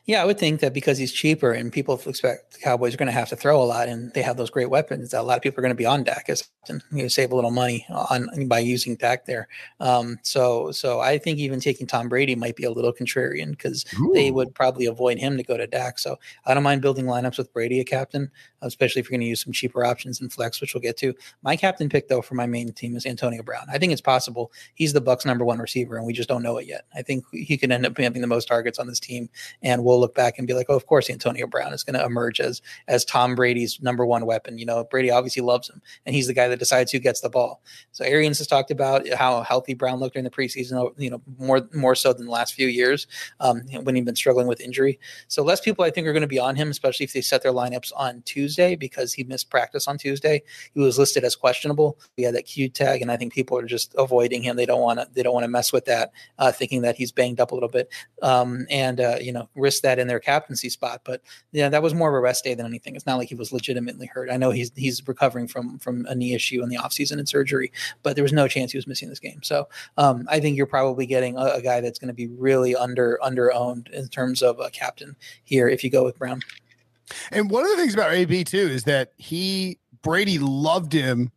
Yeah, 0.05 0.21
I 0.21 0.25
would 0.25 0.39
think 0.39 0.61
that 0.61 0.73
because 0.73 0.97
he's 0.97 1.13
cheaper 1.13 1.51
and 1.51 1.71
people 1.71 1.99
expect 2.05 2.53
the 2.53 2.59
Cowboys 2.59 2.93
are 2.93 2.97
going 2.97 3.07
to 3.07 3.13
have 3.13 3.29
to 3.29 3.35
throw 3.35 3.61
a 3.61 3.63
lot 3.63 3.87
and 3.87 4.11
they 4.13 4.23
have 4.23 4.35
those 4.35 4.49
great 4.49 4.69
weapons, 4.69 5.11
that 5.11 5.21
a 5.21 5.23
lot 5.23 5.37
of 5.37 5.43
people 5.43 5.59
are 5.59 5.61
going 5.61 5.73
to 5.73 5.75
be 5.75 5.85
on 5.85 6.03
Dak 6.03 6.25
as 6.27 6.49
you 6.91 7.07
save 7.07 7.31
a 7.31 7.35
little 7.35 7.51
money 7.51 7.85
on 7.89 8.47
by 8.47 8.59
using 8.59 8.95
Dak 8.95 9.25
there. 9.25 9.47
Um, 9.79 10.17
so, 10.23 10.71
so 10.71 10.99
I 11.01 11.19
think 11.19 11.37
even 11.37 11.59
taking 11.59 11.85
Tom 11.85 12.09
Brady 12.09 12.35
might 12.35 12.55
be 12.55 12.63
a 12.63 12.71
little 12.71 12.91
contrarian 12.91 13.51
because 13.51 13.85
they 14.13 14.31
would 14.31 14.55
probably 14.55 14.87
avoid 14.87 15.19
him 15.19 15.37
to 15.37 15.43
go 15.43 15.55
to 15.55 15.67
Dak. 15.67 15.99
So 15.99 16.17
I 16.45 16.55
don't 16.55 16.63
mind 16.63 16.81
building 16.81 17.05
lineups 17.05 17.37
with 17.37 17.53
Brady 17.53 17.79
a 17.79 17.83
captain, 17.83 18.31
especially 18.63 19.01
if 19.01 19.05
you're 19.05 19.17
going 19.17 19.21
to 19.21 19.27
use 19.27 19.43
some 19.43 19.53
cheaper 19.53 19.85
options 19.85 20.19
in 20.19 20.29
flex, 20.29 20.61
which 20.61 20.73
we'll 20.73 20.81
get 20.81 20.97
to. 20.97 21.13
My 21.43 21.55
captain 21.55 21.89
pick 21.89 22.07
though 22.07 22.23
for 22.23 22.33
my 22.33 22.47
main 22.47 22.73
team 22.73 22.95
is 22.95 23.05
Antonio 23.05 23.43
Brown. 23.43 23.67
I 23.71 23.77
think 23.77 23.91
it's 23.91 24.01
possible 24.01 24.51
he's 24.73 24.93
the 24.93 25.01
Bucs' 25.01 25.25
number 25.25 25.45
one 25.45 25.59
receiver, 25.59 25.95
and 25.95 26.05
we 26.05 26.13
just 26.13 26.29
don't 26.29 26.43
know 26.43 26.57
it 26.57 26.67
yet. 26.67 26.85
I 26.95 27.03
think 27.03 27.23
he 27.31 27.57
could 27.57 27.71
end 27.71 27.85
up 27.85 27.97
having 27.97 28.21
the 28.21 28.27
most 28.27 28.47
targets 28.47 28.79
on 28.79 28.87
this 28.87 28.99
team, 28.99 29.29
and 29.61 29.83
we'll 29.83 29.90
look 29.99 30.15
back 30.15 30.37
and 30.37 30.47
be 30.47 30.53
like, 30.53 30.67
oh, 30.69 30.75
of 30.75 30.85
course, 30.85 31.09
Antonio 31.09 31.47
Brown 31.47 31.73
is 31.73 31.83
going 31.83 31.99
to 31.99 32.05
emerge 32.05 32.39
as 32.39 32.61
as 32.87 33.05
Tom 33.05 33.35
Brady's 33.35 33.81
number 33.81 34.05
one 34.05 34.25
weapon. 34.25 34.57
You 34.57 34.65
know, 34.65 34.83
Brady 34.83 35.11
obviously 35.11 35.41
loves 35.41 35.69
him, 35.69 35.81
and 36.05 36.15
he's 36.15 36.27
the 36.27 36.33
guy 36.33 36.47
that 36.47 36.59
decides 36.59 36.91
who 36.91 36.99
gets 36.99 37.21
the 37.21 37.29
ball. 37.29 37.61
So 37.91 38.05
Arians 38.05 38.37
has 38.37 38.47
talked 38.47 38.71
about 38.71 39.07
how 39.13 39.41
healthy 39.41 39.73
Brown 39.73 39.99
looked 39.99 40.15
during 40.15 40.23
the 40.23 40.29
preseason. 40.29 40.93
You 40.97 41.11
know, 41.11 41.21
more 41.37 41.67
more 41.73 41.95
so 41.95 42.13
than 42.13 42.25
the 42.25 42.31
last 42.31 42.53
few 42.53 42.67
years 42.67 43.07
um, 43.39 43.61
when 43.83 43.95
he'd 43.95 44.05
been 44.05 44.15
struggling 44.15 44.47
with 44.47 44.61
injury. 44.61 44.99
So 45.27 45.43
less 45.43 45.59
people, 45.59 45.83
I 45.85 45.91
think, 45.91 46.07
are 46.07 46.13
going 46.13 46.21
to 46.21 46.27
be 46.27 46.39
on 46.39 46.55
him, 46.55 46.69
especially 46.69 47.03
if 47.05 47.13
they 47.13 47.21
set 47.21 47.43
their 47.43 47.51
lineups 47.51 47.91
on 47.95 48.21
Tuesday 48.23 48.75
because 48.75 49.13
he 49.13 49.23
missed 49.23 49.49
practice 49.49 49.87
on 49.87 49.97
Tuesday. 49.97 50.43
He 50.73 50.79
was 50.79 50.97
listed 50.97 51.23
as 51.23 51.35
questionable. 51.35 51.97
We 52.17 52.23
had 52.23 52.35
that 52.35 52.43
Q 52.43 52.69
tag, 52.69 53.01
and 53.01 53.11
I 53.11 53.17
think 53.17 53.33
people 53.33 53.57
are 53.57 53.65
just 53.65 53.95
avoiding 53.97 54.43
him. 54.43 54.55
They 54.55 54.65
don't 54.65 54.81
want 54.81 54.99
to. 54.99 55.07
They 55.13 55.23
don't 55.23 55.33
want 55.33 55.43
to 55.43 55.49
mess 55.49 55.73
with 55.73 55.85
that, 55.85 56.11
uh, 56.39 56.51
thinking 56.51 56.81
that 56.81 56.95
he's 56.95 57.11
banged 57.11 57.39
up 57.39 57.51
a 57.51 57.53
little 57.53 57.69
bit, 57.69 57.89
um, 58.21 58.65
and 58.69 58.99
uh, 58.99 59.17
you 59.21 59.31
know, 59.31 59.49
risk 59.55 59.80
that 59.81 59.99
in 59.99 60.07
their 60.07 60.19
captaincy 60.19 60.69
spot. 60.69 61.01
But 61.03 61.21
yeah, 61.51 61.69
that 61.69 61.83
was 61.83 61.93
more 61.93 62.09
of 62.09 62.15
a 62.15 62.19
rest 62.19 62.43
day 62.43 62.53
than 62.53 62.65
anything. 62.65 62.95
It's 62.95 63.05
not 63.05 63.17
like 63.17 63.29
he 63.29 63.35
was 63.35 63.51
legitimately 63.51 64.07
hurt. 64.07 64.29
I 64.29 64.37
know 64.37 64.51
he's 64.51 64.71
he's 64.75 65.07
recovering 65.07 65.47
from 65.47 65.79
from 65.79 66.05
a 66.07 66.15
knee 66.15 66.33
issue 66.33 66.63
in 66.63 66.69
the 66.69 66.77
offseason 66.77 67.19
and 67.19 67.27
surgery, 67.27 67.71
but 68.03 68.15
there 68.15 68.23
was 68.23 68.33
no 68.33 68.47
chance 68.47 68.71
he 68.71 68.77
was 68.77 68.87
missing 68.87 69.09
this 69.09 69.19
game. 69.19 69.41
So 69.43 69.67
um, 69.97 70.27
I 70.29 70.39
think 70.39 70.57
you're 70.57 70.65
probably 70.65 71.05
getting 71.05 71.37
a, 71.37 71.45
a 71.45 71.61
guy 71.61 71.81
that's 71.81 71.99
going 71.99 72.09
to 72.09 72.13
be 72.13 72.27
really 72.27 72.75
under 72.75 73.19
under 73.23 73.53
owned 73.53 73.89
in 73.93 74.07
terms 74.07 74.41
of 74.41 74.59
a 74.59 74.69
captain 74.69 75.15
here 75.43 75.67
if 75.67 75.83
you 75.83 75.89
go 75.89 76.03
with 76.03 76.17
Brown. 76.17 76.41
And 77.31 77.49
one 77.49 77.63
of 77.63 77.69
the 77.71 77.77
things 77.77 77.93
about 77.93 78.13
AB 78.13 78.43
too 78.43 78.57
is 78.57 78.83
that 78.85 79.11
he 79.17 79.79
Brady 80.01 80.39
loved 80.39 80.93
him 80.93 81.31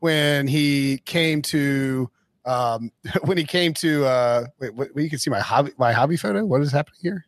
when 0.00 0.46
he 0.46 0.98
came 1.06 1.42
to 1.42 2.10
um 2.44 2.90
when 3.22 3.38
he 3.38 3.44
came 3.44 3.72
to 3.74 4.04
uh 4.04 4.44
wait, 4.58 4.74
wait 4.74 4.90
you 4.96 5.10
can 5.10 5.18
see 5.18 5.30
my 5.30 5.40
hobby 5.40 5.72
my 5.78 5.92
hobby 5.92 6.16
photo 6.16 6.44
what 6.44 6.60
is 6.60 6.72
happening 6.72 6.98
here 7.00 7.26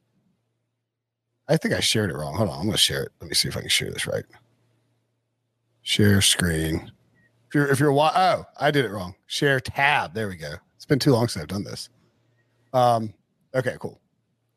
i 1.49 1.57
think 1.57 1.75
i 1.75 1.81
shared 1.81 2.11
it 2.11 2.17
wrong 2.17 2.35
hold 2.35 2.49
on 2.49 2.59
i'm 2.61 2.67
gonna 2.67 2.77
share 2.77 3.05
it 3.05 3.13
let 3.21 3.29
me 3.29 3.35
see 3.35 3.49
if 3.49 3.57
i 3.57 3.61
can 3.61 3.69
share 3.69 3.91
this 3.91 4.07
right 4.07 4.25
share 5.83 6.21
screen 6.21 6.91
if 7.49 7.55
you're 7.55 7.69
if 7.69 7.79
you're 7.81 7.93
oh 7.93 8.45
i 8.59 8.71
did 8.71 8.85
it 8.85 8.91
wrong 8.91 9.15
share 9.27 9.61
tab 9.61 10.15
there 10.15 10.29
we 10.29 10.37
go 10.37 10.55
It's 10.87 10.91
been 10.91 10.99
too 11.01 11.13
long 11.13 11.27
since 11.27 11.43
I've 11.43 11.49
done 11.49 11.65
this. 11.65 11.89
Um, 12.73 13.13
okay, 13.53 13.77
cool. 13.81 14.01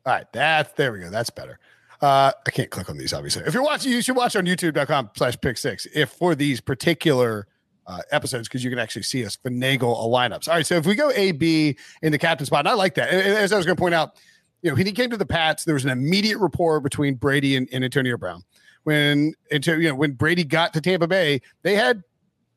All 0.06 0.12
right, 0.12 0.26
that's 0.32 0.72
there 0.74 0.92
we 0.92 1.00
go. 1.00 1.10
That's 1.10 1.28
better. 1.30 1.58
Uh, 2.00 2.30
I 2.46 2.50
can't 2.50 2.70
click 2.70 2.88
on 2.88 2.96
these, 2.96 3.12
obviously. 3.12 3.42
If 3.44 3.52
you're 3.52 3.64
watching, 3.64 3.90
you 3.90 4.00
should 4.00 4.14
watch 4.14 4.36
on 4.36 4.46
youtube.com 4.46 5.10
slash 5.16 5.36
pick 5.40 5.58
six 5.58 5.88
if 5.92 6.10
for 6.10 6.36
these 6.36 6.60
particular 6.60 7.48
uh, 7.88 7.98
episodes 8.12 8.46
because 8.48 8.62
you 8.62 8.70
can 8.70 8.78
actually 8.78 9.02
see 9.02 9.26
us 9.26 9.36
finagle 9.36 9.92
a 9.92 10.06
lineups. 10.06 10.46
All 10.46 10.54
right, 10.54 10.64
so 10.64 10.76
if 10.76 10.86
we 10.86 10.94
go 10.94 11.10
A 11.16 11.32
B 11.32 11.76
in 12.02 12.12
the 12.12 12.18
captain 12.18 12.46
spot, 12.46 12.60
and 12.60 12.68
I 12.68 12.74
like 12.74 12.94
that. 12.94 13.08
As 13.10 13.52
I 13.52 13.56
was 13.56 13.66
going 13.66 13.76
to 13.76 13.80
point 13.80 13.94
out, 13.94 14.14
you 14.62 14.70
know, 14.70 14.76
when 14.76 14.86
he 14.86 14.92
came 14.92 15.10
to 15.10 15.16
the 15.16 15.26
Pats, 15.26 15.64
there 15.64 15.74
was 15.74 15.84
an 15.84 15.90
immediate 15.90 16.38
rapport 16.38 16.80
between 16.80 17.14
Brady 17.14 17.56
and, 17.56 17.68
and 17.72 17.84
Antonio 17.84 18.16
Brown. 18.16 18.42
When 18.84 19.34
you 19.52 19.88
know 19.88 19.94
when 19.94 20.12
Brady 20.12 20.44
got 20.44 20.72
to 20.74 20.80
Tampa 20.80 21.06
Bay, 21.06 21.40
they 21.62 21.74
had 21.74 22.02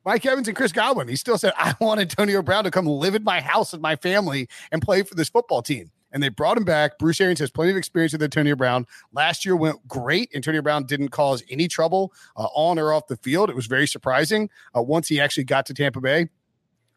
Mike 0.06 0.26
Evans 0.26 0.48
and 0.48 0.56
Chris 0.56 0.72
Godwin. 0.72 1.08
He 1.08 1.16
still 1.16 1.38
said, 1.38 1.54
"I 1.58 1.76
want 1.80 2.00
Antonio 2.00 2.42
Brown 2.42 2.64
to 2.64 2.72
come 2.72 2.88
live 2.88 3.16
in 3.16 3.24
my 3.24 3.42
house 3.42 3.74
with 3.74 3.82
my 3.82 3.96
family 3.98 4.48
and 4.72 4.82
play 4.82 5.04
for 5.04 5.16
this 5.16 5.30
football 5.30 5.62
team." 5.62 5.92
and 6.14 6.22
they 6.22 6.30
brought 6.30 6.58
him 6.58 6.64
back. 6.64 6.98
Bruce 7.00 7.20
Arians 7.20 7.40
has 7.40 7.50
plenty 7.50 7.72
of 7.72 7.78
experience 7.78 8.14
with 8.14 8.22
Antonio 8.24 8.56
Brown. 8.56 8.86
Last 9.12 9.44
year 9.46 9.56
went 9.56 9.86
great. 9.88 10.30
Antonio 10.34 10.62
Brown 10.62 10.86
didn't 10.86 11.10
cause 11.10 11.44
any 11.50 11.68
trouble 11.68 12.14
uh, 12.38 12.48
on 12.54 12.80
or 12.80 12.94
off 12.94 13.08
the 13.08 13.18
field. 13.18 13.50
It 13.50 13.56
was 13.56 13.66
very 13.66 13.88
surprising 13.88 14.50
uh, 14.78 14.82
once 14.82 15.08
he 15.08 15.20
actually 15.20 15.46
got 15.46 15.66
to 15.66 15.74
Tampa 15.74 16.00
Bay. 16.00 16.30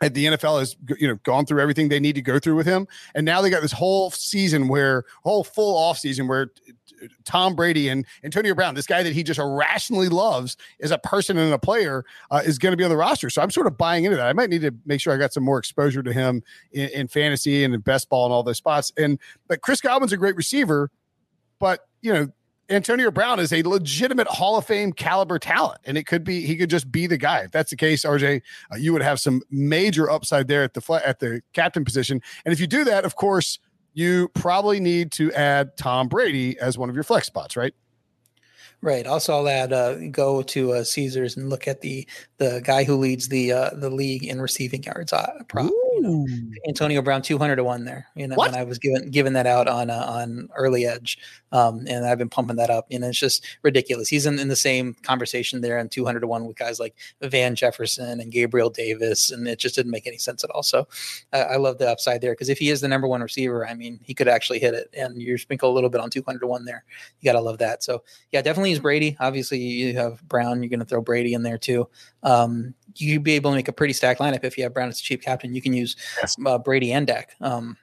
The 0.00 0.26
NFL 0.26 0.59
has 0.59 0.76
you 0.98 1.09
know 1.09 1.14
gone 1.22 1.46
through 1.46 1.61
everything 1.61 1.88
they 1.88 2.00
need 2.00 2.16
to 2.16 2.22
go 2.22 2.38
through 2.38 2.56
with 2.56 2.66
him, 2.66 2.87
and 3.14 3.24
now 3.24 3.40
they 3.40 3.48
got 3.48 3.62
this 3.62 3.72
whole 3.72 4.11
season 4.11 4.68
where 4.68 5.04
whole 5.22 5.42
full 5.42 5.76
off 5.76 5.98
season 5.98 6.28
where 6.28 6.50
Tom 7.24 7.54
Brady 7.54 7.88
and 7.88 8.06
Antonio 8.24 8.54
Brown, 8.54 8.74
this 8.74 8.87
guy 8.87 9.02
that 9.02 9.12
he 9.12 9.22
just 9.22 9.38
irrationally 9.38 10.09
loves 10.09 10.56
as 10.80 10.90
a 10.90 10.98
person 10.98 11.38
and 11.38 11.52
a 11.52 11.59
player, 11.59 12.04
uh, 12.30 12.42
is 12.44 12.59
going 12.59 12.72
to 12.72 12.76
be 12.76 12.85
on 12.85 12.90
the 12.90 12.96
roster. 12.96 13.30
So 13.30 13.42
I'm 13.42 13.50
sort 13.50 13.66
of 13.66 13.76
buying 13.76 14.04
into 14.04 14.16
that. 14.16 14.26
I 14.26 14.32
might 14.32 14.50
need 14.50 14.62
to 14.62 14.72
make 14.85 15.00
sure 15.00 15.12
I 15.12 15.16
got 15.16 15.32
some 15.32 15.44
more 15.44 15.59
exposure 15.59 16.02
to 16.02 16.12
him 16.12 16.42
in, 16.72 16.88
in 16.90 17.09
fantasy 17.09 17.64
and 17.64 17.74
in 17.74 17.80
best 17.80 18.09
ball 18.09 18.26
and 18.26 18.32
all 18.32 18.42
those 18.42 18.59
spots. 18.59 18.92
And 18.96 19.18
but 19.48 19.62
Chris 19.62 19.80
Godwin's 19.80 20.12
a 20.12 20.16
great 20.16 20.37
receiver, 20.37 20.90
but 21.59 21.80
you 22.02 22.12
know 22.12 22.28
Antonio 22.68 23.11
Brown 23.11 23.38
is 23.38 23.52
a 23.52 23.62
legitimate 23.62 24.26
Hall 24.26 24.57
of 24.57 24.66
Fame 24.66 24.92
caliber 24.92 25.38
talent, 25.38 25.81
and 25.85 25.96
it 25.96 26.07
could 26.07 26.24
be 26.24 26.40
he 26.40 26.57
could 26.57 26.70
just 26.70 26.90
be 26.90 27.07
the 27.07 27.16
guy. 27.16 27.40
If 27.40 27.52
that's 27.52 27.70
the 27.70 27.76
case, 27.76 28.05
RJ, 28.05 28.42
uh, 28.72 28.76
you 28.76 28.92
would 28.92 29.02
have 29.02 29.20
some 29.20 29.42
major 29.50 30.11
upside 30.11 30.48
there 30.48 30.62
at 30.62 30.74
the 30.74 31.02
at 31.05 31.20
the 31.20 31.42
captain 31.52 31.85
position. 31.85 32.20
And 32.44 32.52
if 32.52 32.61
you 32.61 32.66
do 32.66 32.85
that, 32.85 33.05
of 33.05 33.14
course, 33.14 33.59
you 33.94 34.29
probably 34.35 34.81
need 34.81 35.12
to 35.12 35.33
add 35.33 35.76
Tom 35.76 36.09
Brady 36.09 36.59
as 36.59 36.76
one 36.76 36.88
of 36.88 36.94
your 36.94 37.05
flex 37.05 37.26
spots, 37.26 37.57
right? 37.57 37.72
Right. 38.83 39.07
Also, 39.07 39.33
I'll 39.35 39.49
add 39.49 39.73
uh, 39.73 40.09
go 40.11 40.43
to 40.43 40.75
uh, 40.75 40.85
Caesars 40.85 41.37
and 41.37 41.51
look 41.51 41.67
at 41.67 41.81
the 41.81 42.07
the 42.39 42.61
guy 42.62 42.85
who 42.85 42.95
leads 42.95 43.29
the 43.29 43.51
uh, 43.51 43.71
the 43.73 43.91
league 43.91 44.25
in 44.25 44.41
receiving 44.41 44.83
yards 44.83 45.12
uh, 45.12 45.43
prop. 45.49 45.71
You 45.95 46.03
know, 46.03 46.27
Antonio 46.69 47.01
Brown, 47.01 47.23
two 47.23 47.39
hundred 47.39 47.57
to 47.57 47.65
one 47.65 47.85
there. 47.87 48.07
You 48.15 48.29
know, 48.29 48.37
what? 48.37 48.49
and 48.49 48.57
I 48.57 48.65
was 48.65 48.79
given 48.79 49.11
given 49.11 49.33
that 49.33 49.47
out 49.47 49.67
on 49.67 49.89
uh, 49.89 50.05
on 50.07 50.51
early 50.55 50.85
edge, 50.85 51.19
um, 51.53 51.87
and 51.89 52.05
I've 52.05 52.19
been 52.19 52.29
pumping 52.29 52.57
that 52.57 52.69
up. 52.69 52.87
You 52.91 52.99
know, 52.99 53.09
it's 53.09 53.19
just 53.19 53.47
ridiculous. 53.62 54.09
He's 54.09 54.27
in, 54.27 54.39
in 54.39 54.49
the 54.49 54.57
same 54.57 54.95
conversation 55.03 55.62
there 55.62 55.79
and 55.79 55.91
two 55.91 56.05
hundred 56.05 56.21
to 56.21 56.27
one 56.27 56.45
with 56.45 56.59
guys 56.59 56.79
like 56.79 56.95
Van 57.23 57.55
Jefferson 57.55 58.21
and 58.21 58.31
Gabriel 58.31 58.69
Davis, 58.69 59.31
and 59.31 59.49
it 59.49 59.59
just 59.59 59.75
didn't 59.75 59.91
make 59.91 60.07
any 60.07 60.19
sense 60.19 60.45
at 60.45 60.51
all. 60.51 60.62
So, 60.62 60.87
I 61.33 61.57
love 61.57 61.79
the 61.79 61.91
upside 61.91 62.21
there 62.21 62.35
because 62.35 62.51
if 62.51 62.59
he 62.59 62.69
is 62.69 62.83
the 62.83 62.89
number 62.89 63.09
one 63.09 63.23
receiver, 63.23 63.67
I 63.67 63.73
mean, 63.73 63.99
he 64.05 64.12
could 64.12 64.29
actually 64.29 64.59
hit 64.59 64.75
it, 64.75 64.91
and 64.93 65.21
you 65.21 65.39
sprinkle 65.39 65.73
a 65.73 65.75
little 65.75 65.91
bit 65.91 66.03
on 66.03 66.11
two 66.11 66.23
hundred 66.27 66.41
to 66.41 66.47
one 66.47 66.67
there. 66.67 66.85
You 67.21 67.33
got 67.33 67.39
to 67.39 67.41
love 67.41 67.59
that. 67.59 67.83
So, 67.83 68.03
yeah, 68.33 68.43
definitely 68.43 68.65
is 68.72 68.81
Brady. 68.81 69.16
Obviously, 69.20 69.59
you 69.59 69.94
have 69.96 70.26
Brown. 70.29 70.62
You're 70.62 70.70
going 70.70 70.81
to 70.81 70.87
throw 70.87 71.00
Brady 71.00 71.35
in 71.35 71.42
there 71.42 71.59
too. 71.59 71.88
Um, 72.22 72.74
you'd 72.94 73.22
be 73.22 73.33
able 73.33 73.50
to 73.50 73.57
make 73.57 73.68
a 73.68 73.72
pretty 73.72 73.92
stacked 73.92 74.20
lineup 74.20 74.44
if 74.44 74.57
you 74.57 74.64
have 74.64 74.74
Brown 74.74 74.88
as 74.88 75.00
a 75.00 75.02
cheap 75.02 75.22
captain. 75.22 75.55
You 75.55 75.62
can 75.62 75.72
use 75.72 75.96
yes. 76.20 76.37
uh, 76.44 76.59
Brady 76.59 76.92
and 76.92 77.07
Dak. 77.07 77.37
Um, 77.40 77.76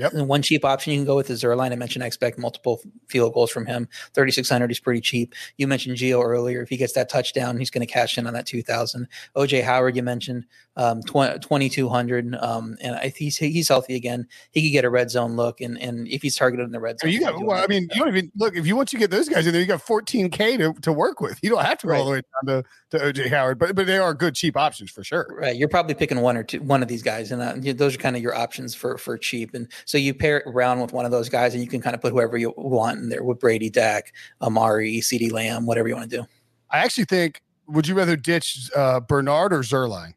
Yep. 0.00 0.12
And 0.12 0.28
one 0.28 0.42
cheap 0.42 0.64
option 0.64 0.92
you 0.92 0.98
can 0.98 1.06
go 1.06 1.14
with 1.14 1.30
is 1.30 1.44
Zuerlein. 1.44 1.70
I 1.70 1.76
mentioned 1.76 2.02
I 2.02 2.08
expect 2.08 2.36
multiple 2.36 2.80
field 3.06 3.32
goals 3.32 3.52
from 3.52 3.64
him. 3.64 3.88
3,600 4.14 4.70
is 4.72 4.80
pretty 4.80 5.00
cheap. 5.00 5.34
You 5.56 5.68
mentioned 5.68 5.96
Gio 5.96 6.24
earlier. 6.24 6.62
If 6.62 6.68
he 6.68 6.76
gets 6.76 6.94
that 6.94 7.08
touchdown, 7.08 7.58
he's 7.58 7.70
going 7.70 7.86
to 7.86 7.92
cash 7.92 8.18
in 8.18 8.26
on 8.26 8.34
that 8.34 8.44
2,000. 8.44 9.06
OJ 9.36 9.62
Howard, 9.62 9.94
you 9.94 10.02
mentioned 10.02 10.46
um, 10.76 11.00
2,200. 11.02 12.34
Um, 12.34 12.76
and 12.82 12.96
I, 12.96 13.12
he's, 13.16 13.36
he's 13.36 13.68
healthy 13.68 13.94
again. 13.94 14.26
He 14.50 14.62
could 14.62 14.72
get 14.72 14.84
a 14.84 14.90
red 14.90 15.12
zone 15.12 15.36
look. 15.36 15.60
And, 15.60 15.78
and 15.80 16.08
if 16.08 16.22
he's 16.22 16.34
targeted 16.34 16.66
in 16.66 16.72
the 16.72 16.80
red 16.80 16.98
zone, 16.98 17.12
you 17.12 17.20
got, 17.20 17.40
well, 17.40 17.62
I 17.62 17.68
mean, 17.68 17.88
you 17.92 18.00
don't 18.00 18.08
even 18.08 18.32
look, 18.36 18.56
if 18.56 18.66
you 18.66 18.74
want 18.74 18.88
to 18.88 18.98
get 18.98 19.12
those 19.12 19.28
guys 19.28 19.46
in 19.46 19.52
there, 19.52 19.62
you 19.62 19.68
got 19.68 19.84
14K 19.84 20.58
to, 20.58 20.80
to 20.80 20.92
work 20.92 21.20
with. 21.20 21.38
You 21.40 21.50
don't 21.50 21.64
have 21.64 21.78
to 21.78 21.86
go 21.86 21.92
right. 21.92 22.00
all 22.00 22.06
the 22.06 22.12
way 22.12 22.22
down 22.42 22.62
to, 22.62 22.68
to 22.94 22.98
OJ 22.98 23.28
Howard, 23.30 23.58
but, 23.58 23.74
but 23.74 23.86
they 23.86 23.98
are 23.98 24.14
good 24.14 24.34
cheap 24.34 24.56
options 24.56 24.90
for 24.90 25.04
sure. 25.04 25.28
Right. 25.30 25.54
You're 25.56 25.68
probably 25.68 25.94
picking 25.94 26.20
one 26.20 26.36
or 26.36 26.42
two, 26.42 26.60
one 26.62 26.82
of 26.82 26.88
these 26.88 27.02
guys. 27.02 27.30
And 27.32 27.42
uh, 27.42 27.72
those 27.74 27.94
are 27.94 27.98
kind 27.98 28.16
of 28.16 28.22
your 28.22 28.34
options 28.34 28.74
for, 28.74 28.98
for 28.98 29.18
cheap. 29.18 29.54
And 29.54 29.68
so 29.84 29.98
you 29.98 30.14
pair 30.14 30.38
it 30.38 30.46
around 30.46 30.80
with 30.80 30.92
one 30.92 31.04
of 31.04 31.10
those 31.10 31.28
guys 31.28 31.54
and 31.54 31.62
you 31.62 31.68
can 31.68 31.80
kind 31.80 31.94
of 31.94 32.00
put 32.00 32.12
whoever 32.12 32.36
you 32.36 32.54
want 32.56 32.98
in 32.98 33.08
there 33.08 33.22
with 33.22 33.40
Brady, 33.40 33.70
Dak, 33.70 34.12
Amari, 34.40 34.96
CeeDee 35.00 35.32
Lamb, 35.32 35.66
whatever 35.66 35.88
you 35.88 35.94
want 35.94 36.10
to 36.10 36.16
do. 36.16 36.24
I 36.70 36.78
actually 36.78 37.04
think, 37.04 37.42
would 37.66 37.86
you 37.86 37.94
rather 37.94 38.16
ditch 38.16 38.70
uh, 38.74 39.00
Bernard 39.00 39.52
or 39.52 39.60
Zuerlein? 39.60 40.14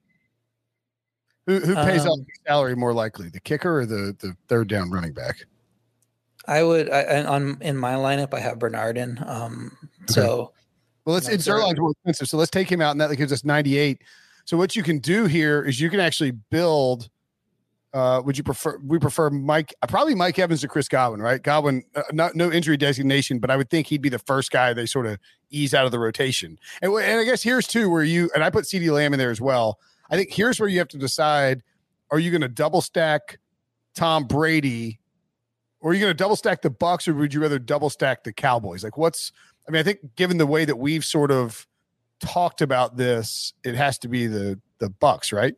Who, 1.45 1.59
who 1.59 1.75
pays 1.75 2.01
um, 2.01 2.09
out 2.09 2.17
the 2.17 2.33
salary 2.45 2.75
more 2.75 2.93
likely, 2.93 3.29
the 3.29 3.39
kicker 3.39 3.79
or 3.79 3.85
the, 3.85 4.15
the 4.19 4.35
third 4.49 4.67
down 4.67 4.91
running 4.91 5.13
back? 5.13 5.45
I 6.45 6.63
would 6.63 6.89
I, 6.89 7.23
on 7.23 7.57
in 7.61 7.77
my 7.77 7.93
lineup. 7.93 8.33
I 8.33 8.39
have 8.39 8.59
Bernard 8.59 8.97
in. 8.97 9.21
Um, 9.25 9.77
so, 10.07 10.53
well, 11.07 11.13
let's 11.13 11.29
it's 11.29 11.47
Zuerlein's 11.47 11.79
more 11.79 11.91
expensive, 11.91 12.27
so 12.27 12.37
let's 12.37 12.51
take 12.51 12.69
him 12.69 12.81
out, 12.81 12.91
and 12.91 12.99
that 12.99 13.15
gives 13.15 13.31
us 13.31 13.45
ninety 13.45 13.77
eight. 13.77 14.01
So 14.43 14.57
what 14.57 14.75
you 14.75 14.83
can 14.83 14.99
do 14.99 15.25
here 15.25 15.63
is 15.63 15.79
you 15.79 15.89
can 15.89 16.01
actually 16.01 16.31
build. 16.31 17.09
Uh, 17.93 18.21
would 18.25 18.37
you 18.37 18.43
prefer? 18.43 18.77
We 18.85 18.99
prefer 18.99 19.29
Mike, 19.29 19.73
probably 19.87 20.15
Mike 20.15 20.37
Evans 20.37 20.59
to 20.61 20.67
Chris 20.67 20.89
Godwin, 20.89 21.21
right? 21.21 21.41
Godwin, 21.41 21.83
uh, 21.95 22.01
not 22.11 22.35
no 22.35 22.51
injury 22.51 22.75
designation, 22.75 23.39
but 23.39 23.49
I 23.49 23.55
would 23.55 23.69
think 23.69 23.87
he'd 23.87 24.01
be 24.01 24.09
the 24.09 24.19
first 24.19 24.51
guy 24.51 24.73
they 24.73 24.85
sort 24.85 25.05
of 25.05 25.17
ease 25.49 25.73
out 25.73 25.85
of 25.85 25.93
the 25.93 25.99
rotation. 25.99 26.59
And, 26.81 26.91
and 26.91 27.21
I 27.21 27.23
guess 27.23 27.41
here's 27.41 27.67
two 27.67 27.89
where 27.89 28.03
you 28.03 28.29
and 28.35 28.43
I 28.43 28.49
put 28.49 28.65
CeeDee 28.65 28.91
Lamb 28.91 29.13
in 29.13 29.17
there 29.17 29.31
as 29.31 29.39
well. 29.39 29.79
I 30.11 30.17
think 30.17 30.33
here's 30.33 30.59
where 30.59 30.67
you 30.67 30.79
have 30.79 30.89
to 30.89 30.97
decide: 30.97 31.63
Are 32.11 32.19
you 32.19 32.31
going 32.31 32.41
to 32.41 32.49
double 32.49 32.81
stack 32.81 33.39
Tom 33.95 34.25
Brady, 34.25 34.99
or 35.79 35.91
are 35.91 35.93
you 35.93 36.01
going 36.01 36.11
to 36.11 36.17
double 36.21 36.35
stack 36.35 36.61
the 36.61 36.69
Bucs, 36.69 37.07
or 37.07 37.13
would 37.13 37.33
you 37.33 37.41
rather 37.41 37.59
double 37.59 37.89
stack 37.89 38.25
the 38.25 38.33
Cowboys? 38.33 38.83
Like, 38.83 38.97
what's? 38.97 39.31
I 39.67 39.71
mean, 39.71 39.79
I 39.79 39.83
think 39.83 40.15
given 40.15 40.37
the 40.37 40.47
way 40.47 40.65
that 40.65 40.77
we've 40.77 41.03
sort 41.03 41.31
of 41.31 41.67
talked 42.19 42.61
about 42.61 42.97
this, 42.97 43.53
it 43.63 43.75
has 43.75 43.97
to 43.99 44.07
be 44.07 44.27
the 44.27 44.59
the 44.79 44.89
Bucs, 44.89 45.33
right? 45.33 45.55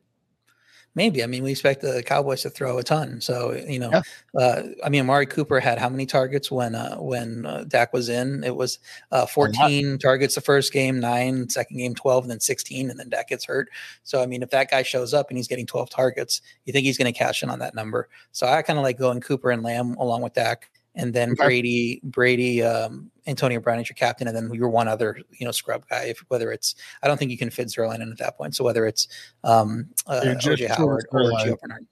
Maybe. 0.96 1.24
I 1.24 1.28
mean, 1.28 1.44
we 1.44 1.52
expect 1.52 1.82
the 1.82 2.02
Cowboys 2.04 2.42
to 2.42 2.50
throw 2.50 2.80
a 2.80 2.84
ton. 2.84 3.22
So 3.22 3.54
you 3.54 3.78
know, 3.80 3.92
yeah. 3.92 4.02
uh, 4.42 4.64
I 4.84 4.90
mean, 4.90 5.02
Amari 5.02 5.28
Cooper 5.28 5.60
had 5.60 5.78
how 5.78 5.88
many 5.88 6.08
targets 6.08 6.50
when 6.50 6.74
uh, 6.74 6.98
when 6.98 7.46
uh, 7.46 7.66
Dak 7.68 7.94
was 7.94 8.10
in? 8.10 8.44
It 8.44 8.56
was 8.56 8.80
uh, 9.12 9.28
14 9.28 10.00
targets 10.00 10.36
the 10.36 10.42
first 10.42 10.74
game, 10.74 11.00
nine 11.00 11.48
second 11.48 11.78
game, 11.78 11.94
12, 11.94 12.24
and 12.24 12.32
then 12.32 12.40
16, 12.40 12.90
and 12.90 13.00
then 13.00 13.10
Dak 13.10 13.30
gets 13.30 13.46
hurt. 13.46 13.70
So 14.04 14.22
I 14.22 14.26
mean, 14.26 14.42
if 14.42 14.50
that 14.50 14.72
guy 14.72 14.82
shows 14.82 15.14
up 15.14 15.30
and 15.30 15.38
he's 15.38 15.48
getting 15.48 15.68
12 15.68 15.90
targets, 15.92 16.42
you 16.66 16.74
think 16.74 16.86
he's 16.86 16.98
going 16.98 17.12
to 17.12 17.18
cash 17.18 17.44
in 17.44 17.52
on 17.52 17.60
that 17.60 17.76
number? 17.76 18.10
So 18.32 18.48
I 18.48 18.62
kind 18.64 18.80
of 18.80 18.84
like 18.84 18.98
going 18.98 19.22
Cooper 19.22 19.52
and 19.52 19.62
Lamb 19.62 19.94
along 19.96 20.24
with 20.24 20.34
Dak 20.34 20.72
and 20.96 21.14
then 21.14 21.32
okay. 21.32 21.46
Brady, 21.46 22.02
Brady, 22.04 22.64
um, 22.64 23.12
Antonio 23.28 23.60
Brown 23.60 23.80
is 23.80 23.90
your 23.90 23.96
captain, 23.96 24.28
and 24.28 24.36
then 24.36 24.52
you're 24.54 24.70
one 24.70 24.88
other, 24.88 25.20
you 25.32 25.46
know, 25.46 25.52
scrub 25.52 25.88
guy. 25.90 26.06
If 26.06 26.24
whether 26.28 26.52
it's, 26.52 26.76
I 27.04 27.08
don't 27.08 27.18
think 27.18 27.32
you 27.32 27.38
can 27.38 27.50
fit 27.50 27.68
Zuerlein 27.68 28.02
in 28.02 28.12
at 28.12 28.18
that 28.18 28.38
point. 28.38 28.56
So 28.56 28.64
whether 28.64 28.86
it's 28.86 29.08
um, 29.44 29.90
uh, 30.08 30.22
OJ 30.24 30.68
Howard 30.68 31.08
or 31.12 31.32
Gio 31.32 31.60
Bernard. 31.60 31.86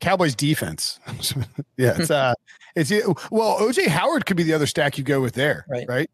Cowboys 0.00 0.34
defense. 0.34 1.00
yeah, 1.76 1.96
it's 1.98 2.10
uh, 2.10 2.34
it's 2.76 2.90
well, 3.30 3.58
OJ 3.58 3.86
Howard 3.86 4.26
could 4.26 4.36
be 4.36 4.42
the 4.42 4.52
other 4.52 4.66
stack 4.66 4.98
you 4.98 5.04
go 5.04 5.20
with 5.20 5.34
there, 5.34 5.64
right? 5.68 5.86
Right. 5.88 6.10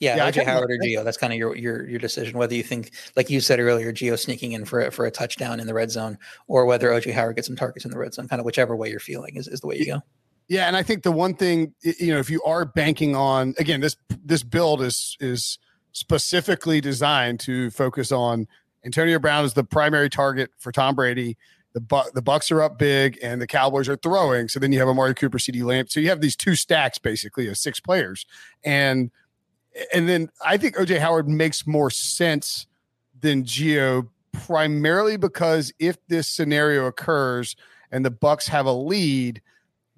Yeah, 0.00 0.16
yeah 0.16 0.30
OJ 0.30 0.44
Howard 0.44 0.70
or 0.70 0.78
Gio. 0.78 1.04
That's 1.04 1.16
kind 1.16 1.32
of 1.32 1.38
your 1.38 1.56
your 1.56 1.88
your 1.88 1.98
decision. 1.98 2.36
Whether 2.36 2.54
you 2.54 2.62
think, 2.62 2.92
like 3.16 3.30
you 3.30 3.40
said 3.40 3.60
earlier, 3.60 3.92
Gio 3.92 4.18
sneaking 4.18 4.52
in 4.52 4.64
for 4.64 4.90
for 4.90 5.06
a 5.06 5.10
touchdown 5.10 5.60
in 5.60 5.66
the 5.66 5.74
red 5.74 5.90
zone, 5.90 6.18
or 6.48 6.66
whether 6.66 6.90
OJ 6.90 7.12
Howard 7.14 7.36
gets 7.36 7.46
some 7.46 7.56
targets 7.56 7.84
in 7.84 7.90
the 7.90 7.98
red 7.98 8.12
zone, 8.12 8.28
kind 8.28 8.40
of 8.40 8.44
whichever 8.44 8.76
way 8.76 8.90
you're 8.90 9.00
feeling 9.00 9.36
is, 9.36 9.48
is 9.48 9.60
the 9.60 9.66
way 9.66 9.78
you 9.78 9.86
go. 9.86 10.02
Yeah, 10.48 10.66
and 10.66 10.76
I 10.76 10.82
think 10.82 11.02
the 11.02 11.12
one 11.12 11.34
thing 11.34 11.74
you 11.82 12.12
know, 12.12 12.18
if 12.18 12.28
you 12.28 12.42
are 12.42 12.64
banking 12.64 13.16
on 13.16 13.54
again, 13.58 13.80
this 13.80 13.96
this 14.24 14.42
build 14.42 14.82
is 14.82 15.16
is 15.20 15.58
specifically 15.92 16.80
designed 16.80 17.40
to 17.40 17.70
focus 17.70 18.12
on 18.12 18.46
Antonio 18.84 19.18
Brown 19.18 19.44
as 19.44 19.54
the 19.54 19.64
primary 19.64 20.10
target 20.10 20.50
for 20.58 20.70
Tom 20.70 20.94
Brady. 20.94 21.38
The 21.72 21.80
Bu- 21.80 22.10
the 22.12 22.22
Bucs 22.22 22.52
are 22.52 22.62
up 22.62 22.78
big, 22.78 23.18
and 23.22 23.40
the 23.40 23.46
Cowboys 23.46 23.88
are 23.88 23.96
throwing. 23.96 24.48
So 24.48 24.60
then 24.60 24.70
you 24.70 24.78
have 24.80 24.88
Amari 24.88 25.14
Cooper, 25.14 25.38
CeeDee 25.38 25.64
Lamb. 25.64 25.86
So 25.88 25.98
you 25.98 26.08
have 26.10 26.20
these 26.20 26.36
two 26.36 26.56
stacks 26.56 26.98
basically 26.98 27.48
of 27.48 27.56
six 27.56 27.80
players, 27.80 28.26
and 28.62 29.10
and 29.94 30.08
then 30.08 30.28
I 30.44 30.58
think 30.58 30.76
OJ 30.76 30.98
Howard 30.98 31.28
makes 31.28 31.66
more 31.66 31.90
sense 31.90 32.66
than 33.18 33.44
Gio 33.44 34.08
primarily 34.32 35.16
because 35.16 35.72
if 35.78 35.96
this 36.08 36.28
scenario 36.28 36.84
occurs 36.84 37.56
and 37.90 38.04
the 38.04 38.10
Bucs 38.10 38.48
have 38.48 38.66
a 38.66 38.72
lead– 38.72 39.40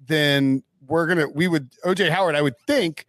then 0.07 0.63
we're 0.87 1.07
gonna 1.07 1.27
we 1.27 1.47
would 1.47 1.71
OJ 1.85 2.09
Howard, 2.09 2.35
I 2.35 2.41
would 2.41 2.57
think, 2.65 3.05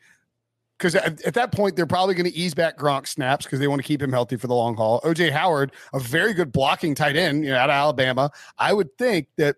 because 0.79 0.95
at, 0.95 1.23
at, 1.23 1.35
that 1.35 1.53
point 1.53 1.77
they're 1.77 1.87
probably 1.87 2.15
going 2.15 2.31
to 2.31 2.37
ease 2.37 2.55
back 2.55 2.79
Gronk 2.79 3.07
snaps 3.07 3.45
because 3.45 3.59
they 3.59 3.69
want 3.69 3.81
to 3.81 3.87
keep 3.87 4.01
him 4.01 4.13
healthy 4.13 4.37
for 4.37 4.47
the 4.47 4.55
long 4.55 4.77
haul. 4.77 5.01
OJ 5.03 5.31
Howard, 5.33 5.73
a 5.93 5.99
very 5.99 6.35
good 6.35 6.53
blocking 6.53 6.95
tight 6.95 7.17
end, 7.17 7.45
you 7.45 7.51
know, 7.51 7.57
out 7.57 7.71
of 7.71 7.75
Alabama. 7.75 8.31
I 8.59 8.73
would 8.73 8.97
think 8.97 9.29
that 9.37 9.57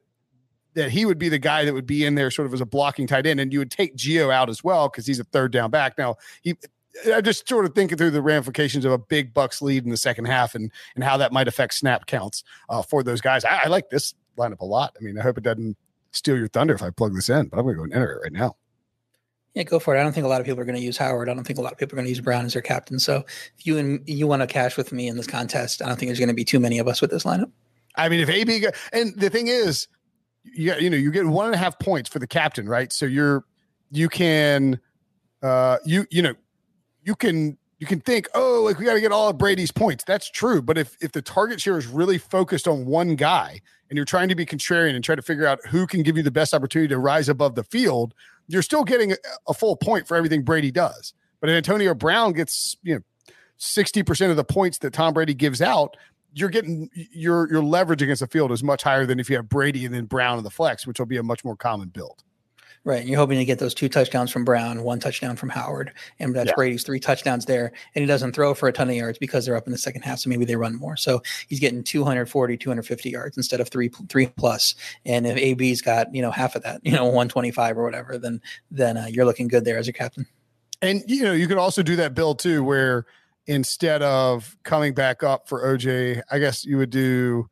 that 0.74 0.90
he 0.90 1.04
would 1.04 1.18
be 1.18 1.28
the 1.28 1.38
guy 1.38 1.64
that 1.64 1.74
would 1.74 1.86
be 1.86 2.04
in 2.04 2.14
there 2.14 2.30
sort 2.30 2.46
of 2.46 2.54
as 2.54 2.60
a 2.60 2.66
blocking 2.66 3.06
tight 3.06 3.26
end, 3.26 3.40
and 3.40 3.52
you 3.52 3.58
would 3.58 3.70
take 3.70 3.96
Gio 3.96 4.32
out 4.32 4.48
as 4.48 4.64
well 4.64 4.88
because 4.88 5.06
he's 5.06 5.20
a 5.20 5.24
third 5.24 5.52
down 5.52 5.70
back. 5.70 5.98
Now 5.98 6.16
he. 6.42 6.56
I 7.14 7.20
just 7.20 7.48
sort 7.48 7.64
of 7.66 7.74
thinking 7.74 7.96
through 7.96 8.10
the 8.10 8.20
ramifications 8.20 8.84
of 8.84 8.90
a 8.90 8.98
big 8.98 9.32
Bucs 9.32 9.62
lead 9.62 9.84
in 9.84 9.90
the 9.90 9.96
second 9.96 10.24
half 10.24 10.56
and 10.56 10.72
and 10.96 11.04
how 11.04 11.16
that 11.18 11.32
might 11.32 11.46
affect 11.46 11.74
snap 11.74 12.06
counts 12.06 12.42
uh, 12.68 12.82
for 12.82 13.04
those 13.04 13.20
guys. 13.20 13.44
I, 13.44 13.60
I 13.64 13.68
like 13.68 13.90
this 13.90 14.12
lineup 14.36 14.58
a 14.58 14.64
lot. 14.64 14.96
I 15.00 15.04
mean, 15.04 15.16
I 15.16 15.22
hope 15.22 15.38
it 15.38 15.44
doesn't 15.44 15.76
steal 16.12 16.36
your 16.36 16.48
thunder 16.48 16.74
if 16.74 16.82
I 16.82 16.90
plug 16.90 17.14
this 17.14 17.28
in, 17.28 17.48
but 17.48 17.58
I'm 17.58 17.64
going 17.64 17.74
to 17.74 17.78
go 17.78 17.84
and 17.84 17.92
enter 17.92 18.12
it 18.12 18.22
right 18.22 18.32
now. 18.32 18.56
Yeah, 19.54 19.64
go 19.64 19.80
for 19.80 19.96
it. 19.96 20.00
I 20.00 20.02
don't 20.04 20.12
think 20.12 20.24
a 20.24 20.28
lot 20.28 20.40
of 20.40 20.46
people 20.46 20.60
are 20.60 20.64
going 20.64 20.78
to 20.78 20.82
use 20.82 20.96
Howard. 20.96 21.28
I 21.28 21.34
don't 21.34 21.44
think 21.44 21.58
a 21.58 21.62
lot 21.62 21.72
of 21.72 21.78
people 21.78 21.94
are 21.94 21.96
going 21.96 22.06
to 22.06 22.10
use 22.10 22.20
Brown 22.20 22.44
as 22.44 22.52
their 22.52 22.62
captain. 22.62 23.00
So 23.00 23.24
if 23.58 23.66
you 23.66 23.78
and 23.78 24.00
you 24.08 24.28
want 24.28 24.42
to 24.42 24.46
cash 24.46 24.76
with 24.76 24.92
me 24.92 25.08
in 25.08 25.16
this 25.16 25.26
contest, 25.26 25.82
I 25.82 25.86
don't 25.86 25.98
think 25.98 26.08
there's 26.08 26.20
going 26.20 26.28
to 26.28 26.34
be 26.34 26.44
too 26.44 26.60
many 26.60 26.78
of 26.78 26.86
us 26.86 27.00
with 27.00 27.10
this 27.10 27.24
lineup. 27.24 27.50
I 27.96 28.08
mean, 28.08 28.20
if 28.20 28.28
AB 28.28 28.64
and 28.92 29.18
the 29.18 29.28
thing 29.28 29.48
is, 29.48 29.88
you 30.44 30.74
you 30.74 30.88
know 30.88 30.96
you 30.96 31.10
get 31.10 31.26
one 31.26 31.46
and 31.46 31.54
a 31.54 31.58
half 31.58 31.78
points 31.78 32.08
for 32.08 32.20
the 32.20 32.26
captain, 32.26 32.68
right? 32.68 32.92
So 32.92 33.06
you're 33.06 33.44
you 33.90 34.08
can 34.08 34.80
uh 35.42 35.78
you 35.84 36.06
you 36.10 36.22
know 36.22 36.34
you 37.02 37.16
can 37.16 37.58
you 37.80 37.86
can 37.86 37.98
think, 37.98 38.28
oh, 38.34 38.62
like 38.62 38.78
we 38.78 38.84
got 38.84 38.94
to 38.94 39.00
get 39.00 39.10
all 39.10 39.30
of 39.30 39.38
Brady's 39.38 39.72
points. 39.72 40.04
That's 40.04 40.30
true. 40.30 40.60
But 40.60 40.76
if 40.76 40.96
if 41.00 41.12
the 41.12 41.22
target 41.22 41.60
share 41.60 41.78
is 41.78 41.86
really 41.86 42.18
focused 42.18 42.68
on 42.68 42.84
one 42.84 43.16
guy 43.16 43.60
and 43.88 43.96
you're 43.96 44.04
trying 44.04 44.28
to 44.28 44.34
be 44.34 44.44
contrarian 44.44 44.94
and 44.94 45.02
try 45.02 45.14
to 45.14 45.22
figure 45.22 45.46
out 45.46 45.58
who 45.66 45.86
can 45.86 46.02
give 46.02 46.16
you 46.16 46.22
the 46.22 46.30
best 46.30 46.52
opportunity 46.52 46.88
to 46.88 46.98
rise 46.98 47.28
above 47.28 47.54
the 47.54 47.64
field, 47.64 48.14
you're 48.48 48.62
still 48.62 48.84
getting 48.84 49.14
a, 49.48 49.54
full 49.54 49.76
point 49.76 50.06
for 50.06 50.16
everything 50.16 50.42
Brady 50.42 50.70
does. 50.70 51.14
But 51.40 51.48
if 51.48 51.54
Antonio 51.54 51.94
Brown 51.94 52.34
gets, 52.34 52.76
you 52.82 52.96
know, 52.96 53.00
60% 53.58 54.30
of 54.30 54.36
the 54.36 54.44
points 54.44 54.78
that 54.78 54.92
Tom 54.92 55.14
Brady 55.14 55.34
gives 55.34 55.62
out, 55.62 55.96
you're 56.34 56.50
getting 56.50 56.90
your 56.94 57.50
your 57.50 57.62
leverage 57.62 58.02
against 58.02 58.20
the 58.20 58.26
field 58.26 58.52
is 58.52 58.62
much 58.62 58.82
higher 58.82 59.06
than 59.06 59.18
if 59.18 59.30
you 59.30 59.36
have 59.36 59.48
Brady 59.48 59.86
and 59.86 59.94
then 59.94 60.04
Brown 60.04 60.36
in 60.36 60.44
the 60.44 60.50
flex, 60.50 60.86
which 60.86 60.98
will 60.98 61.06
be 61.06 61.16
a 61.16 61.22
much 61.22 61.44
more 61.44 61.56
common 61.56 61.88
build. 61.88 62.22
Right. 62.82 63.00
And 63.00 63.08
you're 63.10 63.18
hoping 63.18 63.38
to 63.38 63.44
get 63.44 63.58
those 63.58 63.74
two 63.74 63.90
touchdowns 63.90 64.30
from 64.30 64.44
Brown, 64.44 64.82
one 64.82 65.00
touchdown 65.00 65.36
from 65.36 65.50
Howard. 65.50 65.92
And 66.18 66.34
that's 66.34 66.48
yeah. 66.48 66.54
Brady's 66.56 66.82
three 66.82 66.98
touchdowns 66.98 67.44
there. 67.44 67.72
And 67.94 68.02
he 68.02 68.06
doesn't 68.06 68.32
throw 68.32 68.54
for 68.54 68.68
a 68.68 68.72
ton 68.72 68.88
of 68.88 68.96
yards 68.96 69.18
because 69.18 69.44
they're 69.44 69.56
up 69.56 69.66
in 69.66 69.72
the 69.72 69.78
second 69.78 70.00
half. 70.02 70.20
So 70.20 70.30
maybe 70.30 70.46
they 70.46 70.56
run 70.56 70.76
more. 70.76 70.96
So 70.96 71.22
he's 71.48 71.60
getting 71.60 71.84
240, 71.84 72.56
250 72.56 73.10
yards 73.10 73.36
instead 73.36 73.60
of 73.60 73.68
three, 73.68 73.90
three 74.08 74.28
plus. 74.28 74.74
And 75.04 75.26
if 75.26 75.36
AB's 75.36 75.82
got, 75.82 76.14
you 76.14 76.22
know, 76.22 76.30
half 76.30 76.56
of 76.56 76.62
that, 76.62 76.80
you 76.84 76.92
know, 76.92 77.04
125 77.04 77.76
or 77.76 77.84
whatever, 77.84 78.16
then, 78.16 78.40
then 78.70 78.96
uh, 78.96 79.06
you're 79.10 79.26
looking 79.26 79.48
good 79.48 79.66
there 79.66 79.76
as 79.76 79.88
a 79.88 79.92
captain. 79.92 80.26
And, 80.80 81.02
you 81.06 81.24
know, 81.24 81.32
you 81.32 81.46
could 81.46 81.58
also 81.58 81.82
do 81.82 81.96
that 81.96 82.14
build 82.14 82.38
too, 82.38 82.64
where 82.64 83.04
instead 83.46 84.00
of 84.00 84.56
coming 84.62 84.94
back 84.94 85.22
up 85.22 85.48
for 85.48 85.62
OJ, 85.62 86.22
I 86.30 86.38
guess 86.38 86.64
you 86.64 86.78
would 86.78 86.88
do 86.88 87.50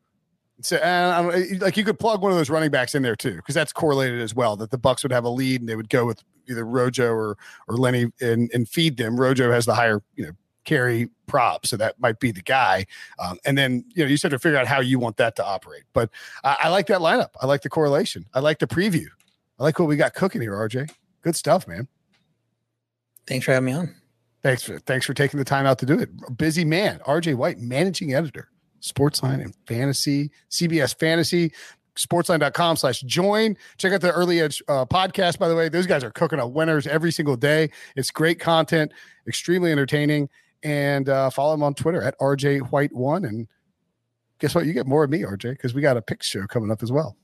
so 0.61 0.77
and 0.77 1.61
like 1.61 1.77
you 1.77 1.85
could 1.85 1.99
plug 1.99 2.21
one 2.21 2.33
of 2.33 2.39
those 2.39 2.51
running 2.51 2.71
backs 2.71 2.95
in 2.95 3.03
there 3.03 3.17
too, 3.17 3.37
because 3.37 3.55
that's 3.55 3.73
correlated 3.73 4.21
as 4.21 4.35
well. 4.35 4.57
That 4.57 4.71
the 4.71 4.79
Bucs 4.79 5.03
would 5.03 5.13
have 5.13 5.25
a 5.25 5.29
lead 5.29 5.61
and 5.61 5.69
they 5.69 5.77
would 5.77 5.89
go 5.89 6.05
with 6.05 6.23
either 6.49 6.65
Rojo 6.65 7.13
or 7.13 7.37
or 7.69 7.77
Lenny 7.77 8.11
and 8.21 8.51
and 8.53 8.69
feed 8.69 8.97
them. 8.97 9.19
Rojo 9.19 9.53
has 9.53 9.67
the 9.67 9.75
higher 9.75 10.03
you 10.17 10.27
know 10.27 10.33
carry 10.65 11.09
prop, 11.27 11.67
so 11.67 11.77
that 11.77 11.99
might 12.01 12.19
be 12.19 12.33
the 12.33 12.43
guy. 12.43 12.87
Um, 13.19 13.39
and 13.45 13.57
then 13.57 13.85
you 13.95 14.05
know 14.05 14.11
you 14.11 14.17
start 14.17 14.33
to 14.33 14.39
figure 14.39 14.59
out 14.59 14.67
how 14.67 14.81
you 14.81 14.99
want 14.99 15.17
that 15.19 15.37
to 15.37 15.45
operate. 15.45 15.85
But 15.93 16.11
I, 16.43 16.57
I 16.65 16.69
like 16.69 16.87
that 16.89 17.01
lineup. 17.01 17.31
I 17.41 17.47
like 17.47 17.63
the 17.63 17.71
correlation. 17.71 18.27
I 18.35 18.41
like 18.41 18.59
the 18.59 18.67
preview. 18.67 19.07
I 19.59 19.63
like 19.63 19.79
what 19.79 19.89
we 19.89 19.97
got 19.97 20.15
cooking 20.15 20.41
here, 20.41 20.53
RJ. 20.53 20.91
Good 21.23 21.37
stuff, 21.37 21.67
man. 21.69 21.89
Thanks 23.27 23.45
for 23.45 23.53
having 23.53 23.67
me 23.67 23.73
on. 23.73 23.95
Thanks 24.43 24.63
for 24.63 24.79
thanks 24.81 25.07
for 25.07 25.15
taking 25.15 25.39
the 25.39 25.45
time 25.45 25.67
out 25.67 25.79
to 25.81 25.87
do 25.87 25.99
it. 25.99 26.11
Busy 26.37 26.65
man, 26.65 27.01
RJ 27.07 27.35
White, 27.35 27.59
managing 27.59 28.15
editor. 28.15 28.49
Sportsline 28.81 29.43
and 29.43 29.55
Fantasy, 29.67 30.31
CBS 30.51 30.99
Fantasy, 30.99 31.53
sportsline.com 31.99 32.77
slash 32.77 33.01
join. 33.01 33.57
Check 33.77 33.93
out 33.93 34.01
the 34.01 34.13
Early 34.13 34.41
Edge 34.41 34.63
uh, 34.69 34.87
podcast, 34.87 35.39
by 35.39 35.49
the 35.49 35.57
way. 35.57 35.69
Those 35.69 35.87
guys 35.87 36.05
are 36.05 36.11
cooking 36.11 36.41
up 36.41 36.53
winners 36.53 36.87
every 36.87 37.13
single 37.13 37.37
day. 37.37 37.71
It's 37.97 38.11
great 38.11 38.39
content, 38.39 38.93
extremely 39.27 39.73
entertaining. 39.73 40.29
And 40.63 41.09
uh, 41.09 41.31
follow 41.31 41.53
them 41.53 41.63
on 41.63 41.75
Twitter 41.75 42.03
at 42.03 42.19
RJ 42.19 42.71
White1. 42.71 43.29
And 43.29 43.47
guess 44.39 44.55
what? 44.55 44.67
You 44.67 44.73
get 44.73 44.87
more 44.87 45.05
of 45.05 45.11
me, 45.11 45.23
RJ, 45.23 45.51
because 45.51 45.75
we 45.75 45.83
got 45.83 45.97
a 45.97 46.03
pick 46.03 46.23
show 46.23 46.47
coming 46.47 46.71
up 46.71 46.83
as 46.83 46.91
well. 46.91 47.17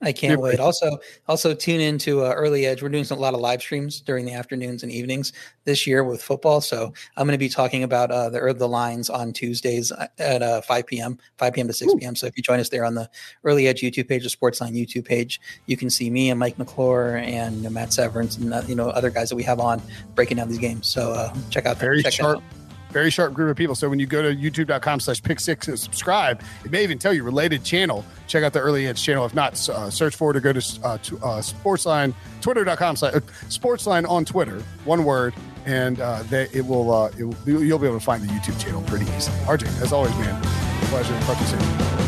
I 0.00 0.12
can't 0.12 0.40
wait. 0.40 0.60
Also, 0.60 0.98
also 1.26 1.54
tune 1.54 1.80
into 1.80 2.24
uh, 2.24 2.30
Early 2.30 2.66
Edge. 2.66 2.82
We're 2.82 2.88
doing 2.88 3.02
some, 3.02 3.18
a 3.18 3.20
lot 3.20 3.34
of 3.34 3.40
live 3.40 3.60
streams 3.60 4.00
during 4.00 4.24
the 4.24 4.32
afternoons 4.32 4.84
and 4.84 4.92
evenings 4.92 5.32
this 5.64 5.88
year 5.88 6.04
with 6.04 6.22
football. 6.22 6.60
So 6.60 6.92
I'm 7.16 7.26
going 7.26 7.34
to 7.34 7.38
be 7.38 7.48
talking 7.48 7.82
about 7.82 8.12
uh, 8.12 8.30
the 8.30 8.54
the 8.56 8.68
lines 8.68 9.10
on 9.10 9.32
Tuesdays 9.32 9.92
at 10.18 10.42
uh, 10.42 10.60
5 10.60 10.86
p.m. 10.86 11.18
5 11.38 11.52
p.m. 11.52 11.66
to 11.66 11.72
6 11.72 11.94
p.m. 11.96 12.14
So 12.14 12.26
if 12.26 12.36
you 12.36 12.44
join 12.44 12.60
us 12.60 12.68
there 12.68 12.84
on 12.84 12.94
the 12.94 13.10
Early 13.42 13.66
Edge 13.66 13.80
YouTube 13.80 14.08
page, 14.08 14.22
the 14.22 14.30
Sportsline 14.30 14.72
YouTube 14.72 15.04
page, 15.04 15.40
you 15.66 15.76
can 15.76 15.90
see 15.90 16.10
me 16.10 16.30
and 16.30 16.38
Mike 16.38 16.58
McClure 16.58 17.16
and 17.16 17.68
Matt 17.70 17.92
Severance 17.92 18.36
and 18.36 18.54
uh, 18.54 18.62
you 18.68 18.76
know 18.76 18.90
other 18.90 19.10
guys 19.10 19.28
that 19.30 19.36
we 19.36 19.42
have 19.42 19.58
on 19.58 19.82
breaking 20.14 20.36
down 20.36 20.48
these 20.48 20.58
games. 20.58 20.86
So 20.86 21.10
uh, 21.10 21.34
check 21.50 21.66
out 21.66 21.76
very 21.76 22.02
check 22.04 22.12
sharp 22.12 22.42
very 22.90 23.10
sharp 23.10 23.34
group 23.34 23.50
of 23.50 23.56
people. 23.56 23.74
So 23.74 23.88
when 23.88 23.98
you 23.98 24.06
go 24.06 24.22
to 24.22 24.34
youtube.com 24.34 25.00
slash 25.00 25.22
pick 25.22 25.40
six 25.40 25.68
and 25.68 25.78
subscribe, 25.78 26.42
it 26.64 26.70
may 26.70 26.82
even 26.82 26.98
tell 26.98 27.12
you 27.12 27.22
related 27.22 27.64
channel. 27.64 28.04
Check 28.26 28.44
out 28.44 28.52
the 28.52 28.60
early 28.60 28.86
edge 28.86 29.02
channel. 29.02 29.24
If 29.24 29.34
not, 29.34 29.68
uh, 29.68 29.90
search 29.90 30.16
for 30.16 30.30
it 30.30 30.36
or 30.36 30.40
go 30.40 30.52
to, 30.52 30.80
uh, 30.84 30.98
to 30.98 31.16
uh, 31.18 31.40
Sportsline, 31.40 32.14
twitter.com 32.40 32.96
slash 32.96 33.14
uh, 33.14 33.20
Sportsline 33.48 34.08
on 34.08 34.24
Twitter, 34.24 34.62
one 34.84 35.04
word. 35.04 35.34
And 35.66 36.00
uh, 36.00 36.22
it 36.30 36.66
will, 36.66 36.90
uh, 36.90 37.10
it 37.18 37.24
will, 37.24 37.62
you'll 37.62 37.78
be 37.78 37.86
able 37.86 37.98
to 37.98 38.04
find 38.04 38.22
the 38.22 38.32
YouTube 38.32 38.58
channel 38.58 38.82
pretty 38.82 39.04
easily. 39.16 39.36
RJ, 39.40 39.82
as 39.82 39.92
always, 39.92 40.16
man, 40.16 40.42
pleasure. 40.84 41.18
Talk 41.20 41.36
to 41.36 41.42
you 41.42 41.48
soon 41.50 42.07